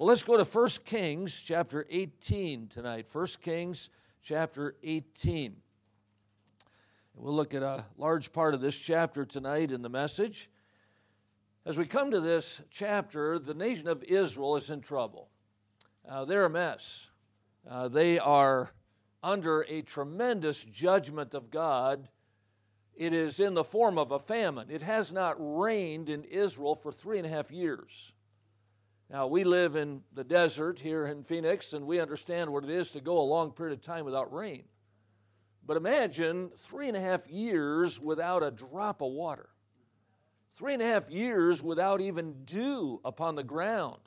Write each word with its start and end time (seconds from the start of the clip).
Well, 0.00 0.08
let's 0.08 0.22
go 0.22 0.42
to 0.42 0.44
1 0.44 0.68
Kings 0.86 1.42
chapter 1.42 1.84
18 1.90 2.68
tonight. 2.68 3.06
1 3.12 3.26
Kings 3.42 3.90
chapter 4.22 4.74
18. 4.82 5.56
We'll 7.14 7.34
look 7.34 7.52
at 7.52 7.62
a 7.62 7.84
large 7.98 8.32
part 8.32 8.54
of 8.54 8.62
this 8.62 8.78
chapter 8.78 9.26
tonight 9.26 9.70
in 9.70 9.82
the 9.82 9.90
message. 9.90 10.48
As 11.66 11.76
we 11.76 11.84
come 11.84 12.12
to 12.12 12.20
this 12.20 12.62
chapter, 12.70 13.38
the 13.38 13.52
nation 13.52 13.88
of 13.88 14.02
Israel 14.04 14.56
is 14.56 14.70
in 14.70 14.80
trouble. 14.80 15.28
Uh, 16.08 16.24
they're 16.24 16.46
a 16.46 16.50
mess. 16.50 17.10
Uh, 17.68 17.88
they 17.88 18.18
are 18.18 18.72
under 19.22 19.66
a 19.68 19.82
tremendous 19.82 20.64
judgment 20.64 21.34
of 21.34 21.50
God. 21.50 22.08
It 22.94 23.12
is 23.12 23.38
in 23.38 23.52
the 23.52 23.64
form 23.64 23.98
of 23.98 24.12
a 24.12 24.18
famine. 24.18 24.70
It 24.70 24.80
has 24.80 25.12
not 25.12 25.36
rained 25.38 26.08
in 26.08 26.24
Israel 26.24 26.74
for 26.74 26.90
three 26.90 27.18
and 27.18 27.26
a 27.26 27.30
half 27.30 27.50
years. 27.50 28.14
Now, 29.10 29.26
we 29.26 29.42
live 29.42 29.74
in 29.74 30.02
the 30.12 30.22
desert 30.22 30.78
here 30.78 31.04
in 31.06 31.24
Phoenix, 31.24 31.72
and 31.72 31.84
we 31.84 31.98
understand 31.98 32.52
what 32.52 32.62
it 32.62 32.70
is 32.70 32.92
to 32.92 33.00
go 33.00 33.18
a 33.18 33.22
long 33.22 33.50
period 33.50 33.76
of 33.76 33.82
time 33.82 34.04
without 34.04 34.32
rain. 34.32 34.62
But 35.66 35.76
imagine 35.76 36.50
three 36.56 36.86
and 36.86 36.96
a 36.96 37.00
half 37.00 37.28
years 37.28 37.98
without 37.98 38.44
a 38.44 38.52
drop 38.52 39.02
of 39.02 39.10
water, 39.10 39.48
three 40.54 40.74
and 40.74 40.82
a 40.82 40.86
half 40.86 41.10
years 41.10 41.60
without 41.60 42.00
even 42.00 42.44
dew 42.44 43.00
upon 43.04 43.34
the 43.34 43.42
ground. 43.42 44.00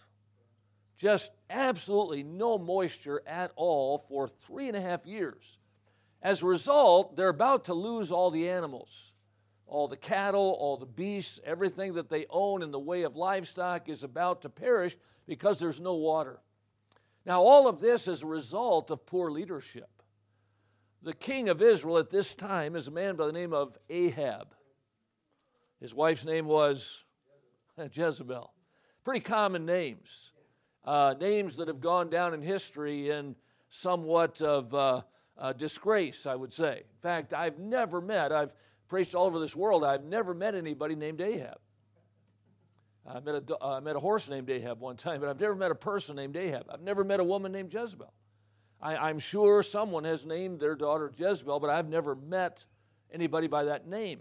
Just 0.96 1.34
absolutely 1.49 2.24
no 2.24 2.58
moisture 2.58 3.22
at 3.27 3.52
all 3.58 3.98
for 3.98 4.30
three 4.30 4.70
and 4.70 4.77
a 4.77 4.82
half 4.82 5.05
years. 5.05 5.60
As 6.22 6.44
a 6.44 6.48
result, 6.48 7.18
they're 7.18 7.27
about 7.27 7.66
to 7.66 7.74
lose 7.74 8.10
all 8.10 8.32
the 8.32 8.48
animals 8.48 9.12
all 9.73 9.88
the 9.88 9.98
cattle, 9.98 10.55
all 10.59 10.77
the 10.77 10.86
beasts, 10.86 11.40
everything 11.44 11.95
that 11.95 12.08
they 12.08 12.27
own 12.30 12.62
in 12.62 12.70
the 12.70 12.80
way 12.80 13.02
of 13.02 13.16
livestock 13.16 13.90
is 13.90 14.04
about 14.04 14.44
to 14.44 14.49
perish 14.49 14.96
because 15.26 15.59
there's 15.59 15.82
no 15.82 15.96
water. 15.96 16.40
Now, 17.26 17.41
all 17.41 17.68
of 17.68 17.80
this 17.80 18.08
is 18.08 18.22
a 18.22 18.27
result 18.27 18.91
of 18.91 19.04
poor 19.08 19.32
leadership. 19.32 19.90
The 21.01 21.16
king 21.16 21.49
of 21.49 21.60
Israel 21.60 21.98
at 21.98 22.12
this 22.12 22.35
time 22.35 22.76
is 22.76 22.88
a 22.88 22.91
man 22.91 23.16
by 23.16 23.26
the 23.26 23.34
name 23.34 23.51
of 23.51 23.76
Ahab. 23.90 24.54
His 25.82 25.91
wife's 25.91 26.24
name 26.24 26.46
was 26.46 27.04
Jezebel. 27.91 28.54
Pretty 29.04 29.21
common 29.21 29.66
names. 29.66 30.34
Uh, 30.85 31.16
names 31.20 31.55
that 31.55 31.68
have 31.68 31.82
gone 31.82 32.12
down 32.12 32.35
in 32.35 32.44
history 32.44 33.10
in 33.10 33.35
somewhat 33.70 34.40
of 34.40 34.71
uh, 34.76 35.01
uh, 35.35 35.51
disgrace, 35.54 36.27
I 36.27 36.35
would 36.35 36.54
say. 36.54 36.77
In 36.77 37.01
fact, 37.01 37.34
I've 37.34 37.57
never 37.57 38.01
met, 38.01 38.32
I've 38.32 38.54
preached 38.94 39.16
all 39.16 39.26
over 39.26 39.40
this 39.40 39.55
world. 39.55 39.84
I've 39.84 40.04
never 40.04 40.36
met 40.36 40.54
anybody 40.54 40.94
named 40.94 41.20
Ahab. 41.20 41.58
I 43.08 43.20
met, 43.22 43.50
a, 43.60 43.82
met 43.82 43.96
a 43.96 44.00
horse 44.00 44.30
named 44.30 44.52
Ahab 44.52 44.80
one 44.82 44.98
time, 44.98 45.20
but 45.20 45.30
I've 45.30 45.40
never 45.40 45.55
met 45.55 45.72
a 45.72 45.76
person 45.76 46.16
named 46.16 46.38
Ahab. 46.38 46.68
I've 46.72 46.84
never 46.84 47.04
met 47.04 47.20
a 47.20 47.24
woman 47.24 47.52
named 47.52 47.74
Jezebel. 47.74 48.13
I, 48.80 49.10
am 49.10 49.18
sure 49.18 49.63
someone 49.63 50.04
has 50.04 50.27
named 50.27 50.60
their 50.60 50.76
daughter 50.76 51.12
Jezebel, 51.12 51.60
but 51.60 51.72
I've 51.72 51.90
never 51.90 52.13
met 52.13 52.66
anybody 53.12 53.48
by 53.48 53.63
that 53.63 53.88
name. 53.88 54.20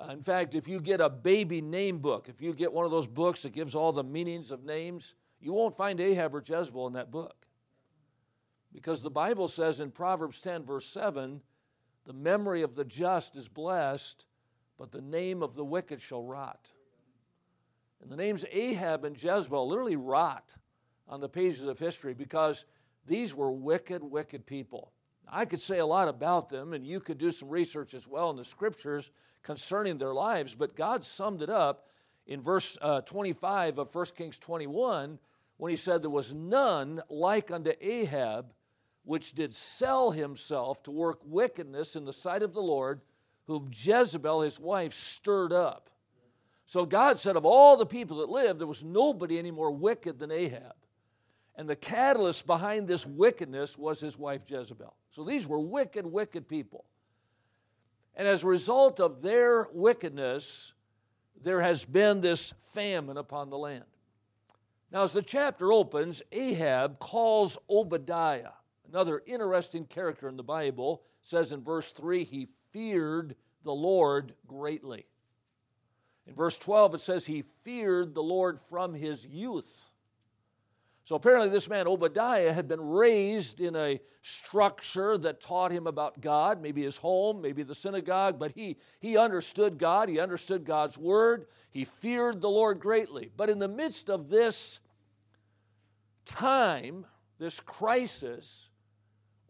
Uh, 0.00 0.12
in 0.12 0.20
fact, 0.20 0.54
if 0.54 0.68
you 0.68 0.80
get 0.80 1.00
a 1.00 1.10
baby 1.10 1.60
name 1.60 1.98
book, 1.98 2.28
if 2.28 2.40
you 2.40 2.54
get 2.54 2.72
one 2.72 2.84
of 2.84 2.92
those 2.92 3.08
books 3.08 3.42
that 3.42 3.52
gives 3.52 3.74
all 3.74 3.90
the 3.90 4.04
meanings 4.04 4.52
of 4.52 4.62
names, 4.64 5.16
you 5.40 5.52
won't 5.52 5.74
find 5.74 6.00
Ahab 6.00 6.32
or 6.32 6.44
Jezebel 6.46 6.86
in 6.86 6.92
that 6.92 7.10
book. 7.10 7.44
Because 8.72 9.02
the 9.02 9.10
Bible 9.10 9.48
says 9.48 9.80
in 9.80 9.90
Proverbs 9.90 10.40
10, 10.40 10.62
verse 10.62 10.86
7, 10.86 11.40
the 12.06 12.12
memory 12.12 12.62
of 12.62 12.74
the 12.74 12.84
just 12.84 13.36
is 13.36 13.48
blessed, 13.48 14.26
but 14.78 14.92
the 14.92 15.00
name 15.00 15.42
of 15.42 15.54
the 15.54 15.64
wicked 15.64 16.00
shall 16.00 16.22
rot. 16.22 16.68
And 18.02 18.10
the 18.10 18.16
names 18.16 18.44
Ahab 18.50 19.04
and 19.04 19.20
Jezebel 19.20 19.66
literally 19.66 19.96
rot 19.96 20.54
on 21.08 21.20
the 21.20 21.28
pages 21.28 21.62
of 21.62 21.78
history 21.78 22.14
because 22.14 22.66
these 23.06 23.34
were 23.34 23.50
wicked, 23.50 24.02
wicked 24.02 24.46
people. 24.46 24.92
I 25.28 25.44
could 25.46 25.60
say 25.60 25.78
a 25.78 25.86
lot 25.86 26.08
about 26.08 26.48
them, 26.48 26.74
and 26.74 26.86
you 26.86 27.00
could 27.00 27.18
do 27.18 27.32
some 27.32 27.48
research 27.48 27.94
as 27.94 28.06
well 28.06 28.30
in 28.30 28.36
the 28.36 28.44
scriptures 28.44 29.10
concerning 29.42 29.98
their 29.98 30.14
lives, 30.14 30.54
but 30.54 30.76
God 30.76 31.04
summed 31.04 31.42
it 31.42 31.50
up 31.50 31.86
in 32.26 32.40
verse 32.40 32.78
uh, 32.80 33.00
25 33.02 33.78
of 33.78 33.94
1 33.94 34.06
Kings 34.16 34.38
21 34.38 35.18
when 35.56 35.70
he 35.70 35.76
said, 35.76 36.02
There 36.02 36.10
was 36.10 36.34
none 36.34 37.02
like 37.08 37.50
unto 37.50 37.72
Ahab 37.80 38.52
which 39.04 39.34
did 39.34 39.54
sell 39.54 40.10
himself 40.10 40.82
to 40.82 40.90
work 40.90 41.20
wickedness 41.24 41.94
in 41.94 42.04
the 42.04 42.12
sight 42.12 42.42
of 42.42 42.54
the 42.54 42.62
Lord, 42.62 43.00
whom 43.46 43.70
Jezebel, 43.72 44.40
his 44.40 44.58
wife, 44.58 44.94
stirred 44.94 45.52
up. 45.52 45.90
So 46.66 46.86
God 46.86 47.18
said, 47.18 47.36
of 47.36 47.44
all 47.44 47.76
the 47.76 47.84
people 47.84 48.18
that 48.18 48.30
lived, 48.30 48.58
there 48.58 48.66
was 48.66 48.82
nobody 48.82 49.38
any 49.38 49.50
more 49.50 49.70
wicked 49.70 50.18
than 50.18 50.30
Ahab. 50.30 50.74
And 51.56 51.68
the 51.68 51.76
catalyst 51.76 52.46
behind 52.46 52.88
this 52.88 53.06
wickedness 53.06 53.76
was 53.76 54.00
his 54.00 54.18
wife 54.18 54.40
Jezebel. 54.46 54.96
So 55.10 55.22
these 55.22 55.46
were 55.46 55.60
wicked, 55.60 56.06
wicked 56.06 56.48
people. 56.48 56.86
And 58.16 58.26
as 58.26 58.42
a 58.42 58.48
result 58.48 58.98
of 58.98 59.22
their 59.22 59.68
wickedness, 59.72 60.72
there 61.42 61.60
has 61.60 61.84
been 61.84 62.22
this 62.22 62.54
famine 62.58 63.18
upon 63.18 63.50
the 63.50 63.58
land. 63.58 63.84
Now, 64.90 65.02
as 65.02 65.12
the 65.12 65.22
chapter 65.22 65.72
opens, 65.72 66.22
Ahab 66.32 66.98
calls 66.98 67.58
Obadiah 67.68 68.52
Another 68.94 69.24
interesting 69.26 69.86
character 69.86 70.28
in 70.28 70.36
the 70.36 70.44
Bible 70.44 71.02
says 71.20 71.50
in 71.50 71.64
verse 71.64 71.90
3 71.90 72.22
he 72.22 72.46
feared 72.72 73.34
the 73.64 73.74
Lord 73.74 74.34
greatly. 74.46 75.04
In 76.28 76.34
verse 76.36 76.60
12, 76.60 76.94
it 76.94 77.00
says 77.00 77.26
he 77.26 77.42
feared 77.64 78.14
the 78.14 78.22
Lord 78.22 78.60
from 78.60 78.94
his 78.94 79.26
youth. 79.26 79.90
So 81.02 81.16
apparently, 81.16 81.48
this 81.48 81.68
man 81.68 81.88
Obadiah 81.88 82.52
had 82.52 82.68
been 82.68 82.80
raised 82.80 83.60
in 83.60 83.74
a 83.74 84.00
structure 84.22 85.18
that 85.18 85.40
taught 85.40 85.72
him 85.72 85.88
about 85.88 86.20
God, 86.20 86.62
maybe 86.62 86.84
his 86.84 86.96
home, 86.96 87.42
maybe 87.42 87.64
the 87.64 87.74
synagogue, 87.74 88.38
but 88.38 88.52
he, 88.52 88.76
he 89.00 89.16
understood 89.16 89.76
God, 89.76 90.08
he 90.08 90.20
understood 90.20 90.64
God's 90.64 90.96
word, 90.96 91.46
he 91.72 91.84
feared 91.84 92.40
the 92.40 92.48
Lord 92.48 92.78
greatly. 92.78 93.32
But 93.36 93.50
in 93.50 93.58
the 93.58 93.66
midst 93.66 94.08
of 94.08 94.28
this 94.30 94.78
time, 96.26 97.06
this 97.40 97.58
crisis, 97.58 98.70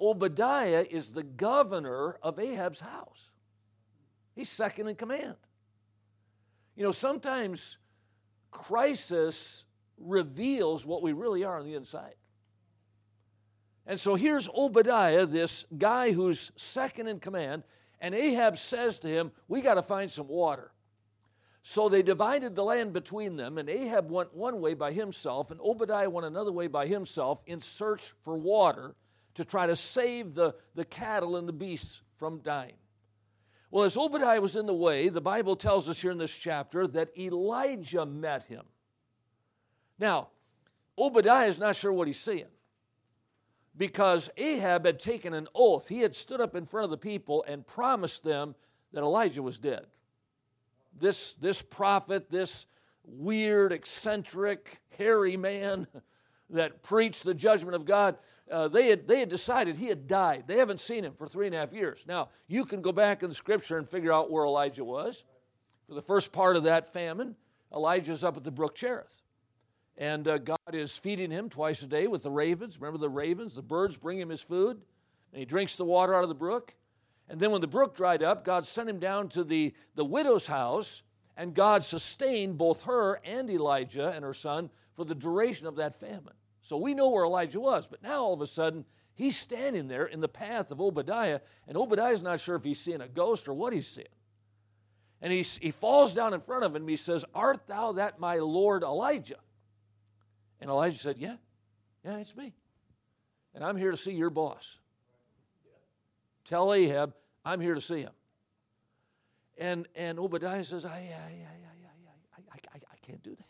Obadiah 0.01 0.85
is 0.91 1.13
the 1.13 1.23
governor 1.23 2.19
of 2.23 2.39
Ahab's 2.39 2.81
house. 2.81 3.31
He's 4.35 4.49
second 4.49 4.89
in 4.89 4.97
command. 4.97 5.37
You 6.77 6.83
know, 6.83 6.93
sometimes 6.93 7.79
crisis 8.51 9.67
reveals 9.99 10.85
what 10.85 11.03
we 11.03 11.13
really 11.13 11.45
are 11.45 11.59
on 11.59 11.67
the 11.67 11.75
inside. 11.75 12.15
And 13.87 14.01
so 14.01 14.15
here's 14.15 14.49
Obadiah, 14.49 15.27
this 15.27 15.67
guy 15.77 16.13
who's 16.13 16.51
second 16.57 17.07
in 17.07 17.21
command, 17.21 17.65
and 18.01 18.15
Ahab 18.15 18.57
says 18.57 18.99
to 19.01 19.09
him, 19.09 19.31
We 19.47 19.61
got 19.61 19.75
to 19.75 19.83
find 19.83 20.11
some 20.11 20.27
water. 20.29 20.73
So 21.63 21.89
they 21.89 22.03
divided 22.03 22.55
the 22.55 22.65
land 22.65 22.93
between 22.93 23.37
them, 23.37 23.57
and 23.57 23.71
Ahab 23.71 24.11
went 24.11 24.35
one 24.35 24.61
way 24.61 24.75
by 24.75 24.93
himself, 24.93 25.51
and 25.51 25.61
Obadiah 25.61 26.11
went 26.11 26.27
another 26.27 26.53
way 26.53 26.67
by 26.67 26.87
himself 26.87 27.43
in 27.47 27.61
search 27.61 28.13
for 28.23 28.37
water 28.37 28.95
to 29.35 29.45
try 29.45 29.67
to 29.67 29.77
save 29.77 30.35
the, 30.35 30.55
the 30.75 30.85
cattle 30.85 31.37
and 31.37 31.49
the 31.49 31.53
beasts 31.53 32.03
from 32.17 32.39
dying. 32.39 32.77
Well, 33.71 33.85
as 33.85 33.97
Obadiah 33.97 34.41
was 34.41 34.55
in 34.55 34.67
the 34.67 34.75
way, 34.75 35.09
the 35.09 35.21
Bible 35.21 35.57
tells 35.57 35.89
us 35.89 36.01
here 36.01 36.13
in 36.13 36.19
this 36.19 36.37
chapter 36.37 36.87
that 36.89 37.17
Elijah 37.19 38.07
met 38.07 38.45
him. 38.45 38.63
Now, 39.99 40.29
Obadiah 40.97 41.49
is 41.49 41.59
not 41.59 41.75
sure 41.75 41.93
what 41.93 42.07
he's 42.07 42.21
seeing 42.21 42.47
because 43.77 44.31
Ahab 44.37 44.87
had 44.87 45.01
taken 45.01 45.35
an 45.35 45.49
oath. 45.55 45.89
He 45.89 46.01
had 46.01 46.15
stood 46.15 46.41
up 46.41 46.55
in 46.55 46.65
front 46.65 46.85
of 46.85 46.91
the 46.91 46.99
people 46.99 47.45
and 47.49 47.67
promised 47.67 48.23
them 48.23 48.55
that 48.93 49.03
Elijah 49.03 49.43
was 49.43 49.59
dead. 49.59 49.87
This, 50.97 51.35
this 51.35 51.61
prophet, 51.63 52.31
this 52.31 52.67
weird, 53.05 53.73
eccentric, 53.73 54.81
hairy 54.97 55.37
man 55.37 55.87
that 56.51 56.83
preached 56.83 57.25
the 57.25 57.35
judgment 57.35 57.75
of 57.75 57.85
God, 57.85 58.17
uh, 58.51 58.69
they, 58.69 58.89
had, 58.89 59.09
they 59.09 59.21
had 59.21 59.29
decided 59.29 59.77
he 59.77 59.87
had 59.87 60.07
died. 60.07 60.45
They 60.47 60.59
haven't 60.59 60.81
seen 60.81 61.05
him 61.05 61.15
for 61.15 61.27
three 61.27 61.47
and 61.47 61.55
a 61.55 61.59
half 61.59 61.73
years. 61.73 62.05
Now, 62.07 62.29
you 62.47 62.65
can 62.65 62.83
go 62.83 62.93
back 62.93 63.23
in 63.23 63.29
the 63.29 63.35
scripture 63.35 63.79
and 63.79 63.89
figure 63.89 64.13
out 64.13 64.31
where 64.31 64.45
Elijah 64.45 64.85
was. 64.85 65.25
For 65.89 65.95
the 65.95 66.03
first 66.03 66.33
part 66.33 66.57
of 66.57 66.65
that 66.65 66.93
famine, 66.93 67.37
Elijah's 67.75 68.23
up 68.23 68.37
at 68.37 68.45
the 68.45 68.51
brook 68.51 68.75
Cherith. 68.75 69.23
And 69.97 70.27
uh, 70.27 70.39
God 70.39 70.59
is 70.73 70.97
feeding 70.97 71.31
him 71.31 71.49
twice 71.49 71.83
a 71.83 71.87
day 71.87 72.07
with 72.07 72.23
the 72.23 72.31
ravens. 72.31 72.81
Remember 72.81 72.99
the 72.99 73.09
ravens? 73.09 73.55
The 73.55 73.63
birds 73.63 73.97
bring 73.97 74.19
him 74.19 74.29
his 74.29 74.43
food. 74.43 74.81
And 75.33 75.39
he 75.39 75.45
drinks 75.45 75.77
the 75.77 75.85
water 75.85 76.15
out 76.15 76.23
of 76.23 76.29
the 76.29 76.35
brook. 76.35 76.75
And 77.29 77.41
then 77.41 77.51
when 77.51 77.61
the 77.61 77.67
brook 77.67 77.95
dried 77.97 78.23
up, 78.23 78.45
God 78.45 78.67
sent 78.67 78.91
him 78.91 78.99
down 78.99 79.29
to 79.31 79.45
the, 79.45 79.73
the 79.95 80.05
widow's 80.05 80.47
house. 80.47 81.03
And 81.37 81.55
God 81.55 81.83
sustained 81.83 82.59
both 82.59 82.83
her 82.85 83.21
and 83.25 83.49
Elijah 83.51 84.11
and 84.11 84.25
her 84.25 84.35
son 84.35 84.71
for 84.93 85.05
the 85.05 85.15
duration 85.15 85.67
of 85.67 85.77
that 85.77 85.95
famine. 85.95 86.35
So 86.65 86.79
we 86.79 86.95
know 86.95 87.11
where 87.11 87.27
Elijah 87.27 87.61
was, 87.61 87.87
but 87.87 88.03
now 88.03 88.23
all 88.23 88.33
of 88.33 88.41
a 88.41 88.47
sudden, 88.47 88.87
he's 89.13 89.37
standing 89.37 89.87
there 89.87 90.07
in 90.07 90.21
the 90.21 90.29
path 90.29 90.71
of 90.71 90.81
Obadiah, 90.81 91.41
and 91.69 91.77
Obadiah's 91.77 92.23
not 92.23 92.41
sure 92.41 92.57
if 92.57 92.65
he's 92.65 92.81
seeing 92.81 93.03
a 93.03 93.07
ghost 93.07 93.49
or 93.49 93.53
what 93.53 93.75
he's 93.75 93.87
seeing. 93.87 94.07
And 95.21 95.31
he, 95.31 95.43
he 95.43 95.71
falls 95.71 96.15
down 96.15 96.33
in 96.33 96.41
front 96.41 96.65
of 96.65 96.75
him 96.75 96.83
and 96.83 96.89
he 96.89 96.97
says, 96.97 97.23
Art 97.35 97.67
thou 97.67 97.93
that 97.93 98.19
my 98.19 98.37
Lord 98.37 98.83
Elijah? 98.83 99.41
And 100.59 100.71
Elijah 100.71 100.97
said, 100.97 101.19
Yeah, 101.19 101.37
yeah, 102.03 102.17
it's 102.17 102.35
me. 102.35 102.55
And 103.55 103.63
I'm 103.63 103.77
here 103.77 103.91
to 103.91 103.97
see 103.99 104.13
your 104.13 104.31
boss. 104.31 104.81
Tell 106.47 106.73
Ahab, 106.73 107.13
I'm 107.45 107.61
here 107.61 107.75
to 107.75 107.81
see 107.81 108.01
him. 108.01 108.13
And, 109.59 109.87
and 109.95 110.19
Obadiah 110.19 110.65
says, 110.65 110.87
I, 110.87 110.89
I, 110.89 110.95
I, 110.95 111.01
I, 111.03 111.35
I, 112.39 112.41
I, 112.53 112.59
I 112.75 112.77
I 112.77 113.07
can't 113.07 113.23
do 113.23 113.37
that. 113.37 113.44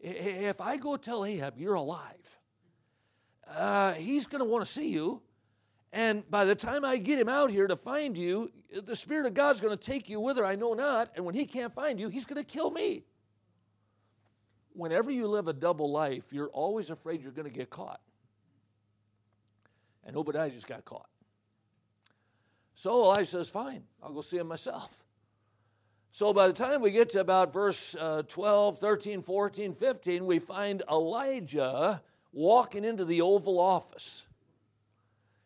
If 0.00 0.60
I 0.60 0.76
go 0.76 0.96
tell 0.96 1.24
Ahab 1.24 1.58
you're 1.58 1.74
alive, 1.74 2.38
uh, 3.48 3.94
he's 3.94 4.26
going 4.26 4.42
to 4.42 4.48
want 4.48 4.64
to 4.64 4.70
see 4.70 4.88
you. 4.88 5.22
And 5.92 6.28
by 6.30 6.44
the 6.44 6.54
time 6.54 6.84
I 6.84 6.98
get 6.98 7.18
him 7.18 7.28
out 7.28 7.50
here 7.50 7.66
to 7.66 7.76
find 7.76 8.16
you, 8.16 8.50
the 8.84 8.94
Spirit 8.94 9.26
of 9.26 9.34
God's 9.34 9.60
going 9.60 9.76
to 9.76 9.82
take 9.82 10.08
you 10.08 10.20
whither 10.20 10.44
I 10.44 10.54
know 10.54 10.74
not. 10.74 11.10
And 11.16 11.24
when 11.24 11.34
he 11.34 11.46
can't 11.46 11.72
find 11.72 11.98
you, 11.98 12.08
he's 12.08 12.26
going 12.26 12.40
to 12.40 12.46
kill 12.46 12.70
me. 12.70 13.04
Whenever 14.74 15.10
you 15.10 15.26
live 15.26 15.48
a 15.48 15.52
double 15.52 15.90
life, 15.90 16.32
you're 16.32 16.50
always 16.50 16.90
afraid 16.90 17.22
you're 17.22 17.32
going 17.32 17.48
to 17.48 17.54
get 17.54 17.70
caught. 17.70 18.00
And 20.04 20.16
Obadiah 20.16 20.50
just 20.50 20.66
got 20.66 20.84
caught. 20.84 21.08
So 22.74 23.02
Elijah 23.02 23.26
says, 23.26 23.48
Fine, 23.48 23.82
I'll 24.02 24.12
go 24.12 24.20
see 24.20 24.36
him 24.36 24.46
myself. 24.46 25.04
So 26.18 26.32
by 26.32 26.48
the 26.48 26.52
time 26.52 26.82
we 26.82 26.90
get 26.90 27.10
to 27.10 27.20
about 27.20 27.52
verse 27.52 27.94
uh, 27.94 28.22
12, 28.26 28.80
13, 28.80 29.22
14, 29.22 29.72
15, 29.72 30.26
we 30.26 30.40
find 30.40 30.82
Elijah 30.90 32.02
walking 32.32 32.84
into 32.84 33.04
the 33.04 33.20
Oval 33.20 33.60
Office. 33.60 34.26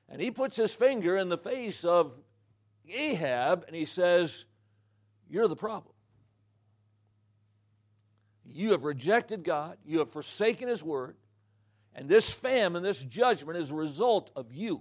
And 0.08 0.18
he 0.18 0.30
puts 0.30 0.56
his 0.56 0.74
finger 0.74 1.18
in 1.18 1.28
the 1.28 1.36
face 1.36 1.84
of 1.84 2.18
Ahab 2.90 3.64
and 3.66 3.76
he 3.76 3.84
says, 3.84 4.46
You're 5.28 5.46
the 5.46 5.56
problem. 5.56 5.92
You 8.46 8.70
have 8.70 8.84
rejected 8.84 9.44
God, 9.44 9.76
you 9.84 9.98
have 9.98 10.08
forsaken 10.08 10.68
His 10.68 10.82
word, 10.82 11.16
and 11.94 12.08
this 12.08 12.32
famine, 12.32 12.82
this 12.82 13.02
judgment 13.04 13.58
is 13.58 13.72
a 13.72 13.74
result 13.74 14.30
of 14.34 14.54
you. 14.54 14.80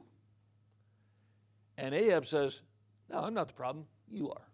And 1.78 1.94
Ahab 1.94 2.26
says, 2.26 2.62
No, 3.10 3.18
I'm 3.18 3.34
not 3.34 3.50
the 3.50 3.56
problem. 3.56 3.88
You 4.10 4.32
are. 4.32 4.51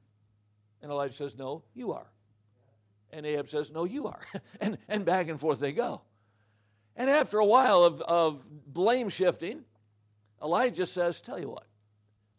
And 0.82 0.92
Elijah 0.92 1.14
says, 1.14 1.38
No, 1.38 1.64
you 1.74 1.94
are. 1.94 2.08
And 3.12 3.26
Ahab 3.26 3.48
says, 3.48 3.72
No, 3.72 3.86
you 3.86 4.08
are. 4.08 4.22
and, 4.62 4.78
and 4.88 5.06
back 5.06 5.28
and 5.28 5.40
forth 5.40 5.60
they 5.60 5.72
go. 5.72 6.02
And 6.96 7.10
after 7.10 7.40
a 7.40 7.46
while 7.46 7.84
of, 7.84 8.02
of 8.02 8.44
blame 8.66 9.10
shifting, 9.10 9.64
Elijah 10.42 10.86
says, 10.86 11.22
Tell 11.22 11.40
you 11.40 11.50
what, 11.50 11.68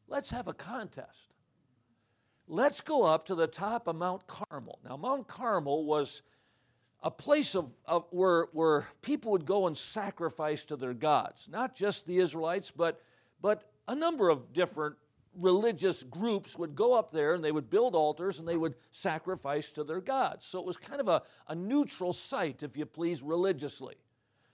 let's 0.09 0.31
have 0.31 0.49
a 0.49 0.55
contest. 0.55 1.33
Let's 2.51 2.81
go 2.81 3.05
up 3.05 3.27
to 3.27 3.35
the 3.35 3.47
top 3.47 3.89
of 3.89 3.97
Mount 3.97 4.27
Carmel. 4.27 4.79
Now, 4.83 4.97
Mount 4.97 5.29
Carmel 5.29 5.85
was 5.85 6.23
a 7.03 7.11
place 7.11 7.55
of, 7.55 7.71
of, 7.85 8.07
where, 8.11 8.47
where 8.53 8.87
people 9.03 9.33
would 9.33 9.45
go 9.45 9.67
and 9.67 9.77
sacrifice 9.77 10.65
to 10.67 10.77
their 10.77 10.95
gods, 10.95 11.49
not 11.51 11.75
just 11.75 12.07
the 12.07 12.19
Israelites, 12.19 12.71
but, 12.71 13.03
but 13.41 13.71
a 13.87 13.95
number 13.95 14.31
of 14.31 14.53
different 14.53 14.97
religious 15.39 16.03
groups 16.03 16.59
would 16.59 16.75
go 16.75 16.95
up 16.95 17.13
there 17.13 17.35
and 17.35 17.43
they 17.43 17.53
would 17.53 17.71
build 17.71 17.95
altars 17.95 18.39
and 18.39 18.49
they 18.49 18.57
would 18.57 18.75
sacrifice 18.91 19.73
to 19.73 19.85
their 19.85 20.01
gods. 20.01 20.45
So 20.45 20.59
it 20.59 20.67
was 20.67 20.77
kind 20.77 21.01
of 21.01 21.09
a, 21.09 21.23
a 21.47 21.55
neutral 21.55 22.13
site, 22.13 22.63
if 22.63 22.77
you 22.77 22.87
please, 22.87 23.23
religiously. 23.23 23.95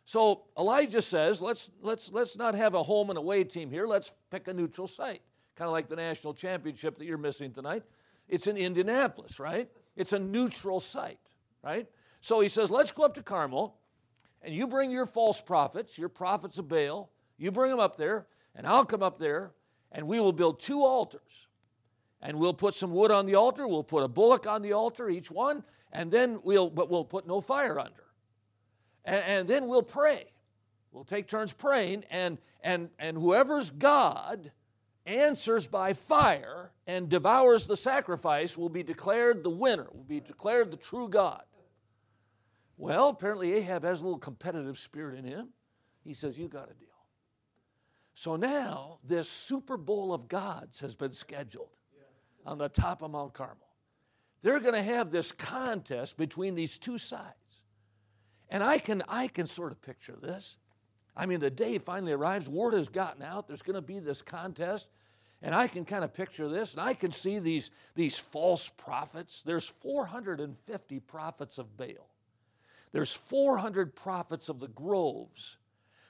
So 0.04 0.42
Elijah 0.58 1.00
says, 1.00 1.40
let's, 1.40 1.70
let's, 1.80 2.12
let's 2.12 2.36
not 2.36 2.54
have 2.54 2.74
a 2.74 2.82
home 2.82 3.08
and 3.08 3.18
away 3.18 3.44
team 3.44 3.70
here. 3.70 3.86
Let's 3.86 4.12
pick 4.30 4.48
a 4.48 4.52
neutral 4.52 4.86
site, 4.86 5.22
kind 5.56 5.66
of 5.66 5.72
like 5.72 5.88
the 5.88 5.96
national 5.96 6.34
championship 6.34 6.98
that 6.98 7.06
you're 7.06 7.16
missing 7.16 7.52
tonight. 7.52 7.82
It's 8.28 8.46
in 8.46 8.56
Indianapolis, 8.56 9.40
right? 9.40 9.68
It's 9.96 10.12
a 10.12 10.18
neutral 10.18 10.80
site, 10.80 11.32
right? 11.62 11.86
So 12.20 12.40
he 12.40 12.48
says, 12.48 12.70
let's 12.70 12.92
go 12.92 13.04
up 13.04 13.14
to 13.14 13.22
Carmel, 13.22 13.76
and 14.42 14.54
you 14.54 14.66
bring 14.66 14.90
your 14.90 15.06
false 15.06 15.40
prophets, 15.40 15.98
your 15.98 16.10
prophets 16.10 16.58
of 16.58 16.68
Baal, 16.68 17.10
you 17.38 17.50
bring 17.50 17.70
them 17.70 17.80
up 17.80 17.96
there, 17.96 18.26
and 18.54 18.66
I'll 18.66 18.84
come 18.84 19.02
up 19.02 19.18
there, 19.18 19.52
and 19.94 20.06
we 20.06 20.20
will 20.20 20.32
build 20.32 20.60
two 20.60 20.82
altars. 20.82 21.46
And 22.20 22.38
we'll 22.38 22.54
put 22.54 22.74
some 22.74 22.90
wood 22.90 23.10
on 23.10 23.26
the 23.26 23.36
altar, 23.36 23.66
we'll 23.66 23.84
put 23.84 24.02
a 24.02 24.08
bullock 24.08 24.46
on 24.46 24.60
the 24.60 24.72
altar, 24.72 25.08
each 25.08 25.30
one, 25.30 25.62
and 25.92 26.10
then 26.10 26.40
we'll, 26.42 26.68
but 26.68 26.90
we'll 26.90 27.04
put 27.04 27.26
no 27.26 27.40
fire 27.40 27.78
under. 27.78 28.04
And, 29.04 29.24
and 29.24 29.48
then 29.48 29.68
we'll 29.68 29.82
pray. 29.82 30.26
We'll 30.90 31.04
take 31.04 31.28
turns 31.28 31.52
praying, 31.52 32.04
and, 32.10 32.38
and, 32.62 32.90
and 32.98 33.16
whoever's 33.16 33.70
God 33.70 34.52
answers 35.06 35.66
by 35.66 35.92
fire 35.92 36.70
and 36.86 37.08
devours 37.08 37.66
the 37.66 37.76
sacrifice 37.76 38.56
will 38.56 38.68
be 38.68 38.82
declared 38.82 39.42
the 39.42 39.50
winner, 39.50 39.86
will 39.92 40.04
be 40.04 40.20
declared 40.20 40.70
the 40.70 40.76
true 40.76 41.08
God. 41.08 41.42
Well, 42.76 43.08
apparently 43.08 43.54
Ahab 43.54 43.84
has 43.84 44.00
a 44.00 44.04
little 44.04 44.18
competitive 44.18 44.78
spirit 44.78 45.18
in 45.18 45.24
him. 45.24 45.48
He 46.04 46.14
says, 46.14 46.38
You 46.38 46.48
got 46.48 46.70
a 46.70 46.74
deal. 46.74 46.93
So 48.14 48.36
now 48.36 48.98
this 49.04 49.28
Super 49.28 49.76
Bowl 49.76 50.12
of 50.12 50.28
gods 50.28 50.80
has 50.80 50.96
been 50.96 51.12
scheduled 51.12 51.68
on 52.46 52.58
the 52.58 52.68
top 52.68 53.02
of 53.02 53.10
Mount 53.10 53.34
Carmel. 53.34 53.58
They're 54.42 54.60
going 54.60 54.74
to 54.74 54.82
have 54.82 55.10
this 55.10 55.32
contest 55.32 56.16
between 56.16 56.54
these 56.54 56.78
two 56.78 56.98
sides. 56.98 57.62
And 58.50 58.62
I 58.62 58.78
can, 58.78 59.02
I 59.08 59.28
can 59.28 59.46
sort 59.46 59.72
of 59.72 59.80
picture 59.80 60.16
this. 60.20 60.58
I 61.16 61.26
mean, 61.26 61.40
the 61.40 61.50
day 61.50 61.78
finally 61.78 62.12
arrives, 62.12 62.48
word 62.48 62.74
has 62.74 62.88
gotten 62.88 63.22
out, 63.22 63.46
there's 63.46 63.62
going 63.62 63.76
to 63.76 63.82
be 63.82 64.00
this 64.00 64.22
contest. 64.22 64.88
And 65.42 65.54
I 65.54 65.66
can 65.66 65.84
kind 65.84 66.04
of 66.04 66.14
picture 66.14 66.48
this, 66.48 66.72
and 66.72 66.80
I 66.80 66.94
can 66.94 67.12
see 67.12 67.38
these, 67.38 67.70
these 67.94 68.18
false 68.18 68.70
prophets. 68.70 69.42
There's 69.42 69.68
450 69.68 71.00
prophets 71.00 71.58
of 71.58 71.76
Baal. 71.76 72.08
There's 72.92 73.12
400 73.12 73.94
prophets 73.94 74.48
of 74.48 74.60
the 74.60 74.68
groves. 74.68 75.58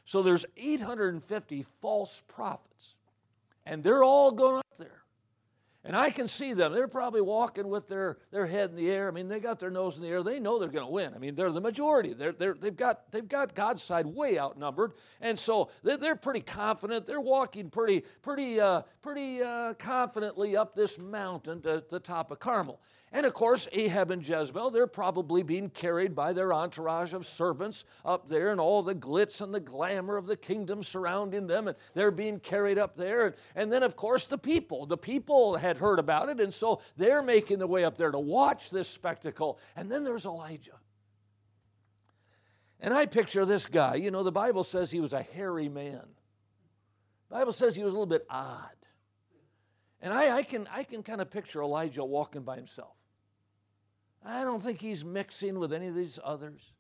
So 0.05 0.23
there's 0.23 0.45
850 0.57 1.65
false 1.81 2.23
prophets. 2.29 2.95
And 3.67 3.83
they're 3.83 4.05
all 4.05 4.31
going 4.31 4.59
up 4.59 4.77
there. 4.79 5.05
And 5.87 5.95
I 5.95 6.11
can 6.11 6.29
see 6.29 6.55
them. 6.55 6.73
They're 6.73 6.89
probably 6.89 7.21
walking 7.21 7.69
with 7.69 7.89
their, 7.89 8.17
their 8.31 8.47
head 8.47 8.71
in 8.71 8.77
the 8.77 8.91
air. 8.91 9.07
I 9.07 9.11
mean, 9.11 9.29
they 9.29 9.39
got 9.39 9.61
their 9.61 9.71
nose 9.71 9.99
in 9.99 10.03
the 10.03 10.09
air. 10.09 10.23
They 10.23 10.41
know 10.41 10.59
they're 10.59 10.71
going 10.71 10.87
to 10.87 10.91
win. 10.91 11.13
I 11.15 11.19
mean, 11.19 11.35
they're 11.35 11.53
the 11.53 11.61
majority. 11.61 12.15
They're, 12.15 12.33
they're, 12.33 12.55
they've, 12.55 12.75
got, 12.75 13.13
they've 13.13 13.29
got 13.29 13.55
God's 13.55 13.83
side 13.83 14.07
way 14.07 14.39
outnumbered. 14.39 14.93
And 15.21 15.39
so 15.39 15.71
they're, 15.83 15.99
they're 15.99 16.17
pretty 16.17 16.41
confident. 16.41 17.05
They're 17.05 17.21
walking 17.21 17.69
pretty, 17.69 18.03
pretty, 18.23 18.61
uh, 18.61 18.83
pretty 19.03 19.43
uh, 19.43 19.75
confidently 19.75 20.57
up 20.57 20.75
this 20.75 20.99
mountain 20.99 21.61
to 21.63 21.85
the 21.91 22.01
top 22.01 22.31
of 22.31 22.39
Carmel. 22.39 22.81
And 23.15 23.25
of 23.27 23.33
course, 23.33 23.69
Ahab 23.71 24.11
and 24.11 24.27
Jezebel, 24.27 24.73
they're 24.73 24.89
probably 24.89 25.45
being 25.45 25.71
carried 25.71 26.17
by 26.17 26.33
their 26.33 26.53
entourage 26.53 27.13
of 27.13 27.25
servants 27.25 27.85
up 28.05 28.29
there 28.29 28.51
and 28.51 28.61
all 28.61 28.83
the 28.83 28.95
glitz 28.95 29.41
and 29.41 29.55
the 29.55 29.61
glamour 29.61 30.17
of 30.17 30.27
the 30.27 30.37
kingdom 30.37 30.83
surrounding 30.83 31.47
them. 31.47 31.69
And 31.69 31.77
they're 31.95 32.11
being 32.11 32.41
carried 32.41 32.77
up 32.77 32.97
there. 32.97 33.37
And 33.55 33.71
then, 33.71 33.85
of 33.85 33.95
course, 33.95 34.27
the 34.27 34.37
people. 34.37 34.87
The 34.87 34.97
people 34.97 35.55
had 35.55 35.79
heard 35.79 36.01
about 36.01 36.29
it. 36.29 36.41
And 36.41 36.53
so 36.53 36.83
they're 36.97 37.23
making 37.23 37.61
their 37.61 37.69
way 37.69 37.85
up 37.85 37.97
there 37.97 38.11
to 38.11 38.19
watch 38.19 38.71
this 38.71 38.89
spectacle. 38.89 39.61
And 39.77 39.89
then 39.89 40.03
there's 40.03 40.27
Elijah. 40.27 40.81
And 42.81 42.93
I 42.93 43.07
picture 43.07 43.45
this 43.45 43.67
guy. 43.67 43.95
You 43.95 44.11
know, 44.11 44.25
the 44.25 44.33
Bible 44.33 44.65
says 44.65 44.91
he 44.91 45.01
was 45.01 45.13
a 45.13 45.23
hairy 45.23 45.69
man. 45.69 46.03
The 47.29 47.37
Bible 47.37 47.53
says 47.53 47.77
he 47.77 47.85
was 47.85 47.93
a 47.93 47.97
little 47.97 48.07
bit 48.07 48.27
odd. 48.29 48.75
And 50.01 50.13
I, 50.13 50.39
I, 50.39 50.43
can, 50.43 50.69
I 50.75 50.83
can 50.83 51.05
kind 51.05 51.21
of 51.21 51.31
picture 51.31 51.63
Elijah 51.63 52.05
walking 52.05 52.43
by 52.43 52.57
himself. 52.57 52.97
I 54.25 54.43
don't 54.43 54.63
think 54.63 54.81
he's 54.81 55.05
mixing 55.05 55.59
with 55.59 55.73
any 55.73 55.89
of 55.89 55.95
these 55.95 56.19
others. 56.25 56.73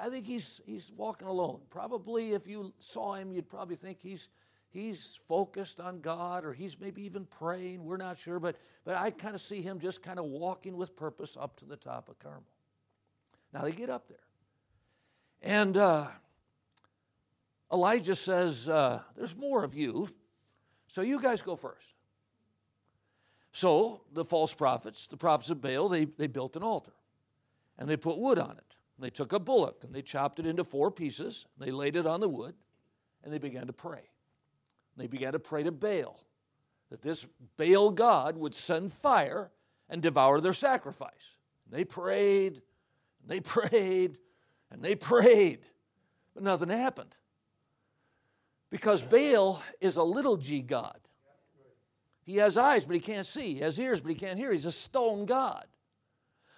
I 0.00 0.08
think 0.08 0.26
he's, 0.26 0.60
he's 0.64 0.90
walking 0.96 1.28
alone. 1.28 1.60
Probably 1.70 2.32
if 2.32 2.46
you 2.46 2.72
saw 2.78 3.14
him, 3.14 3.32
you'd 3.32 3.48
probably 3.48 3.76
think 3.76 3.98
he's, 4.00 4.28
he's 4.70 5.18
focused 5.28 5.78
on 5.78 6.00
God 6.00 6.44
or 6.44 6.52
he's 6.54 6.80
maybe 6.80 7.04
even 7.04 7.26
praying. 7.26 7.84
We're 7.84 7.98
not 7.98 8.18
sure, 8.18 8.40
but, 8.40 8.56
but 8.84 8.96
I 8.96 9.10
kind 9.10 9.34
of 9.34 9.42
see 9.42 9.60
him 9.60 9.78
just 9.78 10.02
kind 10.02 10.18
of 10.18 10.24
walking 10.24 10.76
with 10.76 10.96
purpose 10.96 11.36
up 11.38 11.56
to 11.58 11.66
the 11.66 11.76
top 11.76 12.08
of 12.08 12.18
Carmel. 12.18 12.42
Now 13.52 13.60
they 13.60 13.72
get 13.72 13.90
up 13.90 14.08
there. 14.08 14.18
And 15.42 15.76
uh, 15.76 16.06
Elijah 17.72 18.16
says, 18.16 18.68
uh, 18.68 19.02
There's 19.16 19.36
more 19.36 19.62
of 19.62 19.74
you, 19.74 20.08
so 20.88 21.02
you 21.02 21.20
guys 21.20 21.42
go 21.42 21.54
first. 21.54 21.93
So 23.54 24.02
the 24.12 24.24
false 24.24 24.52
prophets, 24.52 25.06
the 25.06 25.16
prophets 25.16 25.48
of 25.48 25.60
Baal, 25.60 25.88
they, 25.88 26.06
they 26.06 26.26
built 26.26 26.56
an 26.56 26.64
altar 26.64 26.92
and 27.78 27.88
they 27.88 27.96
put 27.96 28.18
wood 28.18 28.40
on 28.40 28.50
it. 28.50 28.76
They 28.98 29.10
took 29.10 29.32
a 29.32 29.38
bullock 29.38 29.84
and 29.84 29.94
they 29.94 30.02
chopped 30.02 30.40
it 30.40 30.46
into 30.46 30.64
four 30.64 30.90
pieces. 30.90 31.46
They 31.56 31.70
laid 31.70 31.94
it 31.94 32.04
on 32.04 32.18
the 32.18 32.28
wood 32.28 32.56
and 33.22 33.32
they 33.32 33.38
began 33.38 33.68
to 33.68 33.72
pray. 33.72 34.10
They 34.96 35.06
began 35.06 35.34
to 35.34 35.38
pray 35.38 35.62
to 35.62 35.70
Baal 35.70 36.18
that 36.90 37.00
this 37.00 37.28
Baal 37.56 37.92
God 37.92 38.36
would 38.36 38.56
send 38.56 38.92
fire 38.92 39.52
and 39.88 40.02
devour 40.02 40.40
their 40.40 40.52
sacrifice. 40.52 41.36
They 41.70 41.84
prayed, 41.84 42.60
and 43.22 43.28
they 43.28 43.40
prayed, 43.40 44.18
and 44.72 44.82
they 44.82 44.96
prayed, 44.96 45.60
but 46.34 46.42
nothing 46.42 46.70
happened. 46.70 47.16
Because 48.70 49.04
Baal 49.04 49.62
is 49.80 49.96
a 49.96 50.02
little 50.02 50.36
g 50.36 50.60
God. 50.60 50.98
He 52.24 52.36
has 52.36 52.56
eyes, 52.56 52.86
but 52.86 52.94
he 52.94 53.00
can't 53.00 53.26
see. 53.26 53.54
He 53.54 53.60
has 53.60 53.78
ears, 53.78 54.00
but 54.00 54.10
he 54.10 54.14
can't 54.14 54.38
hear. 54.38 54.50
He's 54.50 54.66
a 54.66 54.72
stone 54.72 55.26
God. 55.26 55.66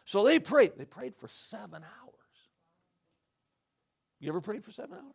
So 0.04 0.25
they 0.25 0.38
prayed. 0.38 0.73
They 0.76 0.85
prayed 0.85 1.16
for 1.16 1.28
seven 1.28 1.82
hours. 1.82 2.12
You 4.20 4.28
ever 4.28 4.40
prayed 4.40 4.64
for 4.64 4.70
seven 4.70 4.96
hours? 4.96 5.14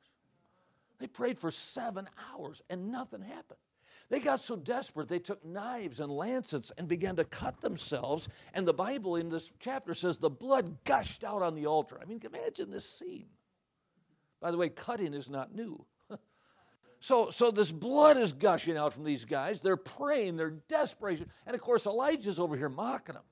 They 1.00 1.08
prayed 1.08 1.39
for 1.39 1.50
seven 1.50 2.08
hours 2.31 2.62
and 2.70 2.91
nothing 2.91 3.22
happened. 3.22 3.60
They 4.10 4.20
got 4.20 4.41
so 4.41 4.58
desperate, 4.58 5.08
they 5.08 5.20
took 5.20 5.43
knives 5.46 6.01
and 6.01 6.12
lancets 6.12 6.72
and 6.77 6.88
began 6.88 7.15
to 7.15 7.24
cut 7.24 7.62
themselves. 7.62 8.27
And 8.53 8.67
the 8.67 8.74
Bible 8.74 9.15
in 9.15 9.29
this 9.29 9.53
chapter 9.60 9.93
says 9.93 10.17
the 10.17 10.29
blood 10.29 10.84
gushed 10.84 11.24
out 11.24 11.41
on 11.41 11.55
the 11.55 11.65
altar. 11.65 11.98
I 12.00 12.05
mean, 12.05 12.22
imagine 12.25 12.70
this 12.70 12.88
scene. 12.88 13.27
By 14.41 14.51
the 14.51 14.58
way, 14.58 14.67
cutting 14.67 15.13
is 15.13 15.29
not 15.29 15.55
new. 15.55 15.86
So, 17.01 17.31
so 17.31 17.50
this 17.50 17.72
blood 17.72 18.17
is 18.17 18.31
gushing 18.31 18.77
out 18.77 18.93
from 18.93 19.03
these 19.03 19.25
guys. 19.25 19.60
They're 19.60 19.75
praying, 19.75 20.38
they're 20.38 20.51
desperation. 20.51 21.29
And 21.48 21.55
of 21.55 21.62
course, 21.62 21.88
Elijah's 21.88 22.39
over 22.39 22.55
here 22.55 22.70
mocking 22.70 23.15
them. 23.15 23.24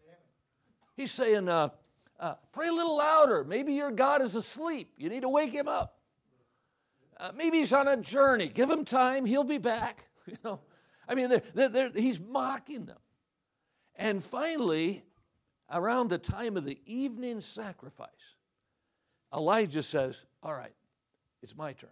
He's 0.97 1.11
saying, 1.11 1.47
uh, 1.47 1.69
uh, 2.19 2.33
Pray 2.51 2.67
a 2.67 2.73
little 2.73 2.97
louder. 2.97 3.43
Maybe 3.43 3.73
your 3.73 3.91
God 3.91 4.23
is 4.23 4.33
asleep. 4.33 4.91
You 4.97 5.07
need 5.07 5.21
to 5.21 5.29
wake 5.29 5.53
him 5.53 5.67
up. 5.67 5.99
Uh, 7.17 7.29
maybe 7.35 7.59
he's 7.59 7.71
on 7.71 7.87
a 7.87 7.95
journey. 7.95 8.47
Give 8.47 8.69
him 8.69 8.85
time. 8.85 9.23
He'll 9.25 9.45
be 9.45 9.59
back. 9.59 10.05
You 10.29 10.37
know, 10.43 10.59
I 11.07 11.15
mean, 11.15 11.29
they're, 11.55 11.69
they're, 11.69 11.89
he's 11.89 12.19
mocking 12.19 12.85
them. 12.85 12.99
And 13.95 14.23
finally, 14.23 15.03
around 15.71 16.11
the 16.11 16.19
time 16.19 16.55
of 16.55 16.65
the 16.65 16.79
evening 16.85 17.41
sacrifice, 17.41 18.35
Elijah 19.33 19.81
says, 19.81 20.23
All 20.43 20.53
right, 20.53 20.75
it's 21.41 21.55
my 21.57 21.73
turn. 21.73 21.89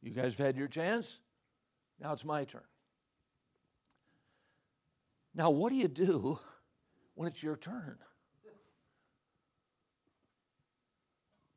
You 0.00 0.10
guys 0.10 0.36
have 0.36 0.46
had 0.46 0.56
your 0.56 0.68
chance. 0.68 1.20
Now 2.00 2.12
it's 2.12 2.24
my 2.24 2.44
turn. 2.44 2.62
Now, 5.34 5.50
what 5.50 5.70
do 5.70 5.76
you 5.76 5.88
do 5.88 6.38
when 7.14 7.28
it's 7.28 7.42
your 7.42 7.56
turn? 7.56 7.98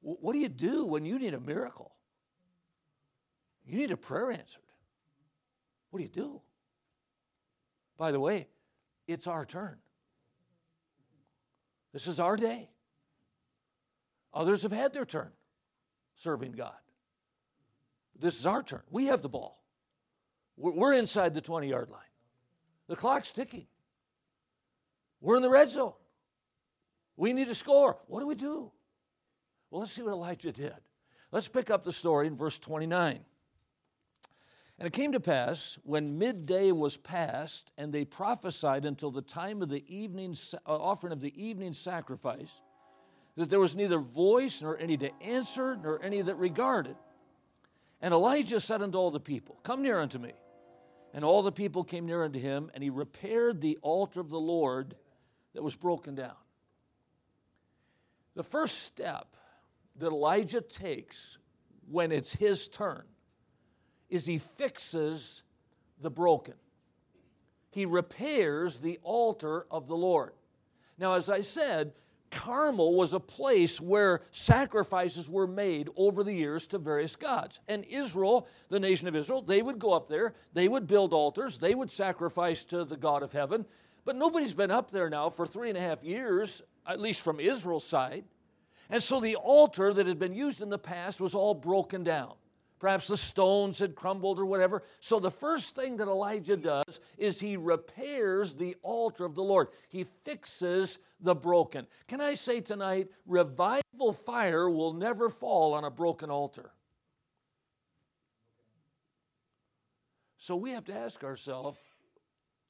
What 0.01 0.33
do 0.33 0.39
you 0.39 0.49
do 0.49 0.85
when 0.85 1.05
you 1.05 1.19
need 1.19 1.35
a 1.35 1.39
miracle? 1.39 1.91
You 3.65 3.77
need 3.77 3.91
a 3.91 3.97
prayer 3.97 4.31
answered. 4.31 4.63
What 5.89 5.99
do 5.99 6.03
you 6.03 6.09
do? 6.09 6.41
By 7.97 8.11
the 8.11 8.19
way, 8.19 8.47
it's 9.07 9.27
our 9.27 9.45
turn. 9.45 9.77
This 11.93 12.07
is 12.07 12.19
our 12.19 12.35
day. 12.35 12.69
Others 14.33 14.63
have 14.63 14.71
had 14.71 14.93
their 14.93 15.05
turn 15.05 15.31
serving 16.15 16.53
God. 16.53 16.80
This 18.21 18.39
is 18.39 18.45
our 18.45 18.61
turn. 18.61 18.83
We 18.91 19.07
have 19.07 19.21
the 19.21 19.29
ball. 19.29 19.61
We're 20.55 20.93
inside 20.93 21.33
the 21.33 21.41
20 21.41 21.67
yard 21.67 21.89
line. 21.89 22.01
The 22.87 22.95
clock's 22.95 23.33
ticking. 23.33 23.65
We're 25.19 25.37
in 25.37 25.41
the 25.41 25.49
red 25.49 25.69
zone. 25.69 25.93
We 27.17 27.33
need 27.33 27.47
to 27.47 27.55
score. 27.55 27.97
What 28.07 28.19
do 28.19 28.27
we 28.27 28.35
do? 28.35 28.71
Well, 29.69 29.81
let's 29.81 29.91
see 29.91 30.03
what 30.03 30.11
Elijah 30.11 30.51
did. 30.51 30.75
Let's 31.31 31.47
pick 31.47 31.69
up 31.69 31.83
the 31.83 31.93
story 31.93 32.27
in 32.27 32.35
verse 32.35 32.59
29. 32.59 33.19
And 34.77 34.87
it 34.87 34.93
came 34.93 35.11
to 35.13 35.19
pass 35.19 35.79
when 35.83 36.17
midday 36.17 36.71
was 36.71 36.97
past, 36.97 37.71
and 37.77 37.93
they 37.93 38.03
prophesied 38.03 38.85
until 38.85 39.11
the 39.11 39.21
time 39.21 39.61
of 39.61 39.69
the 39.69 39.83
evening 39.87 40.35
uh, 40.53 40.75
offering 40.75 41.13
of 41.13 41.21
the 41.21 41.33
evening 41.41 41.73
sacrifice, 41.73 42.61
that 43.35 43.49
there 43.49 43.59
was 43.59 43.75
neither 43.75 43.99
voice 43.99 44.61
nor 44.61 44.77
any 44.77 44.97
to 44.97 45.11
answer, 45.21 45.77
nor 45.81 46.03
any 46.03 46.21
that 46.21 46.35
regarded. 46.35 46.95
And 48.01 48.13
Elijah 48.13 48.59
said 48.59 48.81
unto 48.81 48.97
all 48.97 49.11
the 49.11 49.19
people, 49.19 49.59
Come 49.63 49.81
near 49.81 49.99
unto 49.99 50.17
me. 50.17 50.33
And 51.13 51.25
all 51.25 51.43
the 51.43 51.51
people 51.51 51.83
came 51.83 52.05
near 52.05 52.23
unto 52.23 52.39
him, 52.39 52.71
and 52.73 52.83
he 52.83 52.89
repaired 52.89 53.61
the 53.61 53.77
altar 53.81 54.21
of 54.21 54.29
the 54.29 54.39
Lord 54.39 54.95
that 55.53 55.61
was 55.61 55.75
broken 55.75 56.15
down. 56.15 56.35
The 58.35 58.43
first 58.43 58.83
step 58.83 59.35
that 59.97 60.07
Elijah 60.07 60.61
takes 60.61 61.37
when 61.89 62.11
it's 62.11 62.33
his 62.33 62.69
turn 62.69 63.03
is 64.09 64.25
he 64.25 64.37
fixes 64.37 65.43
the 65.99 66.09
broken. 66.09 66.55
He 67.71 67.85
repairs 67.85 68.79
the 68.79 68.99
altar 69.03 69.65
of 69.69 69.87
the 69.87 69.95
Lord. 69.95 70.33
Now, 70.97 71.13
as 71.13 71.29
I 71.29 71.41
said, 71.41 71.93
Carmel 72.31 72.95
was 72.95 73.13
a 73.13 73.19
place 73.19 73.79
where 73.79 74.21
sacrifices 74.31 75.29
were 75.29 75.47
made 75.47 75.89
over 75.95 76.23
the 76.23 76.33
years 76.33 76.65
to 76.67 76.77
various 76.77 77.15
gods. 77.15 77.59
And 77.67 77.85
Israel, 77.85 78.47
the 78.69 78.79
nation 78.79 79.07
of 79.07 79.15
Israel, 79.15 79.41
they 79.41 79.61
would 79.61 79.77
go 79.77 79.93
up 79.93 80.07
there, 80.07 80.33
they 80.53 80.67
would 80.67 80.87
build 80.87 81.13
altars, 81.13 81.57
they 81.57 81.75
would 81.75 81.91
sacrifice 81.91 82.63
to 82.65 82.85
the 82.85 82.97
God 82.97 83.21
of 83.21 83.33
heaven. 83.33 83.65
But 84.05 84.15
nobody's 84.15 84.53
been 84.53 84.71
up 84.71 84.91
there 84.91 85.09
now 85.09 85.29
for 85.29 85.45
three 85.45 85.69
and 85.69 85.77
a 85.77 85.81
half 85.81 86.03
years, 86.03 86.61
at 86.87 86.99
least 86.99 87.21
from 87.21 87.39
Israel's 87.39 87.85
side. 87.85 88.23
And 88.89 89.03
so 89.03 89.19
the 89.19 89.35
altar 89.35 89.93
that 89.93 90.07
had 90.07 90.19
been 90.19 90.33
used 90.33 90.61
in 90.61 90.69
the 90.69 90.79
past 90.79 91.21
was 91.21 91.35
all 91.35 91.53
broken 91.53 92.03
down. 92.03 92.33
Perhaps 92.79 93.09
the 93.09 93.17
stones 93.17 93.77
had 93.77 93.93
crumbled 93.93 94.39
or 94.39 94.45
whatever. 94.45 94.81
So 95.01 95.19
the 95.19 95.29
first 95.29 95.75
thing 95.75 95.97
that 95.97 96.07
Elijah 96.07 96.57
does 96.57 96.99
is 97.15 97.39
he 97.39 97.55
repairs 97.55 98.55
the 98.55 98.75
altar 98.81 99.23
of 99.23 99.35
the 99.35 99.43
Lord. 99.43 99.67
He 99.87 100.03
fixes 100.03 100.97
the 101.21 101.35
broken. 101.35 101.87
Can 102.07 102.19
I 102.19 102.33
say 102.33 102.61
tonight, 102.61 103.07
revival 103.25 104.13
fire 104.13 104.69
will 104.69 104.93
never 104.93 105.29
fall 105.29 105.73
on 105.73 105.83
a 105.83 105.91
broken 105.91 106.29
altar. 106.29 106.71
So 110.37 110.55
we 110.55 110.71
have 110.71 110.85
to 110.85 110.93
ask 110.93 111.23
ourselves, 111.23 111.79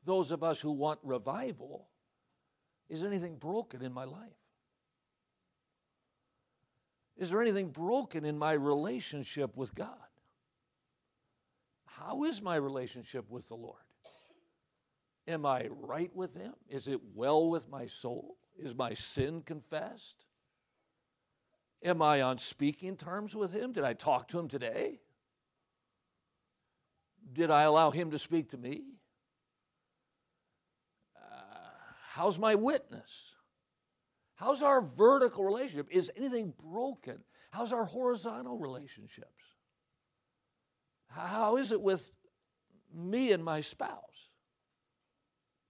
those 0.03 0.31
of 0.31 0.43
us 0.43 0.59
who 0.59 0.71
want 0.71 0.99
revival, 1.03 1.87
is 2.89 3.03
anything 3.03 3.37
broken 3.37 3.81
in 3.81 3.93
my 3.93 4.03
life? 4.03 4.19
Is 7.17 7.31
there 7.31 7.41
anything 7.41 7.69
broken 7.69 8.25
in 8.25 8.37
my 8.37 8.53
relationship 8.53 9.55
with 9.55 9.73
God? 9.73 9.87
How 11.85 12.23
is 12.23 12.41
my 12.41 12.55
relationship 12.55 13.29
with 13.29 13.47
the 13.47 13.55
Lord? 13.55 13.83
Am 15.27 15.45
I 15.45 15.69
right 15.69 16.13
with 16.15 16.33
Him? 16.35 16.53
Is 16.67 16.87
it 16.87 16.99
well 17.13 17.49
with 17.49 17.69
my 17.69 17.85
soul? 17.85 18.37
Is 18.57 18.75
my 18.75 18.93
sin 18.93 19.41
confessed? 19.41 20.25
Am 21.83 22.01
I 22.01 22.21
on 22.21 22.37
speaking 22.37 22.95
terms 22.95 23.35
with 23.35 23.53
Him? 23.53 23.71
Did 23.71 23.83
I 23.83 23.93
talk 23.93 24.27
to 24.29 24.39
Him 24.39 24.47
today? 24.47 24.99
Did 27.33 27.49
I 27.49 27.63
allow 27.63 27.91
Him 27.91 28.11
to 28.11 28.19
speak 28.19 28.49
to 28.49 28.57
me? 28.57 28.83
Uh, 31.15 31.69
how's 32.09 32.37
my 32.37 32.55
witness? 32.55 33.35
How's 34.35 34.61
our 34.61 34.81
vertical 34.81 35.43
relationship? 35.43 35.87
Is 35.91 36.11
anything 36.15 36.53
broken? 36.71 37.23
How's 37.51 37.73
our 37.73 37.85
horizontal 37.85 38.57
relationships? 38.57 39.27
How 41.07 41.57
is 41.57 41.71
it 41.71 41.81
with 41.81 42.11
me 42.93 43.31
and 43.31 43.43
my 43.43 43.61
spouse? 43.61 44.29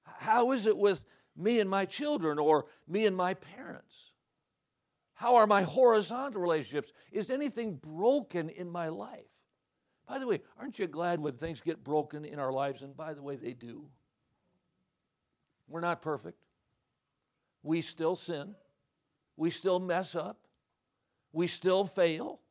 How 0.03 0.51
is 0.51 0.67
it 0.67 0.77
with 0.77 1.01
me 1.41 1.59
and 1.59 1.69
my 1.69 1.85
children 1.85 2.39
or 2.39 2.65
me 2.87 3.05
and 3.05 3.15
my 3.15 3.33
parents? 3.33 4.13
How 5.13 5.35
are 5.35 5.47
my 5.47 5.61
horizontal 5.63 6.41
relationships? 6.41 6.93
Is 7.11 7.29
anything 7.29 7.75
broken 7.75 8.49
in 8.49 8.69
my 8.69 8.87
life? 8.87 9.25
By 10.07 10.19
the 10.19 10.27
way, 10.27 10.41
aren't 10.59 10.79
you 10.79 10.87
glad 10.87 11.19
when 11.19 11.33
things 11.33 11.61
get 11.61 11.83
broken 11.83 12.25
in 12.25 12.39
our 12.39 12.51
lives? 12.51 12.81
And 12.81 12.97
by 12.97 13.13
the 13.13 13.21
way, 13.21 13.35
they 13.35 13.53
do. 13.53 13.85
We're 15.67 15.79
not 15.79 16.01
perfect. 16.01 16.43
We 17.63 17.81
still 17.81 18.15
sin. 18.15 18.55
We 19.37 19.51
still 19.51 19.79
mess 19.79 20.15
up. 20.15 20.47
We 21.31 21.47
still 21.47 21.85
fail. 21.85 22.41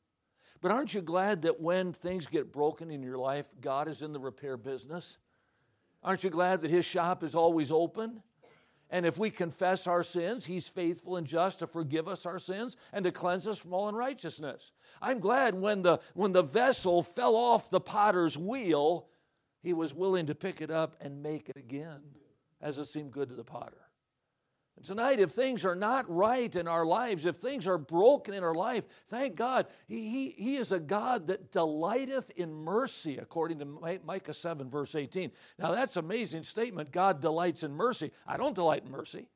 But 0.61 0.71
aren't 0.71 0.95
you 0.95 1.03
glad 1.03 1.43
that 1.43 1.61
when 1.61 1.93
things 1.93 2.27
get 2.27 2.53
broken 2.53 2.91
in 2.91 3.03
your 3.03 3.19
life, 3.19 3.47
God 3.61 3.89
is 3.89 4.03
in 4.03 4.13
the 4.13 4.21
repair 4.21 4.57
business? 4.57 5.19
Aren't 6.03 6.25
you 6.25 6.31
glad 6.31 6.63
that 6.63 6.71
His 6.71 6.85
shop 6.85 7.23
is 7.23 7.35
always 7.35 7.71
open? 7.71 8.23
And 8.91 9.07
if 9.07 9.19
we 9.19 9.31
confess 9.31 9.87
our 9.87 10.03
sins, 10.03 10.45
He's 10.45 10.69
faithful 10.69 11.17
and 11.17 11.27
just 11.27 11.61
to 11.61 11.67
forgive 11.67 12.09
us 12.09 12.27
our 12.27 12.39
sins 12.39 12.77
and 12.93 13.05
to 13.05 13.13
cleanse 13.13 13.47
us 13.47 13.59
from 13.59 13.73
all 13.73 13.89
unrighteousness. 13.89 14.73
I'm 15.01 15.21
glad 15.21 15.55
when 15.55 15.83
the, 15.83 16.01
when 16.15 16.33
the 16.33 16.43
vessel 16.43 17.03
fell 17.03 17.37
off 17.37 17.71
the 17.71 17.81
potter's 17.81 18.37
wheel, 18.37 19.09
He 19.63 19.73
was 19.73 19.95
willing 19.95 20.27
to 20.27 20.35
pick 20.35 20.61
it 20.61 20.71
up 20.71 20.97
and 21.01 21.23
make 21.23 21.49
it 21.49 21.57
again 21.57 22.01
as 22.61 22.79
it 22.79 22.87
seemed 22.87 23.13
good 23.13 23.29
to 23.29 23.35
the 23.35 23.45
potter. 23.45 23.80
Tonight, 24.83 25.21
if 25.21 25.31
things 25.31 25.67
are 25.67 25.75
not 25.75 26.09
right 26.09 26.55
in 26.57 26.67
our 26.67 26.87
lives, 26.87 27.27
if 27.27 27.37
things 27.37 27.67
are 27.67 27.77
broken 27.77 28.33
in 28.33 28.43
our 28.43 28.55
life, 28.55 28.87
thank 29.09 29.37
God. 29.37 29.67
He, 29.87 30.09
he, 30.09 30.31
he 30.31 30.57
is 30.57 30.73
a 30.73 30.81
God 30.81 31.27
that 31.27 31.53
delighteth 31.53 32.31
in 32.31 32.53
mercy, 32.53 33.19
according 33.19 33.59
to 33.59 34.01
Micah 34.05 34.33
7, 34.33 34.71
verse 34.71 34.95
18. 34.95 35.33
Now, 35.59 35.73
that's 35.73 35.97
amazing 35.97 36.45
statement. 36.45 36.93
God 36.93 37.21
delights 37.21 37.63
in 37.63 37.75
mercy. 37.75 38.11
I 38.27 38.39
don't 38.39 38.55
delight 38.55 38.85
in 38.87 38.91
mercy. 38.91 39.29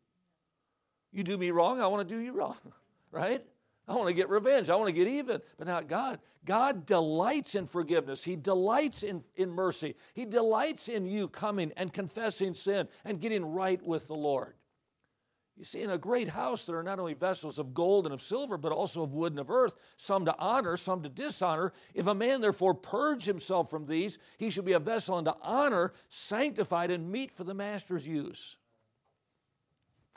You 1.13 1.25
do 1.25 1.37
me 1.37 1.51
wrong, 1.51 1.79
I 1.79 1.89
want 1.89 2.09
to 2.09 2.15
do 2.15 2.21
you 2.21 2.33
wrong, 2.33 2.57
right? 3.11 3.45
I 3.87 3.95
want 3.95 4.09
to 4.09 4.15
get 4.15 4.31
revenge. 4.31 4.71
I 4.71 4.77
want 4.77 4.89
to 4.89 4.95
get 4.95 5.09
even. 5.09 5.43
But 5.59 5.67
not 5.67 5.89
God. 5.89 6.19
God 6.47 6.87
delights 6.87 7.55
in 7.55 7.67
forgiveness. 7.67 8.25
He 8.25 8.35
delights 8.35 9.03
in, 9.03 9.23
in 9.37 9.51
mercy. 9.51 9.95
He 10.15 10.25
delights 10.25 10.89
in 10.89 11.07
you 11.07 11.29
coming 11.29 11.71
and 11.77 11.93
confessing 11.93 12.55
sin 12.55 12.89
and 13.05 13.21
getting 13.21 13.45
right 13.45 13.83
with 13.85 14.09
the 14.09 14.15
Lord. 14.15 14.55
You 15.57 15.63
see, 15.63 15.83
in 15.83 15.91
a 15.91 15.99
great 15.99 16.29
house, 16.29 16.67
there 16.67 16.77
are 16.77 16.83
not 16.83 16.99
only 16.99 17.15
vessels 17.15 17.61
of 17.61 17.75
gold 17.75 18.07
and 18.07 18.15
of 18.15 18.21
silver, 18.21 18.59
but 18.59 18.73
also 18.73 19.03
of 19.03 19.13
wood 19.13 19.33
and 19.33 19.39
of 19.39 19.51
earth, 19.51 19.77
some 19.97 20.25
to 20.25 20.37
honor, 20.37 20.77
some 20.77 21.03
to 21.03 21.09
dishonor. 21.09 21.73
If 21.95 22.09
a 22.09 22.15
man 22.15 22.41
therefore 22.41 22.75
purge 22.75 23.25
himself 23.25 23.71
from 23.71 23.87
these, 23.87 24.19
he 24.37 24.51
should 24.51 24.65
be 24.65 24.73
a 24.73 24.81
vessel 24.81 25.15
unto 25.15 25.31
honor, 25.43 25.93
sanctified 26.09 26.91
and 26.91 27.11
meet 27.11 27.31
for 27.31 27.45
the 27.45 27.55
master's 27.55 28.07
use. 28.07 28.57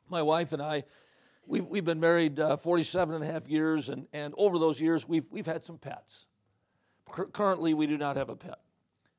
My 0.10 0.24
wife 0.24 0.54
and 0.54 0.62
I, 0.62 0.84
we've, 1.46 1.66
we've 1.66 1.86
been 1.86 2.00
married 2.00 2.40
uh, 2.40 2.58
47 2.58 3.14
and 3.14 3.24
a 3.24 3.32
half 3.32 3.48
years, 3.48 3.90
and, 3.90 4.08
and 4.14 4.34
over 4.38 4.58
those 4.58 4.82
years, 4.82 5.08
we've, 5.08 5.28
we've 5.30 5.46
had 5.46 5.64
some 5.64 5.78
pets. 5.78 6.26
currently, 7.06 7.76
we 7.76 7.86
do 7.86 7.98
not 8.00 8.16
have 8.16 8.30
a 8.30 8.36
pet. 8.36 8.60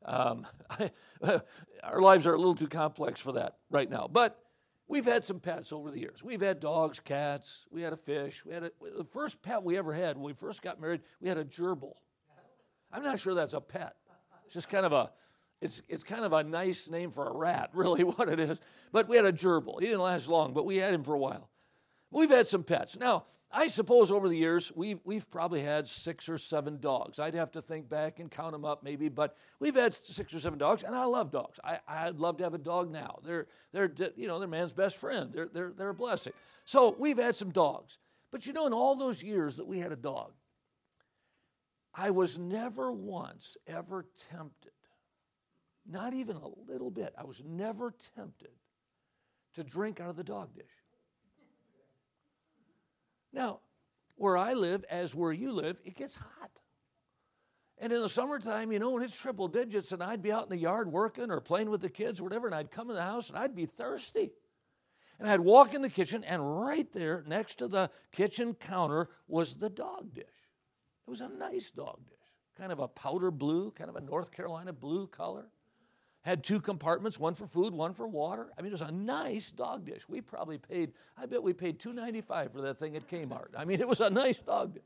Um, 0.04 0.48
I, 0.68 0.90
our 1.84 2.00
lives 2.00 2.26
are 2.26 2.34
a 2.34 2.38
little 2.38 2.56
too 2.56 2.66
complex 2.66 3.20
for 3.20 3.32
that 3.32 3.58
right 3.70 3.88
now. 3.88 4.08
But 4.10 4.42
We've 4.88 5.04
had 5.04 5.24
some 5.24 5.38
pets 5.38 5.72
over 5.72 5.90
the 5.90 6.00
years. 6.00 6.24
We've 6.24 6.40
had 6.40 6.60
dogs, 6.60 6.98
cats, 6.98 7.68
we 7.70 7.82
had 7.82 7.92
a 7.92 7.96
fish. 7.96 8.44
We 8.44 8.54
had 8.54 8.64
a, 8.64 8.72
the 8.96 9.04
first 9.04 9.42
pet 9.42 9.62
we 9.62 9.76
ever 9.76 9.92
had 9.92 10.16
when 10.16 10.24
we 10.24 10.32
first 10.32 10.62
got 10.62 10.80
married, 10.80 11.02
we 11.20 11.28
had 11.28 11.36
a 11.36 11.44
gerbil. 11.44 11.92
I'm 12.90 13.02
not 13.02 13.20
sure 13.20 13.34
that's 13.34 13.52
a 13.52 13.60
pet. 13.60 13.96
It's 14.46 14.54
just 14.54 14.70
kind 14.70 14.86
of 14.86 14.94
a 14.94 15.10
it's, 15.60 15.82
it's 15.88 16.04
kind 16.04 16.24
of 16.24 16.32
a 16.32 16.44
nice 16.44 16.88
name 16.88 17.10
for 17.10 17.26
a 17.26 17.36
rat, 17.36 17.70
really, 17.74 18.04
what 18.04 18.28
it 18.28 18.38
is. 18.38 18.60
But 18.92 19.08
we 19.08 19.16
had 19.16 19.24
a 19.24 19.32
gerbil. 19.32 19.80
He 19.80 19.86
didn't 19.86 20.02
last 20.02 20.28
long, 20.28 20.52
but 20.52 20.64
we 20.64 20.76
had 20.76 20.94
him 20.94 21.02
for 21.02 21.14
a 21.14 21.18
while. 21.18 21.50
We've 22.10 22.30
had 22.30 22.46
some 22.46 22.64
pets. 22.64 22.98
Now, 22.98 23.26
I 23.50 23.68
suppose 23.68 24.10
over 24.10 24.28
the 24.28 24.36
years, 24.36 24.70
we've, 24.74 25.00
we've 25.04 25.30
probably 25.30 25.62
had 25.62 25.88
six 25.88 26.28
or 26.28 26.36
seven 26.36 26.80
dogs. 26.80 27.18
I'd 27.18 27.34
have 27.34 27.50
to 27.52 27.62
think 27.62 27.88
back 27.88 28.18
and 28.18 28.30
count 28.30 28.52
them 28.52 28.64
up 28.64 28.82
maybe, 28.82 29.08
but 29.08 29.36
we've 29.58 29.74
had 29.74 29.94
six 29.94 30.34
or 30.34 30.40
seven 30.40 30.58
dogs, 30.58 30.82
and 30.82 30.94
I 30.94 31.04
love 31.04 31.30
dogs. 31.30 31.58
I, 31.64 31.78
I'd 31.88 32.18
love 32.18 32.36
to 32.38 32.44
have 32.44 32.54
a 32.54 32.58
dog 32.58 32.90
now. 32.90 33.18
They're, 33.24 33.46
they're, 33.72 33.90
you 34.16 34.26
know, 34.26 34.38
they're 34.38 34.48
man's 34.48 34.74
best 34.74 34.98
friend. 34.98 35.32
They're, 35.32 35.48
they're, 35.52 35.72
they're 35.76 35.88
a 35.90 35.94
blessing. 35.94 36.34
So 36.66 36.94
we've 36.98 37.18
had 37.18 37.34
some 37.34 37.50
dogs. 37.50 37.98
But 38.30 38.46
you 38.46 38.52
know, 38.52 38.66
in 38.66 38.74
all 38.74 38.94
those 38.94 39.22
years 39.22 39.56
that 39.56 39.66
we 39.66 39.78
had 39.78 39.92
a 39.92 39.96
dog, 39.96 40.32
I 41.94 42.10
was 42.10 42.38
never 42.38 42.92
once 42.92 43.56
ever 43.66 44.06
tempted, 44.30 44.72
not 45.86 46.12
even 46.12 46.36
a 46.36 46.48
little 46.70 46.90
bit, 46.90 47.14
I 47.16 47.24
was 47.24 47.42
never 47.44 47.94
tempted 48.14 48.52
to 49.54 49.64
drink 49.64 50.00
out 50.00 50.10
of 50.10 50.16
the 50.16 50.24
dog 50.24 50.54
dish. 50.54 50.66
Now, 53.32 53.60
where 54.16 54.36
I 54.36 54.54
live, 54.54 54.84
as 54.90 55.14
where 55.14 55.32
you 55.32 55.52
live, 55.52 55.80
it 55.84 55.96
gets 55.96 56.16
hot. 56.16 56.50
And 57.80 57.92
in 57.92 58.02
the 58.02 58.08
summertime, 58.08 58.72
you 58.72 58.80
know, 58.80 58.90
when 58.90 59.02
it's 59.02 59.18
triple 59.18 59.46
digits, 59.46 59.92
and 59.92 60.02
I'd 60.02 60.22
be 60.22 60.32
out 60.32 60.44
in 60.44 60.48
the 60.48 60.58
yard 60.58 60.90
working 60.90 61.30
or 61.30 61.40
playing 61.40 61.70
with 61.70 61.80
the 61.80 61.88
kids 61.88 62.18
or 62.18 62.24
whatever, 62.24 62.46
and 62.46 62.54
I'd 62.54 62.70
come 62.70 62.90
in 62.90 62.96
the 62.96 63.02
house 63.02 63.28
and 63.28 63.38
I'd 63.38 63.54
be 63.54 63.66
thirsty. 63.66 64.32
And 65.20 65.28
I'd 65.28 65.40
walk 65.40 65.74
in 65.74 65.82
the 65.82 65.90
kitchen, 65.90 66.24
and 66.24 66.60
right 66.60 66.90
there 66.92 67.24
next 67.26 67.56
to 67.56 67.68
the 67.68 67.90
kitchen 68.12 68.54
counter 68.54 69.08
was 69.26 69.56
the 69.56 69.70
dog 69.70 70.14
dish. 70.14 70.24
It 71.06 71.10
was 71.10 71.20
a 71.20 71.28
nice 71.28 71.70
dog 71.70 72.00
dish, 72.06 72.16
kind 72.56 72.72
of 72.72 72.78
a 72.78 72.88
powder 72.88 73.30
blue, 73.30 73.70
kind 73.72 73.90
of 73.90 73.96
a 73.96 74.00
North 74.00 74.30
Carolina 74.30 74.72
blue 74.72 75.06
color 75.06 75.50
had 76.22 76.42
two 76.42 76.60
compartments, 76.60 77.18
one 77.18 77.34
for 77.34 77.46
food, 77.46 77.72
one 77.72 77.92
for 77.92 78.06
water. 78.06 78.48
I 78.58 78.62
mean, 78.62 78.68
it 78.68 78.72
was 78.72 78.82
a 78.82 78.92
nice 78.92 79.50
dog 79.50 79.86
dish. 79.86 80.08
We 80.08 80.20
probably 80.20 80.58
paid, 80.58 80.92
I 81.16 81.26
bet 81.26 81.42
we 81.42 81.52
paid 81.52 81.78
$2.95 81.78 82.52
for 82.52 82.60
that 82.62 82.78
thing 82.78 82.96
at 82.96 83.08
Kmart. 83.08 83.48
I 83.56 83.64
mean, 83.64 83.80
it 83.80 83.88
was 83.88 84.00
a 84.00 84.10
nice 84.10 84.40
dog 84.40 84.74
dish. 84.74 84.82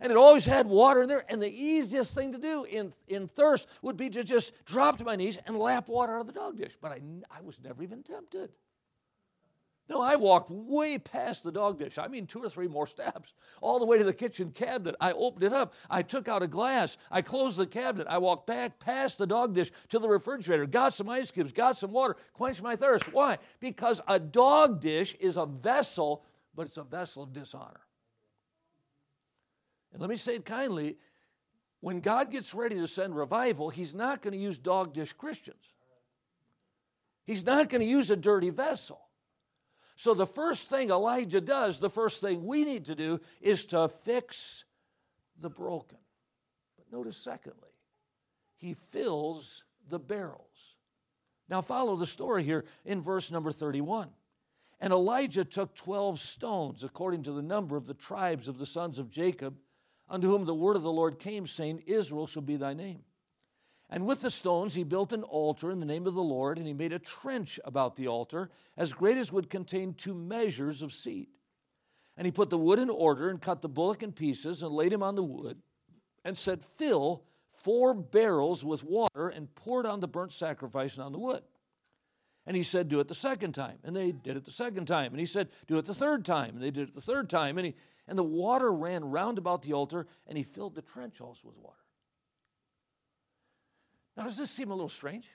And 0.00 0.12
it 0.12 0.18
always 0.18 0.44
had 0.44 0.66
water 0.66 1.02
in 1.02 1.08
there. 1.08 1.24
And 1.28 1.42
the 1.42 1.50
easiest 1.50 2.14
thing 2.14 2.32
to 2.32 2.38
do 2.38 2.64
in, 2.64 2.92
in 3.08 3.26
thirst 3.26 3.66
would 3.82 3.96
be 3.96 4.10
to 4.10 4.22
just 4.22 4.52
drop 4.64 4.98
to 4.98 5.04
my 5.04 5.16
knees 5.16 5.38
and 5.46 5.58
lap 5.58 5.88
water 5.88 6.14
out 6.14 6.20
of 6.20 6.26
the 6.26 6.32
dog 6.32 6.56
dish. 6.56 6.76
But 6.80 6.92
I, 6.92 7.00
I 7.30 7.40
was 7.40 7.60
never 7.60 7.82
even 7.82 8.02
tempted. 8.02 8.50
No, 9.88 10.02
I 10.02 10.16
walked 10.16 10.50
way 10.50 10.98
past 10.98 11.44
the 11.44 11.52
dog 11.52 11.78
dish. 11.78 11.96
I 11.96 12.08
mean, 12.08 12.26
two 12.26 12.42
or 12.42 12.50
three 12.50 12.68
more 12.68 12.86
steps, 12.86 13.32
all 13.62 13.78
the 13.78 13.86
way 13.86 13.96
to 13.96 14.04
the 14.04 14.12
kitchen 14.12 14.50
cabinet. 14.50 14.94
I 15.00 15.12
opened 15.12 15.44
it 15.44 15.52
up. 15.54 15.72
I 15.88 16.02
took 16.02 16.28
out 16.28 16.42
a 16.42 16.46
glass. 16.46 16.98
I 17.10 17.22
closed 17.22 17.58
the 17.58 17.66
cabinet. 17.66 18.06
I 18.08 18.18
walked 18.18 18.46
back 18.46 18.78
past 18.78 19.16
the 19.16 19.26
dog 19.26 19.54
dish 19.54 19.70
to 19.88 19.98
the 19.98 20.08
refrigerator, 20.08 20.66
got 20.66 20.92
some 20.92 21.08
ice 21.08 21.30
cubes, 21.30 21.52
got 21.52 21.78
some 21.78 21.90
water, 21.90 22.16
quenched 22.34 22.62
my 22.62 22.76
thirst. 22.76 23.12
Why? 23.14 23.38
Because 23.60 24.02
a 24.06 24.18
dog 24.18 24.80
dish 24.80 25.14
is 25.20 25.38
a 25.38 25.46
vessel, 25.46 26.22
but 26.54 26.66
it's 26.66 26.76
a 26.76 26.84
vessel 26.84 27.22
of 27.22 27.32
dishonor. 27.32 27.80
And 29.92 30.02
let 30.02 30.10
me 30.10 30.16
say 30.16 30.34
it 30.34 30.44
kindly 30.44 30.98
when 31.80 32.00
God 32.00 32.30
gets 32.30 32.52
ready 32.52 32.76
to 32.76 32.86
send 32.86 33.16
revival, 33.16 33.70
He's 33.70 33.94
not 33.94 34.20
going 34.20 34.32
to 34.32 34.38
use 34.38 34.58
dog 34.58 34.92
dish 34.92 35.14
Christians, 35.14 35.76
He's 37.24 37.46
not 37.46 37.70
going 37.70 37.80
to 37.80 37.88
use 37.88 38.10
a 38.10 38.16
dirty 38.16 38.50
vessel. 38.50 39.00
So, 39.98 40.14
the 40.14 40.28
first 40.28 40.70
thing 40.70 40.90
Elijah 40.90 41.40
does, 41.40 41.80
the 41.80 41.90
first 41.90 42.20
thing 42.20 42.46
we 42.46 42.62
need 42.62 42.84
to 42.84 42.94
do, 42.94 43.18
is 43.40 43.66
to 43.66 43.88
fix 43.88 44.64
the 45.40 45.50
broken. 45.50 45.98
But 46.76 46.96
notice, 46.96 47.16
secondly, 47.16 47.72
he 48.58 48.74
fills 48.74 49.64
the 49.88 49.98
barrels. 49.98 50.76
Now, 51.48 51.62
follow 51.62 51.96
the 51.96 52.06
story 52.06 52.44
here 52.44 52.64
in 52.84 53.00
verse 53.00 53.32
number 53.32 53.50
31. 53.50 54.08
And 54.78 54.92
Elijah 54.92 55.44
took 55.44 55.74
12 55.74 56.20
stones, 56.20 56.84
according 56.84 57.24
to 57.24 57.32
the 57.32 57.42
number 57.42 57.76
of 57.76 57.88
the 57.88 57.94
tribes 57.94 58.46
of 58.46 58.58
the 58.58 58.66
sons 58.66 59.00
of 59.00 59.10
Jacob, 59.10 59.56
unto 60.08 60.28
whom 60.28 60.44
the 60.44 60.54
word 60.54 60.76
of 60.76 60.84
the 60.84 60.92
Lord 60.92 61.18
came, 61.18 61.44
saying, 61.44 61.82
Israel 61.88 62.28
shall 62.28 62.42
be 62.42 62.54
thy 62.54 62.72
name. 62.72 63.02
And 63.90 64.06
with 64.06 64.20
the 64.20 64.30
stones 64.30 64.74
he 64.74 64.84
built 64.84 65.12
an 65.12 65.22
altar 65.22 65.70
in 65.70 65.80
the 65.80 65.86
name 65.86 66.06
of 66.06 66.14
the 66.14 66.22
Lord, 66.22 66.58
and 66.58 66.66
he 66.66 66.74
made 66.74 66.92
a 66.92 66.98
trench 66.98 67.58
about 67.64 67.96
the 67.96 68.08
altar, 68.08 68.50
as 68.76 68.92
great 68.92 69.16
as 69.16 69.32
would 69.32 69.48
contain 69.48 69.94
two 69.94 70.14
measures 70.14 70.82
of 70.82 70.92
seed. 70.92 71.28
And 72.16 72.26
he 72.26 72.32
put 72.32 72.50
the 72.50 72.58
wood 72.58 72.78
in 72.78 72.90
order, 72.90 73.30
and 73.30 73.40
cut 73.40 73.62
the 73.62 73.68
bullock 73.68 74.02
in 74.02 74.12
pieces, 74.12 74.62
and 74.62 74.72
laid 74.72 74.92
him 74.92 75.02
on 75.02 75.14
the 75.14 75.22
wood, 75.22 75.62
and 76.24 76.36
said, 76.36 76.62
Fill 76.62 77.24
four 77.48 77.94
barrels 77.94 78.64
with 78.64 78.84
water, 78.84 79.28
and 79.28 79.54
pour 79.54 79.80
it 79.80 79.86
on 79.86 80.00
the 80.00 80.08
burnt 80.08 80.32
sacrifice 80.32 80.96
and 80.96 81.04
on 81.04 81.12
the 81.12 81.18
wood. 81.18 81.42
And 82.46 82.56
he 82.56 82.62
said, 82.62 82.88
Do 82.88 83.00
it 83.00 83.08
the 83.08 83.14
second 83.14 83.52
time. 83.52 83.78
And 83.84 83.94
they 83.94 84.12
did 84.12 84.36
it 84.36 84.44
the 84.44 84.50
second 84.50 84.86
time. 84.86 85.12
And 85.12 85.20
he 85.20 85.26
said, 85.26 85.48
Do 85.66 85.78
it 85.78 85.84
the 85.84 85.94
third 85.94 86.24
time. 86.24 86.54
And 86.54 86.62
they 86.62 86.70
did 86.70 86.88
it 86.88 86.94
the 86.94 87.00
third 87.00 87.28
time. 87.30 87.56
And, 87.58 87.66
he, 87.66 87.74
and 88.06 88.18
the 88.18 88.24
water 88.24 88.72
ran 88.72 89.04
round 89.04 89.38
about 89.38 89.62
the 89.62 89.72
altar, 89.74 90.06
and 90.26 90.36
he 90.36 90.44
filled 90.44 90.74
the 90.74 90.82
trench 90.82 91.20
also 91.20 91.48
with 91.48 91.58
water. 91.58 91.76
Now, 94.18 94.24
does 94.24 94.36
this 94.36 94.50
seem 94.50 94.72
a 94.72 94.74
little 94.74 94.88
strange? 94.88 95.30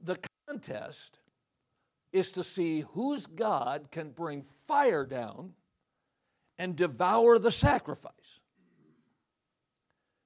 The 0.00 0.18
contest 0.48 1.20
is 2.12 2.32
to 2.32 2.42
see 2.42 2.80
whose 2.90 3.26
God 3.26 3.92
can 3.92 4.10
bring 4.10 4.42
fire 4.42 5.06
down 5.06 5.52
and 6.58 6.74
devour 6.74 7.38
the 7.38 7.52
sacrifice. 7.52 8.40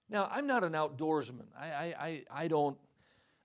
Now, 0.09 0.31
I'm 0.33 0.47
not 0.47 0.65
an 0.65 0.73
outdoorsman. 0.73 1.45
I, 1.61 1.67
I, 1.67 1.95
I, 1.99 2.23
I 2.31 2.49
don't, 2.49 2.79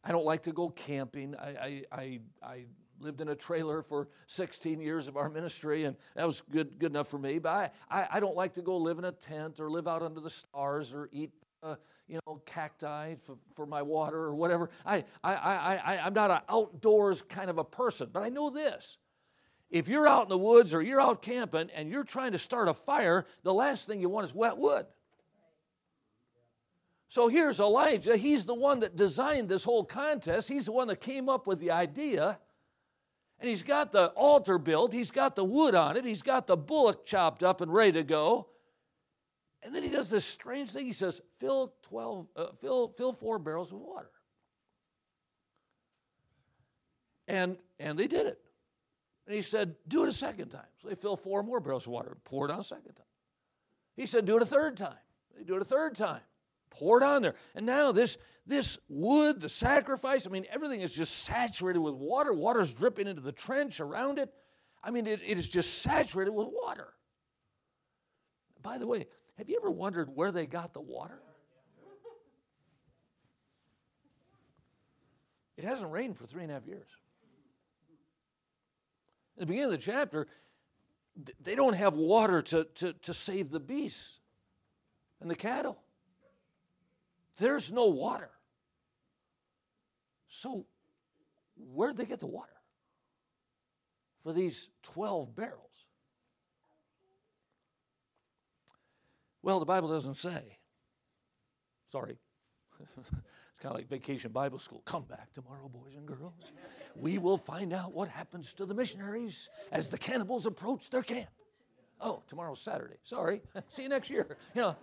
I 0.05 0.13
don't 0.13 0.25
like 0.25 0.43
to 0.43 0.53
go 0.53 0.69
camping. 0.69 1.35
I, 1.35 1.83
I, 1.91 2.19
I, 2.41 2.65
lived 3.01 3.19
in 3.19 3.29
a 3.29 3.35
trailer 3.35 3.81
for 3.81 4.09
16 4.27 4.79
years 4.79 5.07
of 5.07 5.17
our 5.17 5.27
ministry, 5.27 5.85
and 5.85 5.95
that 6.15 6.23
was 6.23 6.41
good, 6.51 6.77
good 6.77 6.91
enough 6.91 7.07
for 7.07 7.17
me. 7.17 7.39
But 7.39 7.49
I, 7.49 8.01
I, 8.01 8.07
I 8.11 8.19
don't 8.19 8.35
like 8.35 8.53
to 8.53 8.61
go 8.61 8.77
live 8.77 8.99
in 8.99 9.05
a 9.05 9.11
tent 9.11 9.59
or 9.59 9.71
live 9.71 9.87
out 9.87 10.03
under 10.03 10.19
the 10.19 10.29
stars 10.29 10.93
or 10.93 11.09
eat 11.11 11.31
uh, 11.63 11.75
you 12.07 12.19
know, 12.25 12.41
cacti 12.45 13.15
for, 13.15 13.35
for 13.55 13.65
my 13.65 13.81
water 13.81 14.17
or 14.17 14.35
whatever. 14.35 14.69
I, 14.85 15.03
I, 15.23 15.33
I, 15.33 15.81
I, 15.85 16.05
I'm 16.05 16.13
not 16.13 16.31
an 16.31 16.41
outdoors 16.49 17.21
kind 17.21 17.49
of 17.49 17.57
a 17.57 17.63
person, 17.63 18.09
but 18.11 18.23
I 18.23 18.29
know 18.29 18.49
this. 18.49 18.97
If 19.69 19.87
you're 19.87 20.07
out 20.07 20.23
in 20.23 20.29
the 20.29 20.37
woods 20.37 20.73
or 20.73 20.81
you're 20.81 20.99
out 20.99 21.21
camping 21.21 21.69
and 21.75 21.89
you're 21.89 22.03
trying 22.03 22.33
to 22.33 22.39
start 22.39 22.67
a 22.67 22.73
fire, 22.73 23.25
the 23.43 23.53
last 23.53 23.87
thing 23.87 24.01
you 24.01 24.09
want 24.09 24.25
is 24.25 24.35
wet 24.35 24.57
wood. 24.57 24.85
So 27.07 27.27
here's 27.27 27.59
Elijah. 27.59 28.17
He's 28.17 28.45
the 28.45 28.55
one 28.55 28.81
that 28.81 28.95
designed 28.95 29.49
this 29.49 29.63
whole 29.63 29.83
contest. 29.83 30.49
He's 30.49 30.65
the 30.65 30.71
one 30.71 30.87
that 30.87 30.99
came 30.99 31.29
up 31.29 31.47
with 31.47 31.59
the 31.59 31.71
idea. 31.71 32.39
And 33.39 33.49
he's 33.49 33.63
got 33.63 33.91
the 33.91 34.07
altar 34.07 34.57
built, 34.57 34.93
he's 34.93 35.09
got 35.09 35.35
the 35.35 35.43
wood 35.43 35.73
on 35.73 35.97
it, 35.97 36.05
he's 36.05 36.21
got 36.21 36.45
the 36.45 36.55
bullock 36.55 37.05
chopped 37.05 37.41
up 37.41 37.59
and 37.59 37.73
ready 37.73 37.93
to 37.93 38.03
go. 38.03 38.47
And 39.63 39.75
then 39.75 39.83
he 39.83 39.89
does 39.89 40.09
this 40.09 40.25
strange 40.25 40.71
thing. 40.71 40.85
He 40.85 40.93
says, 40.93 41.21
fill 41.37 41.73
12, 41.83 42.27
uh, 42.35 42.45
fill, 42.59 42.87
fill 42.89 43.13
four 43.13 43.37
barrels 43.37 43.71
of 43.71 43.77
water. 43.77 44.09
And, 47.27 47.57
and 47.79 47.97
they 47.97 48.07
did 48.07 48.25
it. 48.25 48.39
And 49.27 49.35
he 49.35 49.41
said, 49.41 49.75
do 49.87 50.03
it 50.03 50.09
a 50.09 50.13
second 50.13 50.49
time. 50.49 50.65
So 50.77 50.89
they 50.89 50.95
fill 50.95 51.15
four 51.15 51.43
more 51.43 51.59
barrels 51.59 51.85
of 51.85 51.93
water, 51.93 52.17
pour 52.25 52.49
it 52.49 52.51
on 52.51 52.59
a 52.59 52.63
second 52.63 52.93
time. 52.93 53.05
He 53.95 54.05
said, 54.05 54.25
do 54.25 54.35
it 54.35 54.41
a 54.41 54.45
third 54.45 54.77
time. 54.77 54.97
They 55.37 55.43
do 55.43 55.55
it 55.55 55.61
a 55.61 55.65
third 55.65 55.95
time. 55.95 56.21
Pour 56.71 56.97
it 56.97 57.03
on 57.03 57.21
there. 57.21 57.35
And 57.53 57.65
now 57.65 57.91
this, 57.91 58.17
this 58.47 58.79
wood, 58.89 59.41
the 59.41 59.49
sacrifice, 59.49 60.25
I 60.25 60.29
mean, 60.29 60.45
everything 60.49 60.81
is 60.81 60.93
just 60.93 61.23
saturated 61.23 61.79
with 61.79 61.93
water. 61.93 62.33
Water's 62.33 62.73
dripping 62.73 63.07
into 63.07 63.21
the 63.21 63.31
trench 63.31 63.79
around 63.79 64.17
it. 64.17 64.33
I 64.83 64.89
mean, 64.89 65.05
it, 65.05 65.21
it 65.25 65.37
is 65.37 65.47
just 65.47 65.81
saturated 65.81 66.31
with 66.31 66.47
water. 66.49 66.93
By 68.61 68.77
the 68.77 68.87
way, 68.87 69.07
have 69.37 69.49
you 69.49 69.57
ever 69.61 69.71
wondered 69.71 70.09
where 70.13 70.31
they 70.31 70.45
got 70.45 70.73
the 70.73 70.81
water? 70.81 71.19
It 75.57 75.65
hasn't 75.65 75.91
rained 75.91 76.17
for 76.17 76.25
three 76.25 76.43
and 76.43 76.51
a 76.51 76.55
half 76.55 76.65
years. 76.65 76.87
At 79.35 79.41
the 79.41 79.45
beginning 79.45 79.65
of 79.65 79.71
the 79.71 79.77
chapter, 79.77 80.27
they 81.39 81.55
don't 81.55 81.75
have 81.75 81.95
water 81.95 82.41
to, 82.41 82.63
to, 82.75 82.93
to 82.93 83.13
save 83.13 83.51
the 83.51 83.59
beasts 83.59 84.19
and 85.19 85.29
the 85.29 85.35
cattle. 85.35 85.77
There's 87.37 87.71
no 87.71 87.87
water. 87.87 88.29
So, 90.27 90.65
where'd 91.57 91.97
they 91.97 92.05
get 92.05 92.19
the 92.19 92.27
water 92.27 92.49
for 94.23 94.33
these 94.33 94.69
12 94.83 95.35
barrels? 95.35 95.85
Well, 99.43 99.59
the 99.59 99.65
Bible 99.65 99.89
doesn't 99.89 100.15
say. 100.15 100.57
Sorry. 101.87 102.17
it's 102.79 103.09
kind 103.59 103.73
of 103.73 103.75
like 103.75 103.87
vacation 103.89 104.31
Bible 104.31 104.59
school. 104.59 104.81
Come 104.85 105.03
back 105.03 105.31
tomorrow, 105.33 105.67
boys 105.67 105.95
and 105.95 106.05
girls. 106.05 106.51
We 106.95 107.17
will 107.17 107.37
find 107.37 107.73
out 107.73 107.93
what 107.93 108.07
happens 108.07 108.53
to 108.55 108.65
the 108.65 108.73
missionaries 108.73 109.49
as 109.71 109.89
the 109.89 109.97
cannibals 109.97 110.45
approach 110.45 110.89
their 110.89 111.03
camp. 111.03 111.29
Oh, 111.99 112.23
tomorrow's 112.27 112.61
Saturday. 112.61 112.95
Sorry. 113.03 113.41
See 113.67 113.83
you 113.83 113.89
next 113.89 114.09
year. 114.09 114.37
You 114.55 114.61
know. 114.61 114.75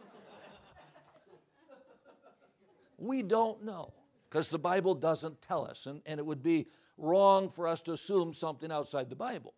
We 2.99 3.23
don't 3.23 3.65
know 3.65 3.93
because 4.29 4.49
the 4.51 4.59
Bible 4.59 4.95
doesn't 4.95 5.41
tell 5.41 5.65
us, 5.65 5.87
and, 5.87 6.03
and 6.05 6.19
it 6.19 6.27
would 6.27 6.43
be 6.43 6.67
wrong 6.97 7.49
for 7.49 7.69
us 7.69 7.81
to 7.83 7.93
assume 7.93 8.33
something 8.33 8.73
outside 8.73 9.09
the 9.09 9.17
Bible. 9.17 9.55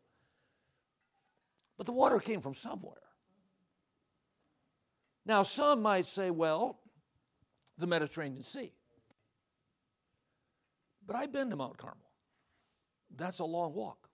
But 1.78 1.86
the 1.86 1.92
water 1.92 2.18
came 2.18 2.42
from 2.42 2.54
somewhere. 2.54 3.00
Now, 5.30 5.44
some 5.44 5.80
might 5.80 6.06
say, 6.06 6.32
well, 6.32 6.80
the 7.78 7.86
Mediterranean 7.86 8.42
Sea. 8.42 8.72
But 11.06 11.14
I've 11.14 11.30
been 11.30 11.50
to 11.50 11.56
Mount 11.56 11.76
Carmel. 11.76 12.10
That's 13.16 13.38
a 13.38 13.44
long 13.44 13.72
walk. 13.72 14.08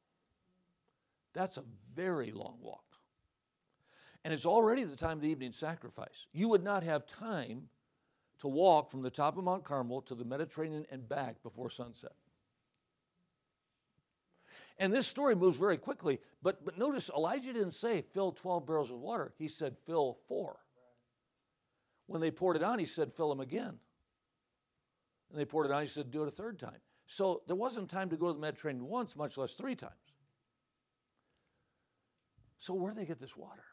That's 1.32 1.56
a 1.56 1.64
very 1.94 2.32
long 2.32 2.58
walk. 2.60 2.98
And 4.24 4.34
it's 4.34 4.44
already 4.44 4.84
the 4.84 4.94
time 4.94 5.12
of 5.12 5.22
the 5.22 5.30
evening 5.30 5.52
sacrifice. 5.52 6.26
You 6.34 6.50
would 6.50 6.62
not 6.62 6.82
have 6.82 7.06
time 7.06 7.70
to 8.40 8.48
walk 8.48 8.90
from 8.90 9.00
the 9.00 9.08
top 9.08 9.38
of 9.38 9.44
Mount 9.44 9.64
Carmel 9.64 10.02
to 10.02 10.14
the 10.14 10.26
Mediterranean 10.26 10.84
and 10.90 11.08
back 11.08 11.42
before 11.42 11.70
sunset. 11.70 12.12
And 14.76 14.92
this 14.92 15.06
story 15.06 15.34
moves 15.34 15.56
very 15.56 15.78
quickly, 15.78 16.18
but, 16.42 16.62
but 16.62 16.76
notice 16.76 17.08
Elijah 17.16 17.54
didn't 17.54 17.72
say 17.72 18.02
fill 18.02 18.32
12 18.32 18.66
barrels 18.66 18.92
with 18.92 19.00
water. 19.00 19.32
He 19.38 19.48
said 19.48 19.78
fill 19.78 20.18
four. 20.28 20.58
When 22.06 22.20
they 22.20 22.30
poured 22.30 22.56
it 22.56 22.62
on, 22.62 22.78
he 22.78 22.86
said 22.86 23.12
fill 23.12 23.28
them 23.28 23.40
again. 23.40 23.78
And 25.30 25.40
they 25.40 25.44
poured 25.44 25.66
it 25.66 25.72
on, 25.72 25.82
he 25.82 25.88
said 25.88 26.10
do 26.10 26.22
it 26.22 26.28
a 26.28 26.30
third 26.30 26.58
time. 26.58 26.80
So 27.06 27.42
there 27.46 27.56
wasn't 27.56 27.88
time 27.88 28.10
to 28.10 28.16
go 28.16 28.28
to 28.28 28.32
the 28.32 28.40
Mediterranean 28.40 28.86
once, 28.86 29.16
much 29.16 29.38
less 29.38 29.54
three 29.54 29.74
times. 29.74 29.94
So 32.58 32.74
where 32.74 32.92
do 32.92 32.98
they 32.98 33.06
get 33.06 33.20
this 33.20 33.36
water? 33.36 33.64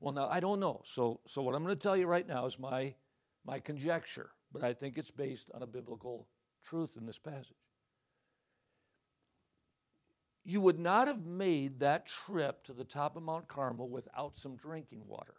Well, 0.00 0.14
now 0.14 0.28
I 0.28 0.40
don't 0.40 0.60
know. 0.60 0.80
So, 0.84 1.20
so 1.26 1.42
what 1.42 1.54
I'm 1.54 1.62
going 1.62 1.74
to 1.74 1.80
tell 1.80 1.96
you 1.96 2.06
right 2.06 2.26
now 2.26 2.46
is 2.46 2.58
my, 2.58 2.94
my 3.44 3.60
conjecture, 3.60 4.30
but 4.52 4.64
I 4.64 4.72
think 4.72 4.96
it's 4.96 5.10
based 5.10 5.50
on 5.54 5.62
a 5.62 5.66
biblical 5.66 6.28
truth 6.64 6.96
in 6.98 7.06
this 7.06 7.18
passage. 7.18 7.56
You 10.44 10.62
would 10.62 10.78
not 10.78 11.06
have 11.06 11.26
made 11.26 11.80
that 11.80 12.06
trip 12.06 12.64
to 12.64 12.72
the 12.72 12.84
top 12.84 13.16
of 13.16 13.22
Mount 13.22 13.46
Carmel 13.46 13.90
without 13.90 14.36
some 14.36 14.56
drinking 14.56 15.02
water. 15.06 15.34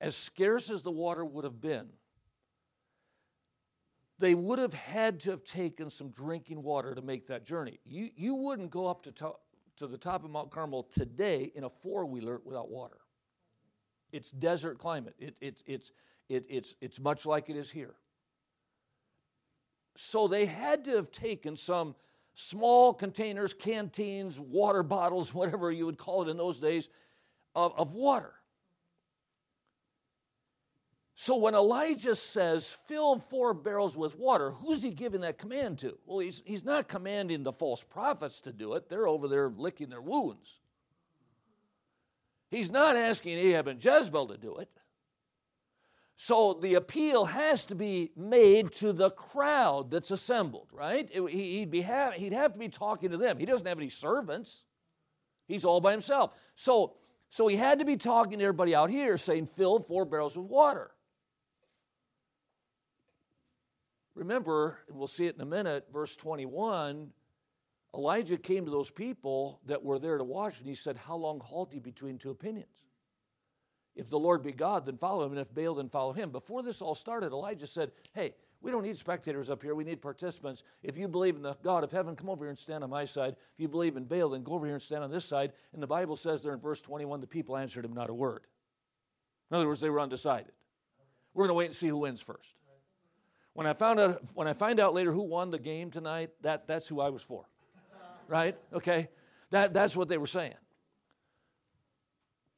As 0.00 0.16
scarce 0.16 0.70
as 0.70 0.82
the 0.82 0.90
water 0.90 1.24
would 1.24 1.44
have 1.44 1.60
been, 1.60 1.88
they 4.18 4.34
would 4.34 4.58
have 4.58 4.74
had 4.74 5.20
to 5.20 5.30
have 5.30 5.44
taken 5.44 5.90
some 5.90 6.10
drinking 6.10 6.62
water 6.62 6.94
to 6.94 7.02
make 7.02 7.26
that 7.28 7.44
journey. 7.44 7.80
You, 7.84 8.10
you 8.16 8.34
wouldn't 8.34 8.70
go 8.70 8.86
up 8.86 9.02
to, 9.04 9.12
to, 9.12 9.32
to 9.76 9.86
the 9.86 9.98
top 9.98 10.24
of 10.24 10.30
Mount 10.30 10.50
Carmel 10.50 10.82
today 10.84 11.50
in 11.54 11.64
a 11.64 11.70
four 11.70 12.06
wheeler 12.06 12.40
without 12.44 12.70
water. 12.70 12.98
It's 14.12 14.30
desert 14.30 14.78
climate. 14.78 15.14
It, 15.18 15.36
it, 15.40 15.62
it's, 15.66 15.92
it, 16.28 16.44
it's, 16.48 16.74
it's 16.80 17.00
much 17.00 17.24
like 17.24 17.48
it 17.48 17.56
is 17.56 17.70
here. 17.70 17.94
So 19.96 20.28
they 20.28 20.46
had 20.46 20.84
to 20.84 20.96
have 20.96 21.10
taken 21.10 21.56
some 21.56 21.94
small 22.34 22.92
containers, 22.92 23.54
canteens, 23.54 24.38
water 24.38 24.82
bottles, 24.82 25.32
whatever 25.34 25.70
you 25.70 25.86
would 25.86 25.98
call 25.98 26.22
it 26.22 26.28
in 26.28 26.36
those 26.36 26.60
days, 26.60 26.88
of, 27.54 27.72
of 27.78 27.94
water. 27.94 28.34
So 31.22 31.36
when 31.36 31.54
Elijah 31.54 32.14
says, 32.14 32.72
fill 32.72 33.18
four 33.18 33.52
barrels 33.52 33.94
with 33.94 34.18
water, 34.18 34.52
who's 34.52 34.82
he 34.82 34.90
giving 34.90 35.20
that 35.20 35.36
command 35.36 35.80
to? 35.80 35.98
Well, 36.06 36.20
he's, 36.20 36.42
he's 36.46 36.64
not 36.64 36.88
commanding 36.88 37.42
the 37.42 37.52
false 37.52 37.84
prophets 37.84 38.40
to 38.40 38.54
do 38.54 38.72
it. 38.72 38.88
They're 38.88 39.06
over 39.06 39.28
there 39.28 39.50
licking 39.50 39.90
their 39.90 40.00
wounds. 40.00 40.60
He's 42.50 42.70
not 42.70 42.96
asking 42.96 43.36
Ahab 43.36 43.68
and 43.68 43.84
Jezebel 43.84 44.28
to 44.28 44.38
do 44.38 44.56
it. 44.56 44.70
So 46.16 46.54
the 46.54 46.76
appeal 46.76 47.26
has 47.26 47.66
to 47.66 47.74
be 47.74 48.12
made 48.16 48.72
to 48.76 48.94
the 48.94 49.10
crowd 49.10 49.90
that's 49.90 50.10
assembled, 50.10 50.68
right? 50.72 51.06
he'd, 51.12 51.70
be 51.70 51.82
ha- 51.82 52.12
he'd 52.12 52.32
have 52.32 52.54
to 52.54 52.58
be 52.58 52.70
talking 52.70 53.10
to 53.10 53.18
them. 53.18 53.36
He 53.36 53.44
doesn't 53.44 53.66
have 53.66 53.78
any 53.78 53.90
servants, 53.90 54.64
he's 55.46 55.66
all 55.66 55.82
by 55.82 55.92
himself. 55.92 56.34
So, 56.54 56.94
so 57.28 57.46
he 57.46 57.56
had 57.56 57.80
to 57.80 57.84
be 57.84 57.98
talking 57.98 58.38
to 58.38 58.44
everybody 58.46 58.74
out 58.74 58.88
here 58.88 59.18
saying, 59.18 59.48
fill 59.48 59.80
four 59.80 60.06
barrels 60.06 60.34
with 60.34 60.46
water. 60.46 60.92
Remember, 64.14 64.78
and 64.88 64.96
we'll 64.96 65.06
see 65.06 65.26
it 65.26 65.34
in 65.34 65.40
a 65.40 65.46
minute, 65.46 65.86
verse 65.92 66.16
21 66.16 67.12
Elijah 67.94 68.36
came 68.36 68.64
to 68.64 68.70
those 68.70 68.90
people 68.90 69.60
that 69.66 69.82
were 69.82 69.98
there 69.98 70.16
to 70.16 70.24
watch, 70.24 70.60
and 70.60 70.68
he 70.68 70.74
said, 70.74 70.96
How 70.96 71.16
long 71.16 71.40
halt 71.40 71.72
ye 71.72 71.80
between 71.80 72.18
two 72.18 72.30
opinions? 72.30 72.84
If 73.96 74.08
the 74.08 74.18
Lord 74.18 74.42
be 74.42 74.52
God, 74.52 74.86
then 74.86 74.96
follow 74.96 75.24
him, 75.24 75.32
and 75.32 75.40
if 75.40 75.52
Baal, 75.52 75.74
then 75.74 75.88
follow 75.88 76.12
him. 76.12 76.30
Before 76.30 76.62
this 76.62 76.80
all 76.80 76.94
started, 76.94 77.32
Elijah 77.32 77.66
said, 77.66 77.90
Hey, 78.14 78.34
we 78.60 78.70
don't 78.70 78.82
need 78.82 78.96
spectators 78.96 79.50
up 79.50 79.62
here. 79.62 79.74
We 79.74 79.84
need 79.84 80.02
participants. 80.02 80.62
If 80.82 80.96
you 80.96 81.08
believe 81.08 81.34
in 81.34 81.42
the 81.42 81.56
God 81.62 81.82
of 81.82 81.90
heaven, 81.90 82.14
come 82.14 82.28
over 82.28 82.44
here 82.44 82.50
and 82.50 82.58
stand 82.58 82.84
on 82.84 82.90
my 82.90 83.06
side. 83.06 83.32
If 83.32 83.60
you 83.60 83.68
believe 83.68 83.96
in 83.96 84.04
Baal, 84.04 84.30
then 84.30 84.42
go 84.42 84.52
over 84.52 84.66
here 84.66 84.74
and 84.74 84.82
stand 84.82 85.02
on 85.02 85.10
this 85.10 85.24
side. 85.24 85.52
And 85.72 85.82
the 85.82 85.86
Bible 85.86 86.14
says 86.14 86.42
there 86.42 86.52
in 86.52 86.60
verse 86.60 86.80
21 86.82 87.20
the 87.20 87.26
people 87.26 87.56
answered 87.56 87.84
him 87.84 87.94
not 87.94 88.10
a 88.10 88.14
word. 88.14 88.46
In 89.50 89.56
other 89.56 89.66
words, 89.66 89.80
they 89.80 89.90
were 89.90 90.00
undecided. 90.00 90.52
We're 91.32 91.44
going 91.44 91.54
to 91.54 91.58
wait 91.58 91.66
and 91.66 91.74
see 91.74 91.88
who 91.88 91.96
wins 91.96 92.20
first. 92.20 92.54
When 93.52 93.66
I, 93.66 93.72
found 93.72 93.98
out, 93.98 94.20
when 94.34 94.46
I 94.46 94.52
find 94.52 94.80
out 94.80 94.94
later 94.94 95.12
who 95.12 95.22
won 95.22 95.50
the 95.50 95.58
game 95.58 95.90
tonight, 95.90 96.30
that, 96.42 96.66
that's 96.66 96.86
who 96.88 97.00
I 97.00 97.10
was 97.10 97.22
for 97.22 97.46
right? 98.30 98.56
Okay? 98.72 99.08
That, 99.50 99.74
that's 99.74 99.96
what 99.96 100.08
they 100.08 100.16
were 100.16 100.26
saying. 100.26 100.54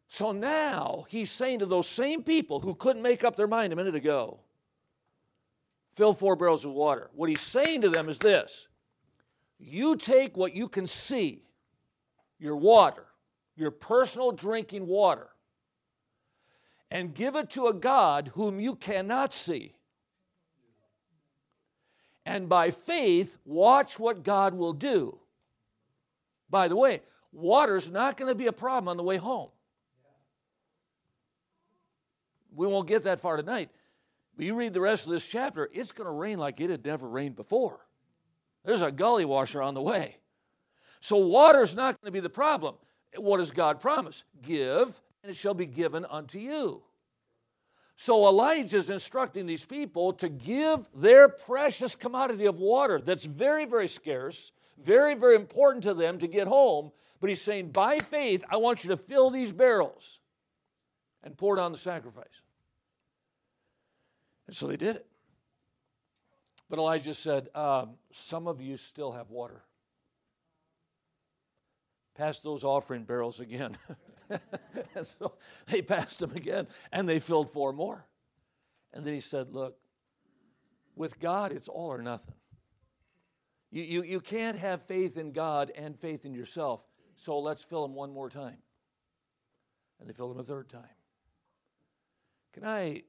So 0.07 0.33
now 0.33 1.07
he's 1.09 1.31
saying 1.31 1.61
to 1.61 1.67
those 1.67 1.89
same 1.89 2.23
people 2.23 2.61
who 2.61 2.75
couldn't 2.75 3.03
make 3.03 3.25
up 3.25 3.35
their 3.35 3.47
mind 3.47 3.73
a 3.73 3.77
minute 3.77 3.95
ago, 3.95 4.41
fill 5.89 6.13
four 6.13 6.37
barrels 6.37 6.67
of 6.67 6.73
water. 6.73 7.11
What 7.15 7.31
he's 7.31 7.41
saying 7.41 7.81
to 7.81 7.89
them 7.89 8.11
is 8.11 8.19
this 8.19 8.69
you 9.59 9.97
take 9.97 10.37
what 10.37 10.55
you 10.55 10.69
can 10.69 10.87
see, 10.87 11.45
your 12.39 12.57
water, 12.57 13.07
your 13.57 13.71
personal 13.71 14.33
drinking 14.33 14.87
water, 14.87 15.31
and 16.91 17.15
give 17.15 17.35
it 17.35 17.49
to 17.51 17.69
a 17.69 17.75
God 17.75 18.33
whom 18.35 18.61
you 18.61 18.75
cannot 18.75 19.33
see. 19.33 19.75
And 22.25 22.49
by 22.49 22.71
faith, 22.71 23.39
watch 23.45 23.99
what 23.99 24.23
God 24.23 24.55
will 24.55 24.73
do. 24.73 25.19
By 26.49 26.69
the 26.69 26.77
way, 26.77 27.01
water's 27.33 27.91
not 27.91 28.17
going 28.17 28.29
to 28.29 28.35
be 28.35 28.47
a 28.47 28.53
problem 28.53 28.89
on 28.89 28.97
the 28.97 29.03
way 29.03 29.17
home. 29.17 29.51
We 32.55 32.67
won't 32.67 32.87
get 32.87 33.05
that 33.05 33.21
far 33.21 33.37
tonight. 33.37 33.71
But 34.37 34.47
you 34.47 34.55
read 34.55 34.73
the 34.73 34.81
rest 34.81 35.07
of 35.07 35.13
this 35.13 35.29
chapter, 35.29 35.69
it's 35.73 35.93
going 35.93 36.07
to 36.07 36.13
rain 36.13 36.39
like 36.39 36.61
it 36.61 36.71
had 36.71 36.85
never 36.85 37.09
rained 37.09 37.37
before. 37.37 37.81
There's 38.65 38.83
a 38.83 38.93
gully 38.93 39.25
washer 39.25 39.61
on 39.63 39.75
the 39.75 39.83
way. 39.83 40.17
So 41.01 41.17
water's 41.17 41.75
not 41.75 42.01
going 42.01 42.07
to 42.07 42.13
be 42.13 42.21
the 42.21 42.31
problem. 42.31 42.77
What 43.17 43.39
does 43.39 43.51
God 43.51 43.81
promise? 43.81 44.25
Give, 44.41 45.01
and 45.23 45.31
it 45.31 45.37
shall 45.37 45.55
be 45.55 45.67
given 45.67 46.07
unto 46.09 46.39
you. 46.39 46.83
So 48.03 48.27
Elijah 48.27 48.79
is 48.79 48.91
instructing 48.91 49.47
these 49.47 49.65
people 49.65 50.13
to 50.15 50.29
give 50.29 50.89
their 50.93 51.29
precious 51.29 51.95
commodity 51.95 52.47
of 52.47 52.59
water 52.59 53.01
that's 53.01 53.25
very, 53.25 53.65
very 53.65 53.87
scarce 53.87 54.51
very, 54.83 55.15
very 55.15 55.37
important 55.37 55.85
to 55.85 55.95
them 55.95 56.19
to 56.19 56.27
get 56.27 56.49
home. 56.49 56.91
But 57.21 57.31
he's 57.31 57.41
saying, 57.41 57.71
by 57.71 58.01
faith, 58.01 58.45
I 58.51 58.57
want 58.57 58.83
you 58.83 58.91
to 58.91 58.97
fill 58.97 59.31
these 59.31 59.53
barrels 59.53 60.19
and 61.23 61.37
pour 61.37 61.57
it 61.57 61.61
on 61.61 61.73
the 61.73 61.79
sacrifice. 61.79 62.43
And 64.47 64.57
so 64.57 64.67
they 64.67 64.77
did 64.77 64.97
it. 64.97 65.07
But 66.69 66.79
Elijah 66.79 67.15
said, 67.15 67.49
um, 67.55 67.91
Some 68.11 68.49
of 68.49 68.61
you 68.61 68.77
still 68.77 69.13
have 69.13 69.31
water. 69.31 69.63
Pass 72.17 72.41
those 72.41 72.65
offering 72.65 73.05
barrels 73.05 73.41
again. 73.41 73.77
so 75.03 75.35
they 75.67 75.83
passed 75.83 76.21
them 76.21 76.33
again, 76.33 76.67
and 76.93 77.09
they 77.09 77.21
filled 77.21 77.51
four 77.51 77.73
more. 77.73 78.07
And 78.93 79.05
then 79.05 79.15
he 79.15 79.21
said, 79.21 79.53
Look, 79.53 79.77
with 80.95 81.19
God, 81.19 81.53
it's 81.53 81.69
all 81.69 81.93
or 81.93 82.03
nothing. 82.03 82.35
You, 83.71 83.83
you, 83.83 84.03
you 84.03 84.21
can't 84.21 84.59
have 84.59 84.83
faith 84.83 85.17
in 85.17 85.33
God 85.33 85.73
and 85.75 85.99
faith 85.99 86.27
in 86.27 86.35
yourself. 86.35 86.87
So 87.17 87.39
let's 87.39 87.65
fill 87.65 87.83
them 87.83 87.95
one 87.95 88.13
more 88.13 88.29
time. 88.29 88.59
And 89.99 90.09
they 90.09 90.13
filled 90.13 90.33
them 90.33 90.41
a 90.41 90.45
third 90.45 90.69
time. 90.69 90.83
Can 92.53 92.65
I 92.65 93.05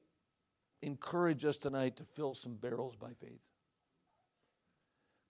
encourage 0.80 1.44
us 1.44 1.58
tonight 1.58 1.96
to 1.98 2.04
fill 2.04 2.34
some 2.34 2.54
barrels 2.54 2.96
by 2.96 3.12
faith? 3.12 3.42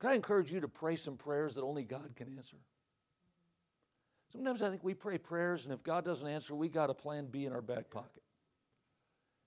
Can 0.00 0.10
I 0.10 0.14
encourage 0.14 0.52
you 0.52 0.60
to 0.60 0.68
pray 0.68 0.96
some 0.96 1.16
prayers 1.16 1.54
that 1.54 1.62
only 1.62 1.82
God 1.82 2.14
can 2.14 2.28
answer? 2.36 2.58
Sometimes 4.34 4.62
I 4.62 4.70
think 4.70 4.82
we 4.82 4.94
pray 4.94 5.16
prayers, 5.16 5.64
and 5.64 5.72
if 5.72 5.84
God 5.84 6.04
doesn't 6.04 6.26
answer, 6.26 6.54
we 6.56 6.68
got 6.68 6.90
a 6.90 6.94
plan 6.94 7.28
B 7.30 7.46
in 7.46 7.52
our 7.52 7.62
back 7.62 7.88
pocket. 7.90 8.22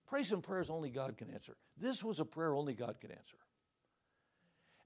Pray 0.07 0.23
some 0.23 0.41
prayers 0.41 0.69
only 0.69 0.89
God 0.89 1.17
can 1.17 1.29
answer. 1.29 1.57
This 1.77 2.03
was 2.03 2.21
a 2.21 2.25
prayer 2.25 2.55
only 2.55 2.73
God 2.73 2.95
can 3.01 3.11
answer. 3.11 3.35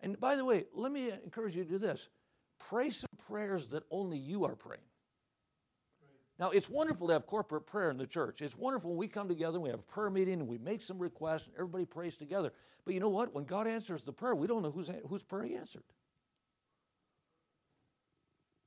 And 0.01 0.19
by 0.19 0.35
the 0.35 0.43
way, 0.43 0.65
let 0.73 0.91
me 0.91 1.11
encourage 1.11 1.55
you 1.55 1.63
to 1.63 1.69
do 1.69 1.77
this 1.77 2.09
pray 2.69 2.89
some 2.89 3.09
prayers 3.27 3.69
that 3.69 3.83
only 3.89 4.17
you 4.17 4.45
are 4.45 4.55
praying. 4.55 4.83
Now, 6.39 6.49
it's 6.49 6.69
wonderful 6.69 7.07
to 7.07 7.13
have 7.13 7.27
corporate 7.27 7.67
prayer 7.67 7.91
in 7.91 7.97
the 7.97 8.07
church. 8.07 8.41
It's 8.41 8.57
wonderful 8.57 8.91
when 8.91 8.97
we 8.97 9.07
come 9.07 9.27
together 9.27 9.57
and 9.57 9.63
we 9.63 9.69
have 9.69 9.79
a 9.79 9.83
prayer 9.83 10.09
meeting 10.09 10.39
and 10.39 10.47
we 10.47 10.57
make 10.57 10.81
some 10.81 10.97
requests 10.97 11.47
and 11.47 11.55
everybody 11.55 11.85
prays 11.85 12.17
together. 12.17 12.51
But 12.83 12.95
you 12.95 12.99
know 12.99 13.09
what? 13.09 13.33
When 13.33 13.45
God 13.45 13.67
answers 13.67 14.03
the 14.03 14.13
prayer, 14.13 14.33
we 14.33 14.47
don't 14.47 14.63
know 14.63 14.71
whose, 14.71 14.89
whose 15.07 15.23
prayer 15.23 15.43
he 15.43 15.55
answered. 15.55 15.83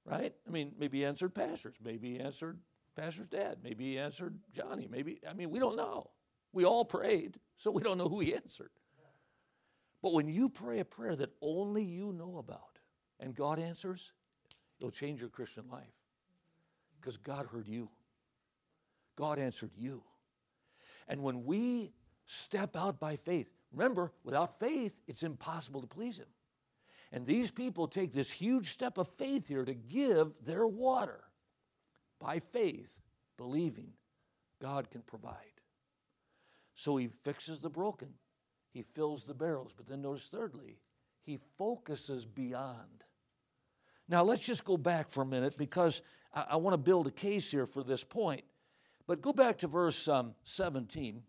Right? 0.05 0.35
I 0.47 0.51
mean, 0.51 0.73
maybe 0.79 0.99
he 0.99 1.05
answered 1.05 1.35
pastors. 1.35 1.77
Maybe 1.83 2.13
he 2.13 2.21
answered 2.21 2.59
pastor's 2.95 3.29
dad. 3.29 3.59
Maybe 3.63 3.93
he 3.93 3.99
answered 3.99 4.39
Johnny. 4.53 4.87
Maybe, 4.91 5.21
I 5.29 5.33
mean, 5.33 5.51
we 5.51 5.59
don't 5.59 5.77
know. 5.77 6.11
We 6.53 6.65
all 6.65 6.85
prayed, 6.85 7.39
so 7.57 7.71
we 7.71 7.83
don't 7.83 7.99
know 7.99 8.09
who 8.09 8.21
he 8.21 8.35
answered. 8.35 8.71
But 10.03 10.13
when 10.13 10.29
you 10.29 10.51
pray 10.51 10.81
a 10.81 10.85
prayer 10.85 11.17
that 11.17 11.31
only 11.41 11.83
you 11.83 12.13
know 12.13 12.37
about 12.37 12.79
and 13.19 13.35
God 13.35 13.59
answers, 13.59 14.13
it'll 14.79 14.91
change 14.91 15.21
your 15.21 15.31
Christian 15.31 15.65
life 15.73 15.95
because 17.01 17.17
God 17.17 17.47
heard 17.47 17.67
you. 17.67 17.89
God 19.17 19.39
answered 19.39 19.71
you. 19.77 20.03
And 21.09 21.23
when 21.23 21.45
we 21.45 21.93
step 22.27 22.77
out 22.77 23.01
by 23.01 23.17
faith, 23.17 23.49
remember, 23.73 24.13
without 24.25 24.59
faith, 24.59 24.95
it's 25.07 25.23
impossible 25.23 25.81
to 25.81 25.87
please 25.87 26.19
Him. 26.19 26.27
And 27.15 27.25
these 27.25 27.53
people 27.53 27.87
take 27.87 28.13
this 28.13 28.33
huge 28.33 28.73
step 28.73 28.99
of 28.99 29.09
faith 29.09 29.47
here 29.47 29.65
to 29.65 29.73
give 29.73 30.33
their 30.45 30.67
water 30.67 31.23
by 32.19 32.41
faith, 32.41 33.03
believing 33.37 33.93
God 34.61 34.91
can 34.91 35.01
provide. 35.03 35.61
So 36.75 36.97
He 36.97 37.07
fixes 37.07 37.61
the 37.61 37.71
broken, 37.71 38.15
He 38.73 38.83
fills 38.83 39.25
the 39.25 39.33
barrels. 39.33 39.75
But 39.77 39.87
then 39.87 40.03
notice, 40.03 40.29
thirdly, 40.29 40.81
He 41.23 41.39
focuses 41.57 42.27
beyond. 42.27 43.05
Now, 44.09 44.25
let's 44.25 44.45
just 44.45 44.65
go 44.65 44.77
back 44.77 45.09
for 45.09 45.23
a 45.23 45.27
minute 45.27 45.57
because 45.57 46.03
I, 46.35 46.47
I 46.51 46.57
want 46.57 46.75
to 46.75 46.79
build 46.79 47.07
a 47.07 47.13
case 47.13 47.49
here 47.49 47.67
for 47.67 47.85
this 47.85 48.03
point. 48.03 48.43
But 49.07 49.21
go 49.21 49.33
back 49.33 49.59
to 49.59 49.69
verse 49.69 50.09
um, 50.09 50.35
17. 50.43 51.23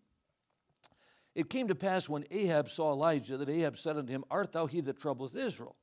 It 1.36 1.50
came 1.50 1.68
to 1.68 1.74
pass 1.74 2.08
when 2.08 2.24
Ahab 2.30 2.70
saw 2.70 2.92
Elijah 2.92 3.36
that 3.36 3.50
Ahab 3.50 3.76
said 3.76 3.98
unto 3.98 4.10
him, 4.10 4.24
Art 4.30 4.52
thou 4.52 4.64
he 4.64 4.80
that 4.80 4.98
troubleth 4.98 5.36
Israel? 5.36 5.76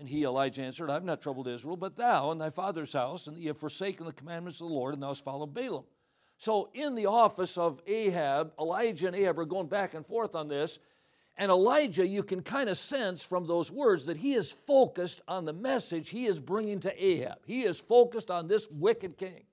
And 0.00 0.08
he, 0.08 0.24
Elijah, 0.24 0.62
answered, 0.62 0.90
I 0.90 0.94
have 0.94 1.04
not 1.04 1.22
troubled 1.22 1.46
Israel, 1.46 1.76
but 1.76 1.96
thou 1.96 2.32
and 2.32 2.40
thy 2.40 2.50
father's 2.50 2.92
house, 2.92 3.28
and 3.28 3.36
ye 3.36 3.46
have 3.46 3.56
forsaken 3.56 4.06
the 4.06 4.12
commandments 4.12 4.60
of 4.60 4.66
the 4.66 4.74
Lord, 4.74 4.94
and 4.94 5.02
thou 5.02 5.08
hast 5.08 5.22
followed 5.22 5.54
Baalim. 5.54 5.84
So, 6.36 6.70
in 6.74 6.96
the 6.96 7.06
office 7.06 7.56
of 7.56 7.80
Ahab, 7.86 8.52
Elijah 8.58 9.06
and 9.06 9.14
Ahab 9.14 9.38
are 9.38 9.44
going 9.44 9.68
back 9.68 9.94
and 9.94 10.04
forth 10.04 10.34
on 10.34 10.48
this. 10.48 10.80
And 11.36 11.52
Elijah, 11.52 12.04
you 12.04 12.24
can 12.24 12.42
kind 12.42 12.68
of 12.68 12.76
sense 12.76 13.22
from 13.22 13.46
those 13.46 13.70
words 13.70 14.06
that 14.06 14.16
he 14.16 14.34
is 14.34 14.50
focused 14.50 15.22
on 15.28 15.44
the 15.44 15.52
message 15.52 16.08
he 16.08 16.26
is 16.26 16.40
bringing 16.40 16.80
to 16.80 17.04
Ahab. 17.04 17.38
He 17.46 17.62
is 17.62 17.78
focused 17.78 18.32
on 18.32 18.48
this 18.48 18.68
wicked 18.68 19.16
king. 19.16 19.44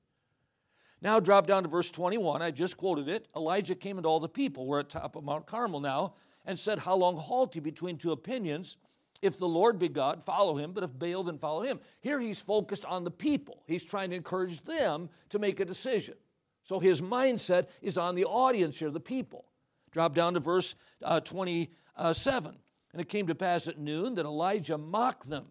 Now, 1.01 1.19
drop 1.19 1.47
down 1.47 1.63
to 1.63 1.69
verse 1.69 1.91
21. 1.91 2.41
I 2.41 2.51
just 2.51 2.77
quoted 2.77 3.07
it. 3.07 3.27
Elijah 3.35 3.75
came 3.75 3.97
and 3.97 4.05
all 4.05 4.19
the 4.19 4.29
people. 4.29 4.65
We're 4.65 4.79
at 4.79 4.89
top 4.89 5.15
of 5.15 5.23
Mount 5.23 5.45
Carmel 5.45 5.79
now, 5.79 6.13
and 6.45 6.57
said, 6.57 6.79
How 6.79 6.95
long 6.95 7.17
halt 7.17 7.55
ye 7.55 7.61
between 7.61 7.97
two 7.97 8.11
opinions? 8.11 8.77
If 9.21 9.37
the 9.37 9.47
Lord 9.47 9.79
be 9.79 9.89
God, 9.89 10.21
follow 10.21 10.55
him, 10.55 10.71
but 10.71 10.83
if 10.83 10.97
Baal, 10.97 11.23
then 11.23 11.37
follow 11.37 11.61
him. 11.61 11.79
Here 12.01 12.19
he's 12.19 12.41
focused 12.41 12.85
on 12.85 13.03
the 13.03 13.11
people. 13.11 13.63
He's 13.65 13.83
trying 13.83 14.09
to 14.09 14.15
encourage 14.15 14.61
them 14.61 15.09
to 15.29 15.39
make 15.39 15.59
a 15.59 15.65
decision. 15.65 16.15
So 16.63 16.79
his 16.79 17.01
mindset 17.01 17.69
is 17.81 17.97
on 17.97 18.15
the 18.15 18.25
audience 18.25 18.77
here, 18.77 18.89
the 18.89 18.99
people. 18.99 19.45
Drop 19.91 20.13
down 20.13 20.33
to 20.33 20.39
verse 20.39 20.75
uh, 21.01 21.21
27. 21.21 22.55
And 22.91 23.01
it 23.01 23.09
came 23.09 23.27
to 23.27 23.35
pass 23.35 23.67
at 23.67 23.77
noon 23.77 24.15
that 24.15 24.25
Elijah 24.25 24.77
mocked 24.77 25.29
them 25.29 25.47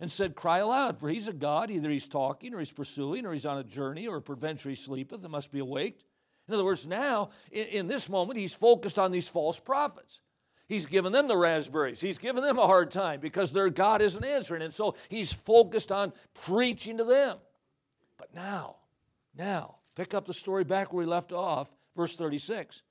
and 0.00 0.10
said, 0.10 0.34
Cry 0.34 0.58
aloud, 0.58 0.98
for 0.98 1.08
he's 1.08 1.28
a 1.28 1.32
God. 1.32 1.70
Either 1.70 1.90
he's 1.90 2.08
talking, 2.08 2.54
or 2.54 2.58
he's 2.58 2.72
pursuing, 2.72 3.26
or 3.26 3.32
he's 3.32 3.46
on 3.46 3.58
a 3.58 3.64
journey, 3.64 4.08
or 4.08 4.20
peradventure 4.20 4.70
he 4.70 4.74
sleepeth 4.74 5.22
and 5.22 5.30
must 5.30 5.52
be 5.52 5.58
awaked. 5.58 6.02
In 6.48 6.54
other 6.54 6.64
words, 6.64 6.86
now, 6.86 7.30
in, 7.52 7.66
in 7.66 7.86
this 7.86 8.08
moment, 8.08 8.38
he's 8.38 8.54
focused 8.54 8.98
on 8.98 9.12
these 9.12 9.28
false 9.28 9.60
prophets. 9.60 10.22
He's 10.66 10.86
given 10.86 11.12
them 11.12 11.28
the 11.28 11.36
raspberries. 11.36 12.00
He's 12.00 12.18
given 12.18 12.42
them 12.42 12.58
a 12.58 12.66
hard 12.66 12.90
time 12.90 13.20
because 13.20 13.52
their 13.52 13.70
God 13.70 14.00
isn't 14.00 14.24
answering. 14.24 14.62
And 14.62 14.72
so 14.72 14.94
he's 15.08 15.32
focused 15.32 15.92
on 15.92 16.12
preaching 16.32 16.96
to 16.98 17.04
them. 17.04 17.38
But 18.16 18.34
now, 18.34 18.76
now, 19.36 19.76
pick 19.96 20.14
up 20.14 20.26
the 20.26 20.34
story 20.34 20.64
back 20.64 20.92
where 20.92 21.04
we 21.04 21.10
left 21.10 21.32
off, 21.32 21.74
verse 21.96 22.16
36. 22.16 22.84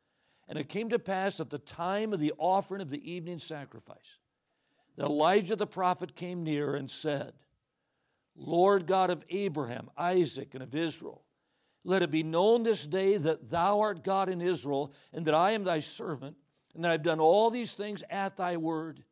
And 0.48 0.60
it 0.60 0.68
came 0.68 0.90
to 0.90 1.00
pass 1.00 1.40
at 1.40 1.50
the 1.50 1.58
time 1.58 2.12
of 2.12 2.20
the 2.20 2.34
offering 2.38 2.82
of 2.82 2.90
the 2.90 3.12
evening 3.12 3.40
sacrifice 3.40 4.19
Elijah 5.00 5.56
the 5.56 5.68
prophet 5.68 6.16
came 6.16 6.44
near 6.44 6.76
and 6.76 6.90
said, 6.90 7.34
Lord 8.36 8.86
God 8.88 9.10
of 9.10 9.24
Abraham, 9.30 9.90
Isaac, 9.98 10.54
and 10.54 10.64
of 10.64 10.76
Israel, 10.76 11.24
let 11.84 12.02
it 12.02 12.12
be 12.12 12.24
known 12.24 12.64
this 12.64 12.86
day 12.86 13.18
that 13.18 13.50
thou 13.50 13.80
art 13.80 14.04
God 14.04 14.30
in 14.30 14.42
Israel, 14.42 14.94
and 15.14 15.26
that 15.26 15.34
I 15.34 15.52
am 15.52 15.64
thy 15.64 15.80
servant, 15.80 16.36
and 16.76 16.84
that 16.84 16.92
I've 16.92 17.04
done 17.04 17.20
all 17.20 17.50
these 17.50 17.74
things 17.74 18.04
at 18.10 18.38
thy 18.38 18.58
word. 18.58 19.04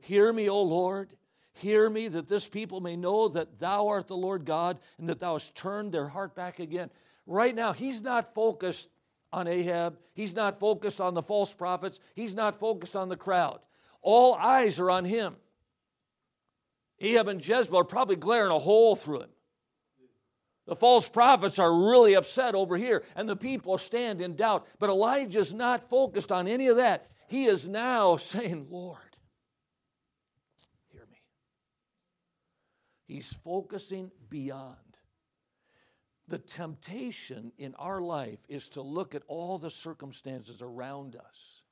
Hear 0.00 0.32
me, 0.32 0.48
O 0.48 0.62
Lord. 0.62 1.10
Hear 1.54 1.88
me, 1.88 2.08
that 2.08 2.28
this 2.28 2.48
people 2.48 2.80
may 2.80 2.96
know 2.96 3.28
that 3.28 3.58
thou 3.58 3.88
art 3.88 4.06
the 4.06 4.16
Lord 4.16 4.44
God, 4.44 4.78
and 4.98 5.08
that 5.08 5.20
thou 5.20 5.34
hast 5.34 5.54
turned 5.54 5.92
their 5.92 6.08
heart 6.08 6.34
back 6.34 6.58
again. 6.58 6.90
Right 7.26 7.54
now, 7.54 7.72
he's 7.72 8.02
not 8.02 8.34
focused 8.34 8.88
on 9.32 9.46
Ahab. 9.46 9.98
He's 10.14 10.34
not 10.34 10.58
focused 10.58 11.00
on 11.00 11.14
the 11.14 11.22
false 11.22 11.52
prophets. 11.52 11.98
He's 12.14 12.34
not 12.34 12.56
focused 12.56 12.96
on 12.96 13.08
the 13.08 13.16
crowd. 13.16 13.60
All 14.02 14.34
eyes 14.34 14.78
are 14.78 14.90
on 14.90 15.04
him. 15.04 15.36
Ahab 17.00 17.28
and 17.28 17.46
Jezebel 17.46 17.78
are 17.78 17.84
probably 17.84 18.16
glaring 18.16 18.50
a 18.50 18.58
hole 18.58 18.96
through 18.96 19.20
him. 19.20 19.30
The 20.66 20.76
false 20.76 21.08
prophets 21.08 21.58
are 21.58 21.72
really 21.72 22.14
upset 22.14 22.54
over 22.54 22.76
here, 22.76 23.02
and 23.16 23.28
the 23.28 23.36
people 23.36 23.78
stand 23.78 24.20
in 24.20 24.36
doubt. 24.36 24.66
But 24.78 24.90
Elijah's 24.90 25.54
not 25.54 25.88
focused 25.88 26.30
on 26.30 26.46
any 26.46 26.66
of 26.66 26.76
that. 26.76 27.10
He 27.28 27.46
is 27.46 27.68
now 27.68 28.16
saying, 28.18 28.66
Lord, 28.70 28.98
hear 30.92 31.06
me. 31.10 31.18
He's 33.06 33.32
focusing 33.32 34.10
beyond 34.28 34.76
the 36.28 36.38
temptation 36.38 37.52
in 37.56 37.74
our 37.76 38.00
life 38.00 38.44
is 38.48 38.68
to 38.70 38.82
look 38.82 39.14
at 39.14 39.22
all 39.26 39.58
the 39.58 39.70
circumstances 39.70 40.60
around 40.60 41.16
us 41.16 41.64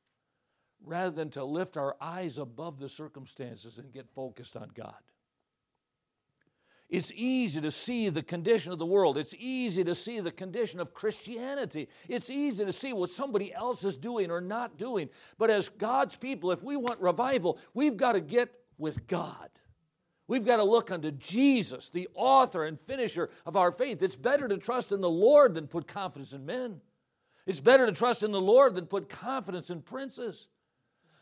rather 0.86 1.10
than 1.10 1.28
to 1.30 1.44
lift 1.44 1.76
our 1.76 1.96
eyes 2.00 2.38
above 2.38 2.78
the 2.78 2.88
circumstances 2.88 3.76
and 3.76 3.92
get 3.92 4.08
focused 4.08 4.56
on 4.56 4.70
God. 4.72 4.94
It's 6.88 7.10
easy 7.12 7.60
to 7.60 7.72
see 7.72 8.08
the 8.10 8.22
condition 8.22 8.72
of 8.72 8.78
the 8.78 8.86
world. 8.86 9.18
It's 9.18 9.34
easy 9.36 9.82
to 9.82 9.94
see 9.96 10.20
the 10.20 10.30
condition 10.30 10.78
of 10.78 10.94
Christianity. 10.94 11.88
It's 12.08 12.30
easy 12.30 12.64
to 12.64 12.72
see 12.72 12.92
what 12.92 13.10
somebody 13.10 13.52
else 13.52 13.82
is 13.82 13.96
doing 13.96 14.30
or 14.30 14.40
not 14.40 14.78
doing. 14.78 15.10
But 15.36 15.50
as 15.50 15.68
God's 15.68 16.16
people, 16.16 16.52
if 16.52 16.62
we 16.62 16.76
want 16.76 17.00
revival, 17.00 17.58
we've 17.74 17.96
got 17.96 18.12
to 18.12 18.20
get 18.20 18.54
with 18.78 19.08
God. 19.08 19.50
We've 20.28 20.44
got 20.44 20.58
to 20.58 20.64
look 20.64 20.92
unto 20.92 21.10
Jesus, 21.10 21.90
the 21.90 22.08
author 22.14 22.64
and 22.64 22.78
finisher 22.78 23.30
of 23.44 23.56
our 23.56 23.72
faith. 23.72 24.00
It's 24.00 24.16
better 24.16 24.46
to 24.46 24.56
trust 24.56 24.92
in 24.92 25.00
the 25.00 25.10
Lord 25.10 25.54
than 25.54 25.66
put 25.66 25.88
confidence 25.88 26.32
in 26.32 26.46
men. 26.46 26.80
It's 27.46 27.60
better 27.60 27.86
to 27.86 27.92
trust 27.92 28.22
in 28.22 28.30
the 28.30 28.40
Lord 28.40 28.76
than 28.76 28.86
put 28.86 29.08
confidence 29.08 29.70
in 29.70 29.82
princes. 29.82 30.48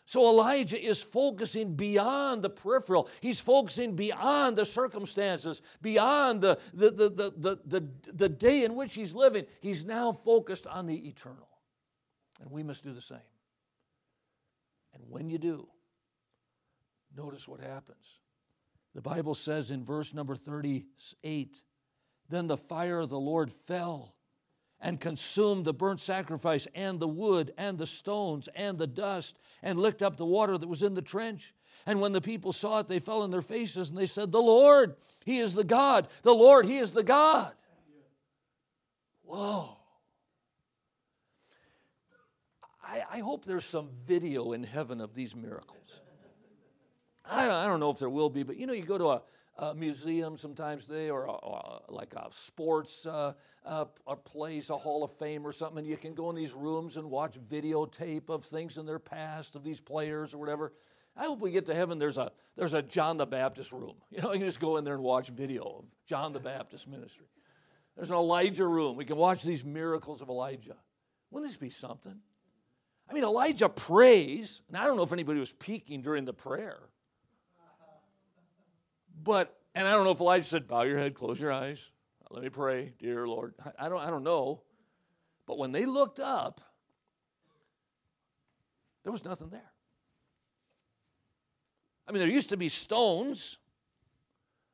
So 0.06 0.26
Elijah 0.26 0.80
is 0.80 1.02
focusing 1.02 1.74
beyond 1.76 2.42
the 2.42 2.50
peripheral. 2.50 3.08
He's 3.20 3.40
focusing 3.40 3.96
beyond 3.96 4.56
the 4.56 4.66
circumstances, 4.66 5.62
beyond 5.80 6.42
the, 6.42 6.58
the, 6.74 6.90
the, 6.90 7.08
the, 7.10 7.58
the, 7.64 7.88
the, 8.12 8.28
day 8.28 8.64
in 8.64 8.74
which 8.74 8.92
he's 8.92 9.14
living. 9.14 9.46
He's 9.60 9.84
now 9.84 10.12
focused 10.12 10.66
on 10.66 10.86
the 10.86 11.08
eternal. 11.08 11.48
And 12.42 12.50
we 12.50 12.62
must 12.62 12.84
do 12.84 12.92
the 12.92 13.00
same. 13.00 13.18
And 14.92 15.02
when 15.08 15.30
you 15.30 15.38
do, 15.38 15.68
notice 17.16 17.48
what 17.48 17.60
happens. 17.60 18.18
The 18.94 19.02
Bible 19.02 19.34
says 19.34 19.70
in 19.70 19.82
verse 19.82 20.12
number 20.12 20.36
38 20.36 21.62
Then 22.28 22.46
the 22.46 22.58
fire 22.58 23.00
of 23.00 23.08
the 23.08 23.18
Lord 23.18 23.50
fell 23.50 24.13
and 24.84 25.00
consumed 25.00 25.64
the 25.64 25.72
burnt 25.72 25.98
sacrifice 25.98 26.68
and 26.74 27.00
the 27.00 27.08
wood 27.08 27.54
and 27.56 27.78
the 27.78 27.86
stones 27.86 28.50
and 28.54 28.78
the 28.78 28.86
dust 28.86 29.38
and 29.62 29.78
licked 29.78 30.02
up 30.02 30.18
the 30.18 30.26
water 30.26 30.58
that 30.58 30.68
was 30.68 30.82
in 30.82 30.92
the 30.92 31.02
trench. 31.02 31.54
And 31.86 32.02
when 32.02 32.12
the 32.12 32.20
people 32.20 32.52
saw 32.52 32.80
it, 32.80 32.86
they 32.86 32.98
fell 32.98 33.22
on 33.22 33.30
their 33.30 33.42
faces 33.42 33.88
and 33.88 33.98
they 33.98 34.06
said, 34.06 34.30
The 34.30 34.42
Lord, 34.42 34.94
He 35.24 35.38
is 35.38 35.54
the 35.54 35.64
God. 35.64 36.08
The 36.22 36.34
Lord, 36.34 36.66
He 36.66 36.76
is 36.76 36.92
the 36.92 37.02
God. 37.02 37.52
Whoa. 39.22 39.78
I, 42.86 43.02
I 43.10 43.18
hope 43.20 43.46
there's 43.46 43.64
some 43.64 43.88
video 44.06 44.52
in 44.52 44.64
heaven 44.64 45.00
of 45.00 45.14
these 45.14 45.34
miracles. 45.34 46.00
I, 47.24 47.50
I 47.50 47.66
don't 47.66 47.80
know 47.80 47.90
if 47.90 47.98
there 47.98 48.10
will 48.10 48.28
be, 48.28 48.42
but 48.42 48.58
you 48.58 48.66
know, 48.66 48.74
you 48.74 48.84
go 48.84 48.98
to 48.98 49.08
a, 49.08 49.22
a 49.56 49.74
museum 49.74 50.36
sometimes 50.36 50.86
today 50.86 51.10
or, 51.10 51.28
or 51.28 51.82
a, 51.88 51.92
like 51.92 52.14
a 52.14 52.26
sports 52.30 53.06
uh, 53.06 53.32
uh, 53.64 53.86
a 54.06 54.16
place, 54.16 54.70
a 54.70 54.76
Hall 54.76 55.02
of 55.04 55.10
Fame 55.12 55.46
or 55.46 55.52
something, 55.52 55.78
and 55.78 55.86
you 55.86 55.96
can 55.96 56.14
go 56.14 56.30
in 56.30 56.36
these 56.36 56.52
rooms 56.52 56.96
and 56.96 57.10
watch 57.10 57.38
videotape 57.40 58.28
of 58.28 58.44
things 58.44 58.76
in 58.76 58.86
their 58.86 58.98
past 58.98 59.54
of 59.54 59.64
these 59.64 59.80
players 59.80 60.34
or 60.34 60.38
whatever. 60.38 60.72
I 61.16 61.24
hope 61.24 61.40
we 61.40 61.50
get 61.50 61.66
to 61.66 61.74
heaven. 61.74 61.98
There's 61.98 62.18
a 62.18 62.32
there's 62.56 62.72
a 62.72 62.82
John 62.82 63.16
the 63.16 63.26
Baptist 63.26 63.72
room. 63.72 63.94
You 64.10 64.22
know, 64.22 64.32
you 64.32 64.38
can 64.38 64.48
just 64.48 64.60
go 64.60 64.76
in 64.76 64.84
there 64.84 64.94
and 64.94 65.02
watch 65.02 65.28
video 65.28 65.62
of 65.78 65.84
John 66.06 66.32
the 66.32 66.40
Baptist 66.40 66.88
ministry. 66.88 67.26
There's 67.96 68.10
an 68.10 68.16
Elijah 68.16 68.66
room. 68.66 68.96
We 68.96 69.04
can 69.04 69.16
watch 69.16 69.44
these 69.44 69.64
miracles 69.64 70.20
of 70.20 70.28
Elijah. 70.28 70.76
Wouldn't 71.30 71.50
this 71.50 71.56
be 71.56 71.70
something? 71.70 72.16
I 73.08 73.12
mean, 73.12 73.24
Elijah 73.24 73.68
prays, 73.68 74.62
and 74.68 74.76
I 74.76 74.84
don't 74.84 74.96
know 74.96 75.02
if 75.02 75.12
anybody 75.12 75.38
was 75.38 75.52
peeking 75.52 76.00
during 76.00 76.24
the 76.24 76.32
prayer. 76.32 76.78
But, 79.24 79.56
and 79.74 79.88
I 79.88 79.92
don't 79.92 80.04
know 80.04 80.10
if 80.10 80.20
Elijah 80.20 80.44
said, 80.44 80.68
bow 80.68 80.82
your 80.82 80.98
head, 80.98 81.14
close 81.14 81.40
your 81.40 81.50
eyes, 81.50 81.92
let 82.30 82.42
me 82.42 82.50
pray, 82.50 82.92
dear 82.98 83.26
Lord. 83.26 83.54
I 83.78 83.88
don't, 83.88 84.00
I 84.00 84.10
don't 84.10 84.22
know. 84.22 84.62
But 85.46 85.56
when 85.56 85.72
they 85.72 85.86
looked 85.86 86.20
up, 86.20 86.60
there 89.02 89.12
was 89.12 89.24
nothing 89.24 89.48
there. 89.48 89.72
I 92.06 92.12
mean, 92.12 92.20
there 92.20 92.30
used 92.30 92.50
to 92.50 92.58
be 92.58 92.68
stones, 92.68 93.58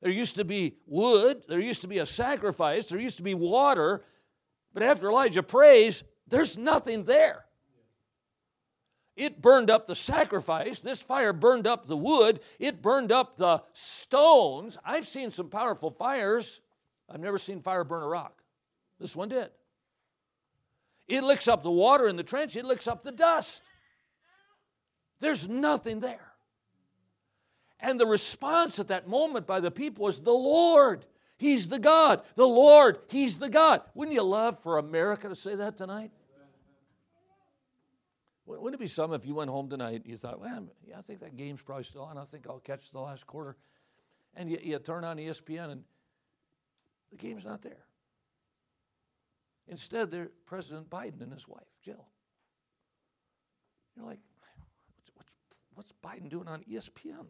there 0.01 0.11
used 0.11 0.37
to 0.37 0.45
be 0.45 0.79
wood, 0.87 1.45
there 1.49 1.61
used 1.61 1.83
to 1.83 1.89
be 1.89 1.99
a 1.99 2.07
sacrifice, 2.07 2.89
there 2.89 2.99
used 2.99 3.19
to 3.19 3.23
be 3.23 3.35
water, 3.35 4.05
but 4.75 4.83
after 4.83 5.09
Elijah 5.09 5.45
prays, 5.45 6.03
there's 6.27 6.59
nothing 6.59 7.05
there. 7.05 7.45
It 9.21 9.43
burned 9.43 9.69
up 9.69 9.87
the 9.87 9.95
sacrifice. 9.95 10.81
This 10.81 11.03
fire 11.03 11.35
burned 11.35 11.67
up 11.67 11.87
the 11.87 11.97
wood. 11.97 12.41
It 12.59 12.81
burned 12.81 13.13
up 13.13 13.37
the 13.37 13.63
stones. 13.75 14.79
I've 14.83 15.07
seen 15.07 15.31
some 15.31 15.51
powerful 15.51 15.91
fires. 15.91 16.63
I've 17.07 17.21
never 17.21 17.37
seen 17.37 17.61
fire 17.61 17.85
burn 17.85 18.03
a 18.03 18.07
rock. 18.07 18.43
This 18.99 19.15
one 19.15 19.29
did. 19.29 19.51
It 21.07 21.23
licks 21.23 21.49
up 21.49 21.63
the 21.63 21.71
water 21.71 22.09
in 22.09 22.17
the 22.17 22.23
trench, 22.23 22.57
it 22.57 22.65
licks 22.65 22.89
up 22.89 23.03
the 23.03 23.13
dust. 23.13 23.61
There's 25.21 25.47
nothing 25.47 26.01
there. 26.01 26.33
And 27.79 28.01
the 28.01 28.07
response 28.07 28.79
at 28.79 28.89
that 28.89 29.07
moment 29.07 29.47
by 29.47 29.61
the 29.61 29.71
people 29.71 30.07
was, 30.07 30.23
The 30.23 30.33
Lord, 30.33 31.05
He's 31.37 31.69
the 31.69 31.79
God. 31.79 32.23
The 32.37 32.49
Lord, 32.49 33.01
He's 33.09 33.37
the 33.37 33.51
God. 33.51 33.83
Wouldn't 33.93 34.15
you 34.15 34.23
love 34.23 34.59
for 34.61 34.79
America 34.79 35.29
to 35.29 35.37
say 35.37 35.57
that 35.57 35.77
tonight? 35.77 36.11
Wouldn't 38.59 38.75
it 38.75 38.83
be 38.83 38.89
some 38.89 39.13
if 39.13 39.25
you 39.25 39.35
went 39.35 39.51
home 39.51 39.69
tonight 39.69 40.03
and 40.03 40.07
you 40.07 40.17
thought, 40.17 40.41
well, 40.41 40.67
yeah, 40.87 40.99
I 40.99 41.03
think 41.03 41.21
that 41.21 41.37
game's 41.37 41.63
probably 41.63 41.85
still 41.85 42.03
on. 42.03 42.19
I 42.19 42.25
think 42.25 42.47
I'll 42.49 42.59
catch 42.59 42.91
the 42.91 42.99
last 42.99 43.27
quarter. 43.27 43.57
And 44.35 44.51
you, 44.51 44.59
you 44.63 44.79
turn 44.79 45.05
on 45.05 45.19
ESPN 45.19 45.71
and 45.71 45.85
the 47.11 47.17
game's 47.17 47.45
not 47.45 47.63
there. 47.63 47.85
Instead, 49.69 50.11
they're 50.11 50.31
President 50.47 50.91
Biden 50.91 51.21
and 51.21 51.33
his 51.33 51.47
wife, 51.47 51.63
Jill. 51.81 52.09
You're 53.97 54.07
like, 54.07 54.19
what's, 54.97 55.13
what's, 55.15 55.35
what's 55.75 55.93
Biden 55.93 56.29
doing 56.29 56.49
on 56.49 56.63
ESPN? 56.63 57.27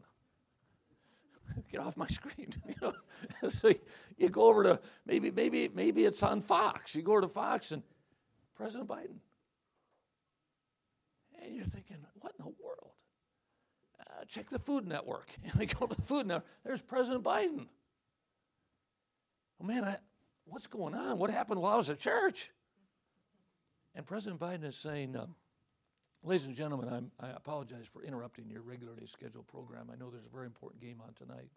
Get 1.70 1.80
off 1.80 1.96
my 1.96 2.06
screen. 2.06 2.48
you 2.68 2.74
know? 2.80 2.94
so 3.50 3.72
you 4.16 4.28
go 4.30 4.48
over 4.48 4.62
to 4.64 4.80
maybe 5.04 5.30
maybe 5.30 5.68
maybe 5.74 6.04
it's 6.04 6.22
on 6.22 6.40
Fox. 6.40 6.94
You 6.94 7.02
go 7.02 7.12
over 7.12 7.22
to 7.22 7.28
Fox 7.28 7.72
and 7.72 7.82
President 8.54 8.88
Biden. 8.88 9.18
And 11.42 11.54
you're 11.54 11.64
thinking, 11.64 11.96
what 12.20 12.34
in 12.38 12.44
the 12.44 12.52
world? 12.62 12.92
Uh, 13.98 14.24
check 14.26 14.50
the 14.50 14.58
Food 14.58 14.86
Network. 14.86 15.28
And 15.44 15.54
we 15.54 15.66
go 15.66 15.86
to 15.86 15.94
the 15.94 16.02
Food 16.02 16.26
Network. 16.26 16.46
There's 16.64 16.82
President 16.82 17.24
Biden. 17.24 17.66
Oh 19.60 19.66
man, 19.66 19.84
I, 19.84 19.96
what's 20.44 20.66
going 20.66 20.94
on? 20.94 21.18
What 21.18 21.30
happened 21.30 21.60
while 21.60 21.74
I 21.74 21.76
was 21.76 21.90
at 21.90 21.98
church? 21.98 22.50
And 23.94 24.06
President 24.06 24.40
Biden 24.40 24.64
is 24.64 24.76
saying, 24.76 25.16
um, 25.16 25.34
ladies 26.22 26.46
and 26.46 26.54
gentlemen, 26.54 26.88
I'm, 26.88 27.10
I 27.20 27.30
apologize 27.30 27.86
for 27.86 28.02
interrupting 28.02 28.48
your 28.48 28.62
regularly 28.62 29.06
scheduled 29.06 29.48
program. 29.48 29.90
I 29.92 29.96
know 29.96 30.10
there's 30.10 30.26
a 30.26 30.34
very 30.34 30.46
important 30.46 30.80
game 30.80 31.00
on 31.06 31.12
tonight. 31.14 31.50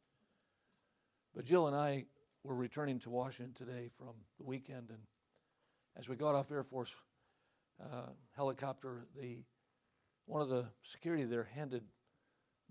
But 1.35 1.45
Jill 1.45 1.67
and 1.67 1.75
I 1.75 2.05
were 2.43 2.55
returning 2.55 2.99
to 2.99 3.09
Washington 3.09 3.53
today 3.53 3.87
from 3.87 4.13
the 4.37 4.43
weekend, 4.43 4.89
and 4.89 4.99
as 5.95 6.09
we 6.09 6.15
got 6.15 6.35
off 6.35 6.51
Air 6.51 6.63
Force 6.63 6.95
uh, 7.81 8.09
helicopter, 8.35 9.05
the 9.19 9.43
one 10.25 10.41
of 10.41 10.49
the 10.49 10.65
security 10.81 11.23
there 11.23 11.47
handed 11.55 11.83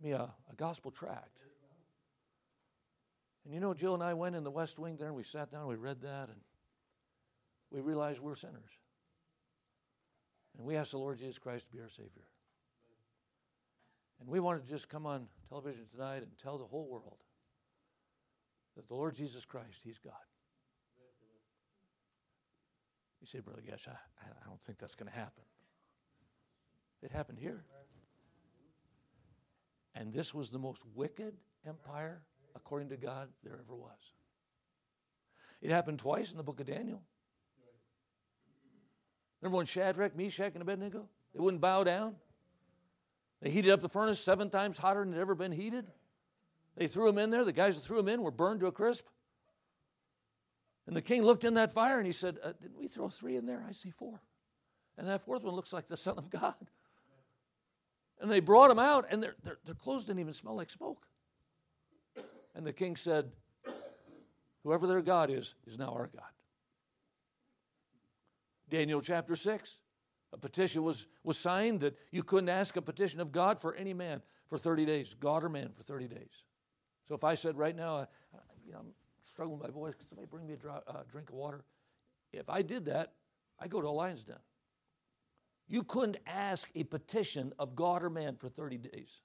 me 0.02 0.12
a, 0.12 0.30
a 0.50 0.54
gospel 0.56 0.90
tract. 0.90 1.44
And 3.44 3.52
you 3.52 3.60
know, 3.60 3.74
Jill 3.74 3.94
and 3.94 4.02
I 4.02 4.14
went 4.14 4.36
in 4.36 4.44
the 4.44 4.50
West 4.50 4.78
Wing 4.78 4.96
there 4.96 5.08
and 5.08 5.16
we 5.16 5.24
sat 5.24 5.50
down, 5.50 5.66
we 5.66 5.76
read 5.76 6.00
that, 6.02 6.28
and 6.28 6.40
we 7.70 7.80
realized 7.80 8.20
we're 8.20 8.34
sinners. 8.34 8.78
And 10.56 10.66
we 10.66 10.76
asked 10.76 10.92
the 10.92 10.98
Lord 10.98 11.18
Jesus 11.18 11.38
Christ 11.38 11.66
to 11.66 11.72
be 11.72 11.80
our 11.80 11.88
Savior. 11.88 12.28
And 14.20 14.28
we 14.28 14.38
wanted 14.38 14.62
to 14.62 14.68
just 14.68 14.88
come 14.88 15.06
on 15.06 15.26
television 15.48 15.84
tonight 15.92 16.18
and 16.18 16.30
tell 16.40 16.58
the 16.58 16.64
whole 16.64 16.88
world 16.88 17.18
that 18.76 18.86
the 18.86 18.94
Lord 18.94 19.14
Jesus 19.14 19.44
Christ, 19.44 19.80
He's 19.82 19.98
God. 19.98 20.12
You 23.20 23.26
say, 23.26 23.40
Brother 23.40 23.62
Gesh, 23.62 23.86
I, 23.88 23.92
I 23.92 24.48
don't 24.48 24.60
think 24.60 24.78
that's 24.78 24.94
going 24.94 25.10
to 25.10 25.16
happen. 25.16 25.44
It 27.02 27.10
happened 27.10 27.38
here. 27.38 27.64
And 29.94 30.12
this 30.12 30.32
was 30.32 30.50
the 30.50 30.58
most 30.58 30.82
wicked 30.94 31.34
empire, 31.66 32.22
according 32.54 32.88
to 32.90 32.96
God, 32.96 33.28
there 33.42 33.58
ever 33.62 33.74
was. 33.74 33.98
It 35.60 35.70
happened 35.70 35.98
twice 35.98 36.30
in 36.30 36.38
the 36.38 36.42
book 36.42 36.60
of 36.60 36.66
Daniel. 36.66 37.02
Remember 39.40 39.58
when 39.58 39.66
Shadrach, 39.66 40.16
Meshach, 40.16 40.52
and 40.54 40.62
Abednego? 40.62 41.08
They 41.34 41.40
wouldn't 41.40 41.60
bow 41.60 41.84
down. 41.84 42.14
They 43.40 43.50
heated 43.50 43.72
up 43.72 43.80
the 43.80 43.88
furnace 43.88 44.20
seven 44.20 44.50
times 44.50 44.78
hotter 44.78 45.04
than 45.04 45.14
it 45.14 45.20
ever 45.20 45.34
been 45.34 45.52
heated. 45.52 45.86
They 46.76 46.86
threw 46.86 47.06
them 47.06 47.18
in 47.18 47.30
there. 47.30 47.44
The 47.44 47.52
guys 47.52 47.76
that 47.76 47.82
threw 47.82 47.96
them 47.96 48.08
in 48.08 48.22
were 48.22 48.30
burned 48.30 48.60
to 48.60 48.66
a 48.66 48.72
crisp. 48.72 49.06
And 50.86 50.96
the 50.96 51.02
king 51.02 51.22
looked 51.22 51.44
in 51.44 51.54
that 51.54 51.72
fire 51.72 51.98
and 51.98 52.06
he 52.06 52.12
said, 52.12 52.38
uh, 52.42 52.52
Didn't 52.60 52.78
we 52.78 52.88
throw 52.88 53.08
three 53.08 53.36
in 53.36 53.46
there? 53.46 53.64
I 53.68 53.72
see 53.72 53.90
four. 53.90 54.22
And 54.96 55.06
that 55.06 55.22
fourth 55.22 55.42
one 55.44 55.54
looks 55.54 55.72
like 55.72 55.88
the 55.88 55.96
Son 55.96 56.18
of 56.18 56.30
God. 56.30 56.54
And 58.22 58.30
they 58.30 58.40
brought 58.40 58.70
him 58.70 58.78
out, 58.78 59.06
and 59.10 59.22
their, 59.22 59.34
their, 59.42 59.58
their 59.64 59.74
clothes 59.74 60.06
didn't 60.06 60.20
even 60.20 60.32
smell 60.32 60.54
like 60.54 60.70
smoke. 60.70 61.04
And 62.54 62.64
the 62.64 62.72
king 62.72 62.96
said, 62.96 63.32
Whoever 64.62 64.86
their 64.86 65.02
God 65.02 65.28
is, 65.28 65.56
is 65.66 65.76
now 65.76 65.92
our 65.92 66.06
God. 66.06 66.22
Daniel 68.70 69.00
chapter 69.00 69.34
6. 69.34 69.80
A 70.34 70.38
petition 70.38 70.82
was, 70.82 71.08
was 71.24 71.36
signed 71.36 71.80
that 71.80 71.98
you 72.10 72.22
couldn't 72.22 72.48
ask 72.48 72.76
a 72.76 72.82
petition 72.82 73.20
of 73.20 73.32
God 73.32 73.58
for 73.58 73.74
any 73.74 73.92
man 73.92 74.22
for 74.46 74.56
30 74.56 74.86
days, 74.86 75.14
God 75.14 75.44
or 75.44 75.48
man 75.48 75.70
for 75.72 75.82
30 75.82 76.08
days. 76.08 76.44
So 77.06 77.14
if 77.14 77.24
I 77.24 77.34
said 77.34 77.58
right 77.58 77.76
now, 77.76 77.96
uh, 77.96 78.38
you 78.64 78.72
know, 78.72 78.78
I'm 78.78 78.94
struggling 79.24 79.58
with 79.58 79.68
my 79.68 79.74
voice, 79.74 79.94
somebody 80.08 80.26
bring 80.30 80.46
me 80.46 80.54
a 80.54 80.56
dry, 80.56 80.78
uh, 80.86 81.02
drink 81.10 81.28
of 81.28 81.34
water? 81.34 81.64
If 82.32 82.48
I 82.48 82.62
did 82.62 82.86
that, 82.86 83.12
I 83.58 83.68
go 83.68 83.82
to 83.82 83.88
a 83.88 83.90
lion's 83.90 84.24
den. 84.24 84.36
You 85.68 85.84
couldn't 85.84 86.18
ask 86.26 86.68
a 86.74 86.84
petition 86.84 87.52
of 87.58 87.74
God 87.74 88.02
or 88.02 88.10
man 88.10 88.36
for 88.36 88.48
30 88.48 88.78
days. 88.78 89.20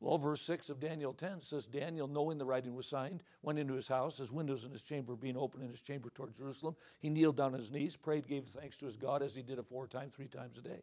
Well, 0.00 0.18
verse 0.18 0.42
6 0.42 0.68
of 0.68 0.80
Daniel 0.80 1.12
10 1.12 1.42
says 1.42 1.66
Daniel, 1.66 2.08
knowing 2.08 2.36
the 2.36 2.44
writing 2.44 2.74
was 2.74 2.86
signed, 2.86 3.22
went 3.42 3.60
into 3.60 3.74
his 3.74 3.86
house, 3.86 4.18
his 4.18 4.32
windows 4.32 4.64
in 4.64 4.72
his 4.72 4.82
chamber 4.82 5.14
being 5.14 5.36
open 5.36 5.62
in 5.62 5.70
his 5.70 5.80
chamber 5.80 6.10
toward 6.10 6.36
Jerusalem. 6.36 6.74
He 6.98 7.08
kneeled 7.08 7.36
down 7.36 7.52
on 7.52 7.60
his 7.60 7.70
knees, 7.70 7.96
prayed, 7.96 8.26
gave 8.26 8.46
thanks 8.46 8.76
to 8.78 8.86
his 8.86 8.96
God 8.96 9.22
as 9.22 9.32
he 9.32 9.42
did 9.42 9.60
aforetime, 9.60 10.10
three 10.10 10.26
times 10.26 10.58
a 10.58 10.62
day. 10.62 10.82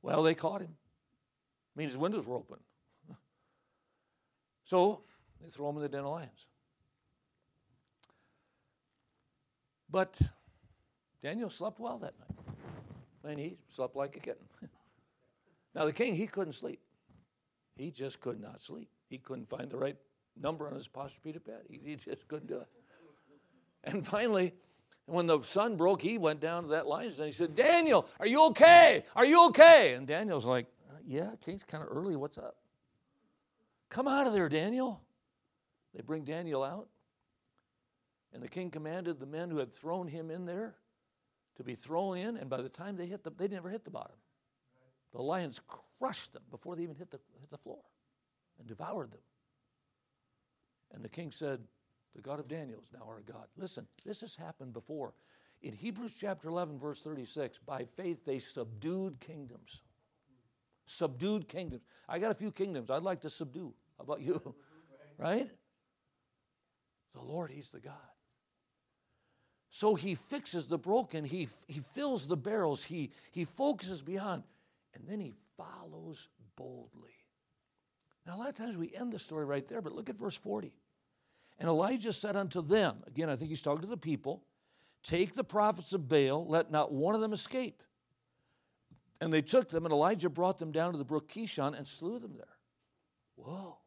Well, 0.00 0.22
they 0.22 0.36
caught 0.36 0.60
him. 0.60 0.76
I 1.76 1.80
mean, 1.80 1.88
his 1.88 1.98
windows 1.98 2.26
were 2.26 2.36
open. 2.36 2.58
So 4.64 5.02
they 5.42 5.48
throw 5.48 5.70
him 5.70 5.76
in 5.76 5.82
the 5.82 5.88
den 5.88 6.04
of 6.04 6.10
lions. 6.10 6.46
But 9.90 10.16
Daniel 11.22 11.48
slept 11.50 11.80
well 11.80 11.98
that 11.98 12.18
night 12.18 12.27
and 13.24 13.38
he 13.38 13.58
slept 13.68 13.96
like 13.96 14.16
a 14.16 14.20
kitten. 14.20 14.44
now, 15.74 15.84
the 15.84 15.92
king, 15.92 16.14
he 16.14 16.26
couldn't 16.26 16.54
sleep. 16.54 16.80
He 17.76 17.90
just 17.90 18.20
could 18.20 18.40
not 18.40 18.62
sleep. 18.62 18.88
He 19.08 19.18
couldn't 19.18 19.46
find 19.46 19.70
the 19.70 19.76
right 19.76 19.96
number 20.40 20.68
on 20.68 20.74
his 20.74 20.88
Posturepedic 20.88 21.44
bed. 21.44 21.62
He, 21.68 21.80
he 21.82 21.96
just 21.96 22.28
couldn't 22.28 22.48
do 22.48 22.58
it. 22.58 22.68
And 23.84 24.06
finally, 24.06 24.54
when 25.06 25.26
the 25.26 25.40
sun 25.42 25.76
broke, 25.76 26.02
he 26.02 26.18
went 26.18 26.40
down 26.40 26.64
to 26.64 26.68
that 26.70 26.86
lion's 26.86 27.16
den. 27.16 27.26
He 27.26 27.32
said, 27.32 27.54
Daniel, 27.54 28.06
are 28.20 28.26
you 28.26 28.46
okay? 28.46 29.04
Are 29.16 29.24
you 29.24 29.46
okay? 29.48 29.94
And 29.94 30.06
Daniel's 30.06 30.44
like, 30.44 30.66
uh, 30.90 30.98
Yeah, 31.06 31.30
King's 31.44 31.64
kind 31.64 31.82
of 31.82 31.88
early. 31.90 32.16
What's 32.16 32.38
up? 32.38 32.56
Come 33.88 34.06
out 34.06 34.26
of 34.26 34.32
there, 34.32 34.48
Daniel. 34.48 35.02
They 35.94 36.02
bring 36.02 36.24
Daniel 36.24 36.62
out. 36.62 36.88
And 38.32 38.42
the 38.42 38.48
king 38.48 38.70
commanded 38.70 39.18
the 39.18 39.26
men 39.26 39.50
who 39.50 39.58
had 39.58 39.72
thrown 39.72 40.06
him 40.06 40.30
in 40.30 40.44
there 40.44 40.74
to 41.58 41.64
be 41.64 41.74
thrown 41.74 42.16
in. 42.16 42.36
And 42.36 42.48
by 42.48 42.62
the 42.62 42.68
time 42.68 42.96
they 42.96 43.06
hit 43.06 43.22
the, 43.22 43.30
they 43.30 43.48
never 43.48 43.68
hit 43.68 43.84
the 43.84 43.90
bottom. 43.90 44.16
The 45.12 45.22
lions 45.22 45.60
crushed 45.98 46.32
them 46.32 46.42
before 46.50 46.76
they 46.76 46.82
even 46.82 46.96
hit 46.96 47.10
the, 47.10 47.20
hit 47.40 47.50
the 47.50 47.58
floor 47.58 47.80
and 48.58 48.66
devoured 48.66 49.10
them. 49.10 49.20
And 50.92 51.04
the 51.04 51.08
king 51.08 51.32
said, 51.32 51.60
The 52.14 52.22
God 52.22 52.40
of 52.40 52.48
Daniel 52.48 52.80
is 52.80 52.88
now 52.92 53.04
our 53.06 53.20
God. 53.20 53.46
Listen, 53.56 53.86
this 54.04 54.20
has 54.20 54.34
happened 54.34 54.72
before. 54.72 55.14
In 55.60 55.72
Hebrews 55.72 56.14
chapter 56.18 56.48
11, 56.48 56.78
verse 56.78 57.02
36, 57.02 57.58
by 57.58 57.84
faith 57.84 58.24
they 58.24 58.38
subdued 58.38 59.18
kingdoms. 59.20 59.82
Subdued 60.86 61.48
kingdoms. 61.48 61.82
I 62.08 62.18
got 62.18 62.30
a 62.30 62.34
few 62.34 62.52
kingdoms 62.52 62.90
I'd 62.90 63.02
like 63.02 63.20
to 63.22 63.30
subdue. 63.30 63.74
How 63.98 64.04
about 64.04 64.20
you? 64.20 64.54
right? 65.18 65.50
The 67.14 67.20
Lord, 67.20 67.50
He's 67.50 67.70
the 67.70 67.80
God. 67.80 67.94
So 69.70 69.94
He 69.94 70.14
fixes 70.14 70.68
the 70.68 70.78
broken, 70.78 71.24
He, 71.24 71.48
he 71.66 71.80
fills 71.80 72.26
the 72.26 72.36
barrels, 72.36 72.82
he, 72.82 73.10
he 73.32 73.44
focuses 73.44 74.02
beyond, 74.02 74.42
and 74.94 75.04
then 75.06 75.20
He 75.20 75.34
follows 75.56 76.28
boldly. 76.56 77.14
Now, 78.26 78.36
a 78.36 78.38
lot 78.38 78.48
of 78.48 78.56
times 78.56 78.76
we 78.76 78.92
end 78.94 79.12
the 79.12 79.18
story 79.18 79.46
right 79.46 79.66
there, 79.66 79.80
but 79.80 79.92
look 79.92 80.10
at 80.10 80.16
verse 80.16 80.36
40. 80.36 80.74
And 81.58 81.68
Elijah 81.68 82.12
said 82.12 82.36
unto 82.36 82.60
them, 82.60 82.98
again, 83.06 83.30
I 83.30 83.36
think 83.36 83.48
he's 83.48 83.62
talking 83.62 83.82
to 83.82 83.88
the 83.88 83.96
people, 83.96 84.44
take 85.02 85.34
the 85.34 85.44
prophets 85.44 85.92
of 85.92 86.08
Baal, 86.08 86.46
let 86.46 86.70
not 86.70 86.92
one 86.92 87.14
of 87.14 87.20
them 87.20 87.32
escape. 87.32 87.82
And 89.20 89.32
they 89.32 89.42
took 89.42 89.70
them, 89.70 89.84
and 89.84 89.92
Elijah 89.92 90.28
brought 90.28 90.58
them 90.58 90.70
down 90.70 90.92
to 90.92 90.98
the 90.98 91.04
brook 91.04 91.28
Kishon 91.28 91.76
and 91.76 91.86
slew 91.86 92.18
them 92.18 92.34
there. 92.36 92.56
Whoa. 93.34 93.78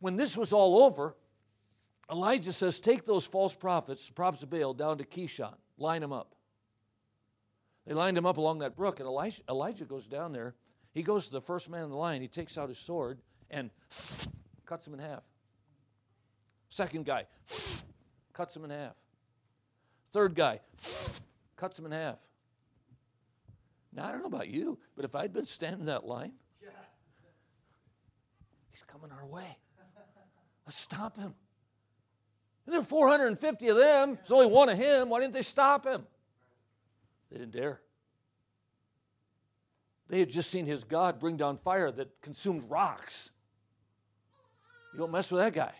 When 0.00 0.16
this 0.16 0.36
was 0.36 0.52
all 0.52 0.84
over, 0.84 1.14
Elijah 2.10 2.52
says, 2.52 2.80
Take 2.80 3.04
those 3.04 3.24
false 3.24 3.54
prophets, 3.54 4.08
the 4.08 4.12
prophets 4.12 4.42
of 4.42 4.50
Baal, 4.50 4.74
down 4.74 4.98
to 4.98 5.04
Kishon, 5.04 5.54
line 5.78 6.00
them 6.00 6.12
up. 6.12 6.34
They 7.86 7.94
lined 7.94 8.16
them 8.16 8.26
up 8.26 8.36
along 8.36 8.60
that 8.60 8.76
brook, 8.76 9.00
and 9.00 9.08
Elijah, 9.08 9.42
Elijah 9.48 9.84
goes 9.84 10.06
down 10.06 10.32
there. 10.32 10.54
He 10.92 11.02
goes 11.02 11.26
to 11.26 11.32
the 11.32 11.40
first 11.40 11.70
man 11.70 11.84
in 11.84 11.90
the 11.90 11.96
line, 11.96 12.20
he 12.20 12.28
takes 12.28 12.58
out 12.58 12.68
his 12.68 12.78
sword 12.78 13.20
and 13.48 13.70
cuts 14.66 14.86
him 14.86 14.94
in 14.94 15.00
half. 15.00 15.22
Second 16.68 17.04
guy 17.04 17.26
cuts 18.32 18.56
him 18.56 18.64
in 18.64 18.70
half. 18.70 18.94
Third 20.10 20.34
guy 20.34 20.60
cuts 21.56 21.78
him 21.78 21.86
in 21.86 21.92
half. 21.92 22.18
Now, 23.92 24.06
I 24.06 24.12
don't 24.12 24.20
know 24.20 24.26
about 24.26 24.48
you, 24.48 24.78
but 24.96 25.04
if 25.04 25.14
I'd 25.14 25.32
been 25.32 25.46
standing 25.46 25.80
in 25.80 25.86
that 25.86 26.04
line, 26.04 26.32
he's 28.70 28.82
coming 28.84 29.10
our 29.10 29.26
way. 29.26 29.56
Let's 30.64 30.78
stop 30.78 31.16
him. 31.16 31.34
And 32.66 32.72
there 32.72 32.80
are 32.80 32.84
450 32.84 33.68
of 33.68 33.76
them. 33.76 34.14
There's 34.14 34.30
only 34.30 34.46
one 34.46 34.68
of 34.68 34.78
him. 34.78 35.08
Why 35.08 35.20
didn't 35.20 35.34
they 35.34 35.42
stop 35.42 35.86
him? 35.86 36.06
They 37.30 37.38
didn't 37.38 37.52
dare. 37.52 37.80
They 40.08 40.18
had 40.18 40.28
just 40.28 40.50
seen 40.50 40.66
his 40.66 40.82
God 40.84 41.20
bring 41.20 41.36
down 41.36 41.56
fire 41.56 41.90
that 41.92 42.20
consumed 42.20 42.64
rocks. 42.68 43.30
You 44.92 44.98
don't 44.98 45.12
mess 45.12 45.30
with 45.30 45.40
that 45.40 45.54
guy. 45.54 45.72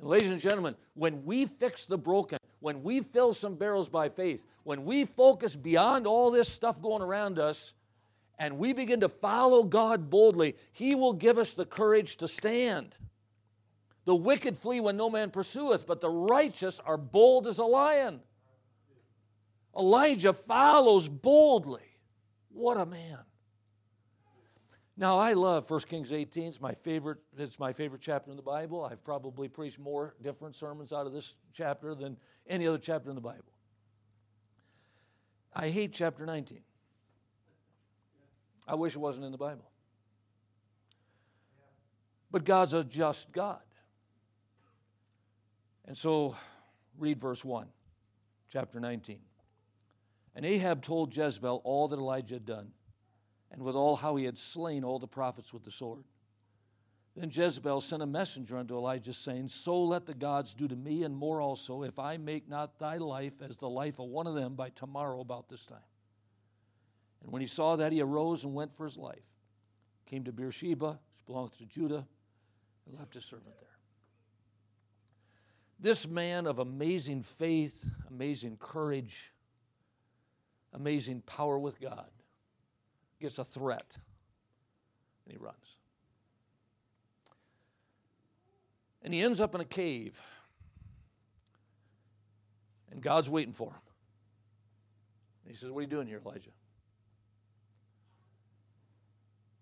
And 0.00 0.08
ladies 0.08 0.30
and 0.30 0.40
gentlemen, 0.40 0.74
when 0.94 1.24
we 1.24 1.46
fix 1.46 1.86
the 1.86 1.98
broken, 1.98 2.38
when 2.58 2.82
we 2.82 3.00
fill 3.00 3.32
some 3.32 3.54
barrels 3.54 3.88
by 3.88 4.08
faith, 4.08 4.44
when 4.64 4.84
we 4.84 5.04
focus 5.04 5.54
beyond 5.54 6.06
all 6.06 6.30
this 6.30 6.48
stuff 6.48 6.82
going 6.82 7.02
around 7.02 7.38
us, 7.38 7.74
and 8.38 8.58
we 8.58 8.72
begin 8.72 9.00
to 9.00 9.08
follow 9.08 9.62
God 9.62 10.10
boldly, 10.10 10.56
He 10.72 10.94
will 10.94 11.12
give 11.12 11.38
us 11.38 11.54
the 11.54 11.66
courage 11.66 12.16
to 12.16 12.28
stand. 12.28 12.94
The 14.10 14.16
wicked 14.16 14.56
flee 14.56 14.80
when 14.80 14.96
no 14.96 15.08
man 15.08 15.30
pursueth, 15.30 15.86
but 15.86 16.00
the 16.00 16.10
righteous 16.10 16.80
are 16.80 16.96
bold 16.96 17.46
as 17.46 17.58
a 17.58 17.64
lion. 17.64 18.18
Elijah 19.78 20.32
follows 20.32 21.08
boldly. 21.08 21.96
What 22.48 22.76
a 22.76 22.84
man. 22.84 23.20
Now 24.96 25.16
I 25.16 25.34
love 25.34 25.70
1 25.70 25.82
Kings 25.82 26.10
18. 26.10 26.48
It's 26.48 26.60
my 26.60 26.74
favorite, 26.74 27.18
it's 27.38 27.60
my 27.60 27.72
favorite 27.72 28.00
chapter 28.00 28.32
in 28.32 28.36
the 28.36 28.42
Bible. 28.42 28.84
I've 28.84 29.04
probably 29.04 29.46
preached 29.46 29.78
more 29.78 30.16
different 30.20 30.56
sermons 30.56 30.92
out 30.92 31.06
of 31.06 31.12
this 31.12 31.36
chapter 31.52 31.94
than 31.94 32.16
any 32.48 32.66
other 32.66 32.78
chapter 32.78 33.10
in 33.10 33.14
the 33.14 33.22
Bible. 33.22 33.52
I 35.54 35.68
hate 35.68 35.92
chapter 35.92 36.26
19. 36.26 36.62
I 38.66 38.74
wish 38.74 38.96
it 38.96 38.98
wasn't 38.98 39.26
in 39.26 39.30
the 39.30 39.38
Bible. 39.38 39.70
But 42.32 42.42
God's 42.42 42.74
a 42.74 42.82
just 42.82 43.30
God. 43.30 43.60
And 45.90 45.96
so 45.96 46.36
read 46.98 47.18
verse 47.18 47.44
1, 47.44 47.66
chapter 48.48 48.78
19. 48.78 49.18
And 50.36 50.46
Ahab 50.46 50.82
told 50.82 51.16
Jezebel 51.16 51.60
all 51.64 51.88
that 51.88 51.98
Elijah 51.98 52.36
had 52.36 52.46
done, 52.46 52.70
and 53.50 53.60
withal 53.60 53.96
how 53.96 54.14
he 54.14 54.24
had 54.24 54.38
slain 54.38 54.84
all 54.84 55.00
the 55.00 55.08
prophets 55.08 55.52
with 55.52 55.64
the 55.64 55.72
sword. 55.72 56.04
Then 57.16 57.28
Jezebel 57.32 57.80
sent 57.80 58.04
a 58.04 58.06
messenger 58.06 58.56
unto 58.56 58.76
Elijah, 58.76 59.12
saying, 59.12 59.48
So 59.48 59.82
let 59.82 60.06
the 60.06 60.14
gods 60.14 60.54
do 60.54 60.68
to 60.68 60.76
me, 60.76 61.02
and 61.02 61.16
more 61.16 61.40
also, 61.40 61.82
if 61.82 61.98
I 61.98 62.18
make 62.18 62.48
not 62.48 62.78
thy 62.78 62.98
life 62.98 63.42
as 63.42 63.56
the 63.56 63.68
life 63.68 63.98
of 63.98 64.06
one 64.06 64.28
of 64.28 64.36
them 64.36 64.54
by 64.54 64.68
tomorrow 64.68 65.18
about 65.18 65.48
this 65.48 65.66
time. 65.66 65.78
And 67.20 67.32
when 67.32 67.40
he 67.40 67.48
saw 67.48 67.74
that, 67.74 67.90
he 67.90 68.00
arose 68.00 68.44
and 68.44 68.54
went 68.54 68.72
for 68.72 68.84
his 68.84 68.96
life, 68.96 69.28
came 70.06 70.22
to 70.22 70.30
Beersheba, 70.30 71.00
which 71.12 71.26
belonged 71.26 71.50
to 71.58 71.66
Judah, 71.66 72.06
and 72.86 72.96
left 72.96 73.14
his 73.14 73.24
servant 73.24 73.56
there. 73.58 73.69
This 75.80 76.06
man 76.06 76.46
of 76.46 76.58
amazing 76.58 77.22
faith, 77.22 77.88
amazing 78.10 78.58
courage, 78.58 79.32
amazing 80.74 81.22
power 81.22 81.58
with 81.58 81.80
God 81.80 82.10
gets 83.18 83.38
a 83.38 83.44
threat 83.44 83.96
and 85.24 85.32
he 85.32 85.38
runs. 85.38 85.78
And 89.02 89.14
he 89.14 89.22
ends 89.22 89.40
up 89.40 89.54
in 89.54 89.62
a 89.62 89.64
cave. 89.66 90.20
And 92.90 93.00
God's 93.00 93.30
waiting 93.30 93.54
for 93.54 93.70
him. 93.70 93.80
And 95.44 95.52
he 95.52 95.56
says, 95.56 95.70
What 95.70 95.78
are 95.78 95.82
you 95.82 95.88
doing 95.88 96.06
here, 96.06 96.20
Elijah? 96.24 96.50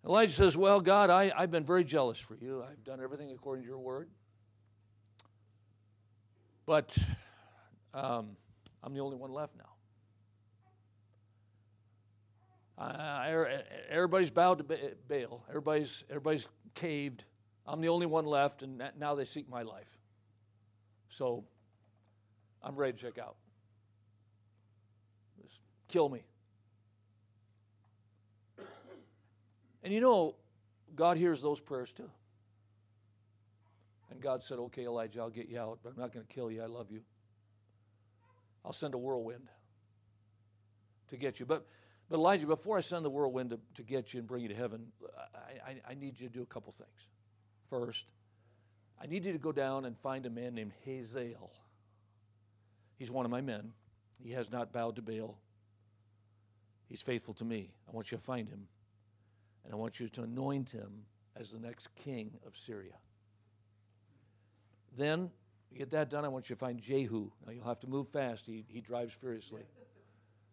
Elijah 0.05 0.33
says, 0.33 0.57
Well, 0.57 0.81
God, 0.81 1.11
I, 1.11 1.31
I've 1.37 1.51
been 1.51 1.65
very 1.65 1.85
jealous 1.85 2.19
for 2.19 2.35
you. 2.35 2.65
I've 2.69 2.83
done 2.83 3.01
everything 3.01 3.31
according 3.31 3.65
to 3.65 3.69
your 3.69 3.79
word. 3.79 4.09
But 6.69 6.97
um, 7.95 8.37
I'm 8.83 8.93
the 8.93 9.01
only 9.01 9.17
one 9.17 9.33
left 9.33 9.55
now. 9.57 9.65
Uh, 12.85 13.47
everybody's 13.89 14.31
bowed 14.31 14.59
to 14.59 14.65
Baal. 15.09 15.43
Everybody's, 15.49 16.05
everybody's 16.11 16.47
caved. 16.75 17.25
I'm 17.67 17.81
the 17.81 17.89
only 17.89 18.05
one 18.05 18.27
left, 18.27 18.61
and 18.61 18.83
now 18.99 19.15
they 19.15 19.25
seek 19.25 19.49
my 19.49 19.63
life. 19.63 19.99
So 21.09 21.47
I'm 22.63 22.77
ready 22.77 22.93
to 22.93 22.99
check 22.99 23.17
out. 23.17 23.37
Just 25.43 25.63
kill 25.89 26.11
me. 26.11 26.21
And 29.83 29.95
you 29.95 30.03
know, 30.03 30.35
God 30.95 31.17
hears 31.17 31.41
those 31.41 31.61
prayers 31.61 31.95
too. 31.95 32.11
And 34.19 34.25
God 34.25 34.43
said, 34.43 34.59
Okay, 34.59 34.85
Elijah, 34.85 35.21
I'll 35.21 35.31
get 35.31 35.49
you 35.49 35.61
out, 35.61 35.79
but 35.81 35.91
I'm 35.91 36.01
not 36.01 36.13
going 36.13 36.27
to 36.27 36.35
kill 36.35 36.51
you. 36.51 36.61
I 36.61 36.67
love 36.67 36.91
you. 36.91 37.03
I'll 38.65 38.73
send 38.73 38.95
a 38.95 38.99
whirlwind 38.99 39.49
to 41.11 41.17
get 41.17 41.39
you. 41.39 41.47
But 41.47 41.65
but 42.09 42.17
Elijah, 42.17 42.49
before 42.49 42.77
I 42.77 42.81
send 42.81 43.05
the 43.05 43.11
whirlwind 43.11 43.51
to, 43.51 43.61
to 43.75 43.83
get 43.85 44.13
you 44.13 44.19
and 44.19 44.27
bring 44.27 44.43
you 44.43 44.49
to 44.49 44.57
heaven, 44.57 44.89
I, 45.37 45.71
I, 45.71 45.91
I 45.91 45.95
need 45.95 46.19
you 46.19 46.27
to 46.27 46.33
do 46.33 46.43
a 46.43 46.47
couple 46.47 46.73
things. 46.73 47.07
First, 47.71 48.07
I 49.01 49.07
need 49.07 49.25
you 49.25 49.33
to 49.33 49.39
go 49.39 49.53
down 49.53 49.85
and 49.85 49.97
find 49.97 50.27
a 50.27 50.31
man 50.31 50.55
named 50.55 50.73
Hazael. 50.85 51.53
He's 52.97 53.13
one 53.13 53.25
of 53.25 53.31
my 53.31 53.41
men. 53.41 53.73
He 54.21 54.33
has 54.33 54.51
not 54.51 54.73
bowed 54.73 54.97
to 54.97 55.03
Baal. 55.03 55.39
He's 56.89 57.03
faithful 57.03 57.35
to 57.35 57.45
me. 57.45 57.71
I 57.89 57.95
want 57.95 58.11
you 58.11 58.19
to 58.19 58.25
find 58.25 58.49
him, 58.49 58.67
and 59.65 59.73
I 59.73 59.77
want 59.77 60.01
you 60.01 60.09
to 60.09 60.23
anoint 60.23 60.71
him 60.71 61.05
as 61.37 61.53
the 61.53 61.61
next 61.61 61.95
king 61.95 62.33
of 62.45 62.57
Syria. 62.57 62.95
Then, 64.99 65.31
get 65.77 65.93
that 65.93 66.11
done, 66.11 66.25
I 66.25 66.29
want 66.29 66.51
you 66.51 66.57
to 66.57 66.61
find 66.61 66.81
Jehu. 66.81 67.31
Now, 67.47 67.53
you'll 67.53 67.65
have 67.65 67.79
to 67.81 67.87
move 67.87 68.09
fast. 68.09 68.47
He, 68.47 68.65
he 68.69 68.81
drives 68.81 69.15
furiously. 69.15 69.63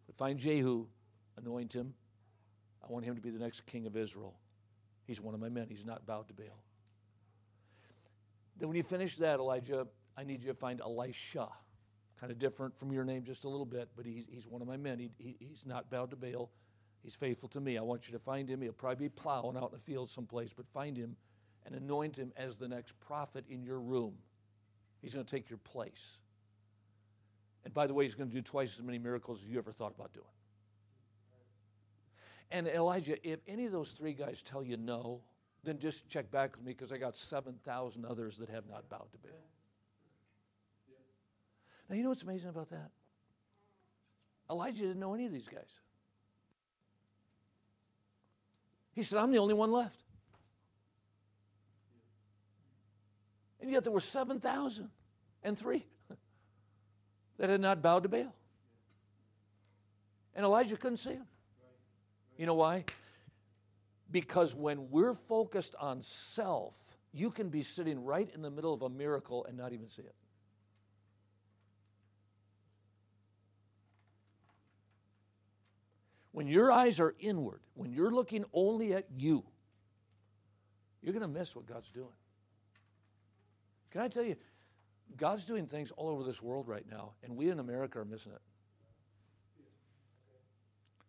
But 0.05 0.15
find 0.15 0.37
Jehu 0.37 0.85
anoint 1.35 1.73
him. 1.73 1.95
I 2.87 2.91
want 2.91 3.05
him 3.05 3.15
to 3.15 3.21
be 3.21 3.31
the 3.31 3.39
next 3.39 3.65
king 3.65 3.87
of 3.87 3.97
Israel. 3.97 4.35
He's 5.05 5.19
one 5.19 5.33
of 5.33 5.39
my 5.39 5.49
men. 5.49 5.65
He's 5.67 5.83
not 5.83 6.05
bowed 6.05 6.27
to 6.27 6.35
Baal. 6.35 6.63
Then, 8.57 8.69
when 8.69 8.77
you 8.77 8.83
finish 8.83 9.17
that, 9.17 9.39
Elijah, 9.39 9.87
I 10.15 10.23
need 10.23 10.41
you 10.43 10.49
to 10.49 10.53
find 10.53 10.79
Elisha. 10.79 11.49
Kind 12.19 12.31
of 12.31 12.37
different 12.37 12.77
from 12.77 12.93
your 12.93 13.03
name 13.03 13.23
just 13.23 13.45
a 13.45 13.49
little 13.49 13.65
bit, 13.65 13.89
but 13.97 14.05
he's, 14.05 14.25
he's 14.29 14.47
one 14.47 14.61
of 14.61 14.67
my 14.67 14.77
men. 14.77 14.99
He, 14.99 15.09
he, 15.17 15.35
he's 15.39 15.65
not 15.65 15.89
bowed 15.89 16.11
to 16.11 16.15
Baal. 16.15 16.51
He's 17.01 17.15
faithful 17.15 17.49
to 17.49 17.59
me. 17.59 17.79
I 17.79 17.81
want 17.81 18.07
you 18.07 18.13
to 18.13 18.19
find 18.19 18.47
him. 18.47 18.61
He'll 18.61 18.73
probably 18.73 19.07
be 19.07 19.09
plowing 19.09 19.57
out 19.57 19.71
in 19.71 19.77
the 19.77 19.83
field 19.83 20.09
someplace, 20.09 20.53
but 20.53 20.67
find 20.67 20.95
him 20.95 21.15
and 21.65 21.75
anoint 21.75 22.15
him 22.15 22.31
as 22.37 22.57
the 22.57 22.67
next 22.67 22.99
prophet 22.99 23.43
in 23.49 23.63
your 23.63 23.79
room. 23.79 24.13
He's 25.01 25.13
going 25.13 25.25
to 25.25 25.31
take 25.31 25.49
your 25.49 25.59
place. 25.59 26.17
And 27.63 27.73
by 27.73 27.87
the 27.87 27.93
way, 27.93 28.05
he's 28.05 28.15
going 28.15 28.29
to 28.29 28.35
do 28.35 28.41
twice 28.41 28.77
as 28.77 28.83
many 28.83 28.99
miracles 28.99 29.43
as 29.43 29.49
you 29.49 29.57
ever 29.57 29.71
thought 29.71 29.93
about 29.95 30.13
doing. 30.13 30.25
And 32.51 32.67
Elijah, 32.67 33.17
if 33.27 33.39
any 33.47 33.65
of 33.65 33.71
those 33.71 33.91
three 33.91 34.13
guys 34.13 34.41
tell 34.43 34.63
you 34.63 34.77
no, 34.77 35.21
then 35.63 35.79
just 35.79 36.07
check 36.07 36.29
back 36.31 36.55
with 36.55 36.65
me 36.65 36.73
because 36.73 36.91
I 36.91 36.97
got 36.97 37.15
7,000 37.15 38.05
others 38.05 38.37
that 38.37 38.49
have 38.49 38.67
not 38.67 38.87
bowed 38.87 39.11
to 39.11 39.17
Baal. 39.17 39.31
Now, 41.89 41.95
you 41.95 42.03
know 42.03 42.09
what's 42.09 42.23
amazing 42.23 42.49
about 42.49 42.69
that? 42.69 42.91
Elijah 44.49 44.83
didn't 44.83 44.99
know 44.99 45.13
any 45.13 45.25
of 45.25 45.31
these 45.31 45.47
guys. 45.47 45.81
He 48.93 49.03
said, 49.03 49.19
I'm 49.19 49.31
the 49.31 49.39
only 49.39 49.53
one 49.53 49.71
left. 49.71 50.04
And 53.65 53.73
yet 53.73 53.83
there 53.83 53.91
were 53.91 53.99
7,003 53.99 55.85
that 57.39 57.49
had 57.49 57.59
not 57.59 57.81
bowed 57.81 58.03
to 58.03 58.09
Baal. 58.09 58.31
And 60.35 60.45
Elijah 60.45 60.77
couldn't 60.77 60.97
see 60.97 61.13
them. 61.13 61.25
You 62.37 62.45
know 62.45 62.53
why? 62.53 62.85
Because 64.11 64.53
when 64.53 64.91
we're 64.91 65.15
focused 65.15 65.73
on 65.79 66.03
self, 66.03 66.77
you 67.11 67.31
can 67.31 67.49
be 67.49 67.63
sitting 67.63 68.03
right 68.03 68.29
in 68.35 68.43
the 68.43 68.51
middle 68.51 68.71
of 68.71 68.83
a 68.83 68.89
miracle 68.89 69.45
and 69.45 69.57
not 69.57 69.73
even 69.73 69.89
see 69.89 70.03
it. 70.03 70.13
When 76.33 76.45
your 76.45 76.71
eyes 76.71 76.99
are 76.99 77.15
inward, 77.19 77.61
when 77.73 77.91
you're 77.91 78.11
looking 78.11 78.45
only 78.53 78.93
at 78.93 79.07
you, 79.17 79.43
you're 81.01 81.13
going 81.13 81.25
to 81.25 81.39
miss 81.39 81.55
what 81.55 81.65
God's 81.65 81.89
doing. 81.89 82.13
Can 83.95 84.03
I 84.03 84.09
tell 84.09 84.25
you, 84.25 84.35
God's 85.15 85.45
doing 85.45 85.67
things 85.67 85.89
all 85.91 86.09
over 86.09 86.25
this 86.25 86.41
world 86.41 86.67
right 86.67 86.83
now, 86.91 87.13
and 87.23 87.37
we 87.37 87.49
in 87.49 87.59
America 87.59 87.97
are 87.99 88.03
missing 88.03 88.33
it. 88.33 88.41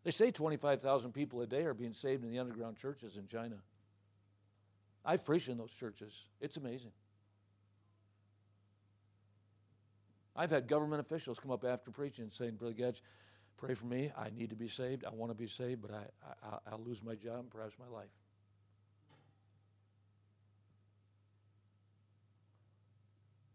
They 0.04 0.12
say 0.12 0.30
25,000 0.30 1.10
people 1.10 1.40
a 1.40 1.48
day 1.48 1.64
are 1.64 1.74
being 1.74 1.92
saved 1.92 2.22
in 2.22 2.30
the 2.30 2.38
underground 2.38 2.76
churches 2.76 3.16
in 3.16 3.26
China. 3.26 3.56
I've 5.04 5.24
preached 5.24 5.48
in 5.48 5.58
those 5.58 5.74
churches. 5.74 6.28
It's 6.40 6.58
amazing. 6.58 6.92
I've 10.36 10.50
had 10.50 10.68
government 10.68 11.00
officials 11.00 11.40
come 11.40 11.50
up 11.50 11.64
after 11.64 11.90
preaching 11.90 12.22
and 12.22 12.32
saying, 12.32 12.54
Brother 12.54 12.74
Gedge, 12.74 13.02
pray 13.56 13.74
for 13.74 13.86
me. 13.86 14.12
I 14.16 14.30
need 14.30 14.50
to 14.50 14.56
be 14.56 14.68
saved. 14.68 15.04
I 15.04 15.10
want 15.10 15.32
to 15.32 15.36
be 15.36 15.48
saved, 15.48 15.82
but 15.82 15.90
I, 15.90 16.04
I, 16.40 16.58
I'll 16.70 16.84
lose 16.84 17.02
my 17.02 17.16
job 17.16 17.40
and 17.40 17.50
perhaps 17.50 17.74
my 17.80 17.92
life. 17.92 18.10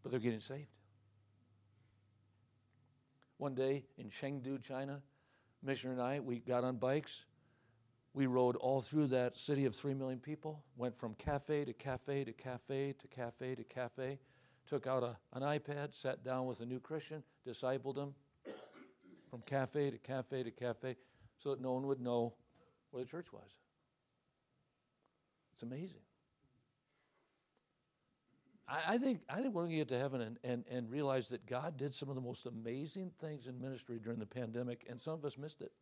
But 0.02 0.10
they're 0.10 0.20
getting 0.20 0.40
saved. 0.40 0.68
One 3.38 3.54
day 3.54 3.84
in 3.98 4.08
Chengdu, 4.08 4.62
China, 4.62 5.02
Missioner 5.62 5.92
and 5.92 6.02
I, 6.02 6.20
we 6.20 6.38
got 6.38 6.64
on 6.64 6.76
bikes. 6.76 7.24
We 8.14 8.26
rode 8.26 8.56
all 8.56 8.80
through 8.80 9.08
that 9.08 9.38
city 9.38 9.64
of 9.64 9.74
three 9.74 9.94
million 9.94 10.18
people, 10.18 10.62
went 10.76 10.94
from 10.94 11.14
cafe 11.14 11.64
to 11.64 11.72
cafe 11.72 12.24
to 12.24 12.32
cafe 12.32 12.94
to 13.00 13.08
cafe 13.08 13.54
to 13.54 13.64
cafe, 13.64 14.18
took 14.66 14.86
out 14.86 15.02
a, 15.02 15.16
an 15.32 15.42
iPad, 15.42 15.94
sat 15.94 16.22
down 16.22 16.46
with 16.46 16.60
a 16.60 16.66
new 16.66 16.78
Christian, 16.78 17.22
discipled 17.46 17.96
him 17.96 18.14
from 19.30 19.40
cafe 19.46 19.90
to 19.90 19.98
cafe 19.98 20.42
to 20.42 20.50
cafe 20.50 20.96
so 21.38 21.50
that 21.50 21.60
no 21.60 21.72
one 21.72 21.86
would 21.86 22.00
know 22.00 22.34
where 22.90 23.02
the 23.02 23.08
church 23.08 23.32
was. 23.32 23.58
It's 25.52 25.62
amazing. 25.62 26.02
I, 28.68 28.94
I 28.94 28.98
think, 28.98 29.20
I 29.28 29.40
think 29.40 29.54
we're 29.54 29.62
going 29.62 29.72
to 29.72 29.76
get 29.76 29.88
to 29.88 29.98
heaven 29.98 30.20
and, 30.20 30.38
and, 30.44 30.64
and 30.70 30.90
realize 30.90 31.28
that 31.28 31.46
God 31.46 31.76
did 31.76 31.94
some 31.94 32.08
of 32.08 32.14
the 32.14 32.20
most 32.20 32.46
amazing 32.46 33.10
things 33.20 33.46
in 33.46 33.60
ministry 33.60 33.98
during 34.02 34.18
the 34.18 34.26
pandemic, 34.26 34.86
and 34.88 35.00
some 35.00 35.14
of 35.14 35.24
us 35.24 35.36
missed 35.38 35.60
it 35.60 35.72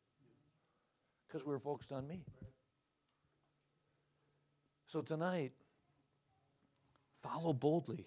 because 1.27 1.45
we 1.45 1.53
were 1.53 1.59
focused 1.59 1.93
on 1.93 2.07
me. 2.07 2.25
So 4.87 5.01
tonight, 5.01 5.53
follow 7.15 7.53
boldly. 7.53 8.07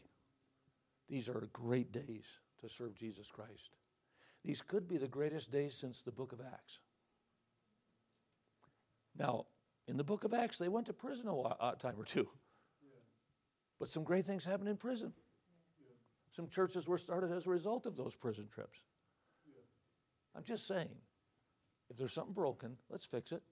These 1.07 1.29
are 1.29 1.47
great 1.53 1.91
days 1.91 2.39
to 2.61 2.67
serve 2.67 2.95
Jesus 2.95 3.31
Christ. 3.31 3.77
These 4.43 4.61
could 4.61 4.87
be 4.87 4.97
the 4.97 5.07
greatest 5.07 5.51
days 5.51 5.75
since 5.75 6.01
the 6.01 6.11
book 6.11 6.33
of 6.33 6.41
Acts. 6.41 6.79
Now, 9.17 9.45
in 9.87 9.95
the 9.95 10.03
book 10.03 10.23
of 10.23 10.33
Acts, 10.33 10.57
they 10.57 10.67
went 10.67 10.87
to 10.87 10.93
prison 10.93 11.27
a 11.29 11.75
time 11.79 11.95
or 11.97 12.03
two. 12.03 12.27
But 13.79 13.89
some 13.89 14.03
great 14.03 14.25
things 14.25 14.45
happened 14.45 14.69
in 14.69 14.77
prison. 14.77 15.13
Some 16.31 16.47
churches 16.47 16.87
were 16.87 16.97
started 16.97 17.31
as 17.31 17.47
a 17.47 17.49
result 17.49 17.85
of 17.85 17.95
those 17.95 18.15
prison 18.15 18.47
trips. 18.53 18.79
I'm 20.35 20.43
just 20.43 20.67
saying, 20.67 20.95
if 21.89 21.97
there's 21.97 22.13
something 22.13 22.33
broken, 22.33 22.77
let's 22.89 23.05
fix 23.05 23.31
it. 23.31 23.43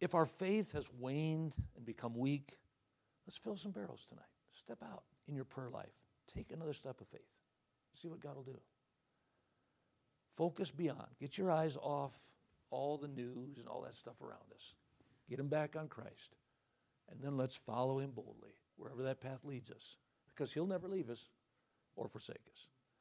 If 0.00 0.14
our 0.14 0.26
faith 0.26 0.72
has 0.72 0.90
waned 0.92 1.54
and 1.76 1.84
become 1.84 2.14
weak, 2.14 2.58
let's 3.26 3.36
fill 3.36 3.56
some 3.56 3.72
barrels 3.72 4.06
tonight. 4.08 4.24
Step 4.52 4.78
out 4.82 5.04
in 5.28 5.34
your 5.34 5.44
prayer 5.44 5.70
life. 5.70 5.92
Take 6.34 6.52
another 6.52 6.72
step 6.72 7.00
of 7.00 7.06
faith. 7.08 7.20
See 7.94 8.08
what 8.08 8.20
God 8.20 8.36
will 8.36 8.42
do. 8.42 8.58
Focus 10.30 10.70
beyond. 10.70 11.08
Get 11.20 11.38
your 11.38 11.50
eyes 11.50 11.76
off 11.80 12.16
all 12.70 12.96
the 12.96 13.08
news 13.08 13.58
and 13.58 13.66
all 13.66 13.82
that 13.82 13.94
stuff 13.94 14.20
around 14.20 14.52
us. 14.54 14.74
Get 15.28 15.38
them 15.38 15.48
back 15.48 15.76
on 15.76 15.88
Christ. 15.88 16.36
And 17.10 17.20
then 17.22 17.36
let's 17.36 17.56
follow 17.56 17.98
him 17.98 18.10
boldly 18.10 18.52
wherever 18.76 19.02
that 19.02 19.20
path 19.20 19.44
leads 19.44 19.70
us 19.70 19.96
because 20.26 20.52
he'll 20.52 20.66
never 20.66 20.88
leave 20.88 21.10
us 21.10 21.30
or 21.96 22.08
forsake 22.08 22.46
us. 22.52 22.66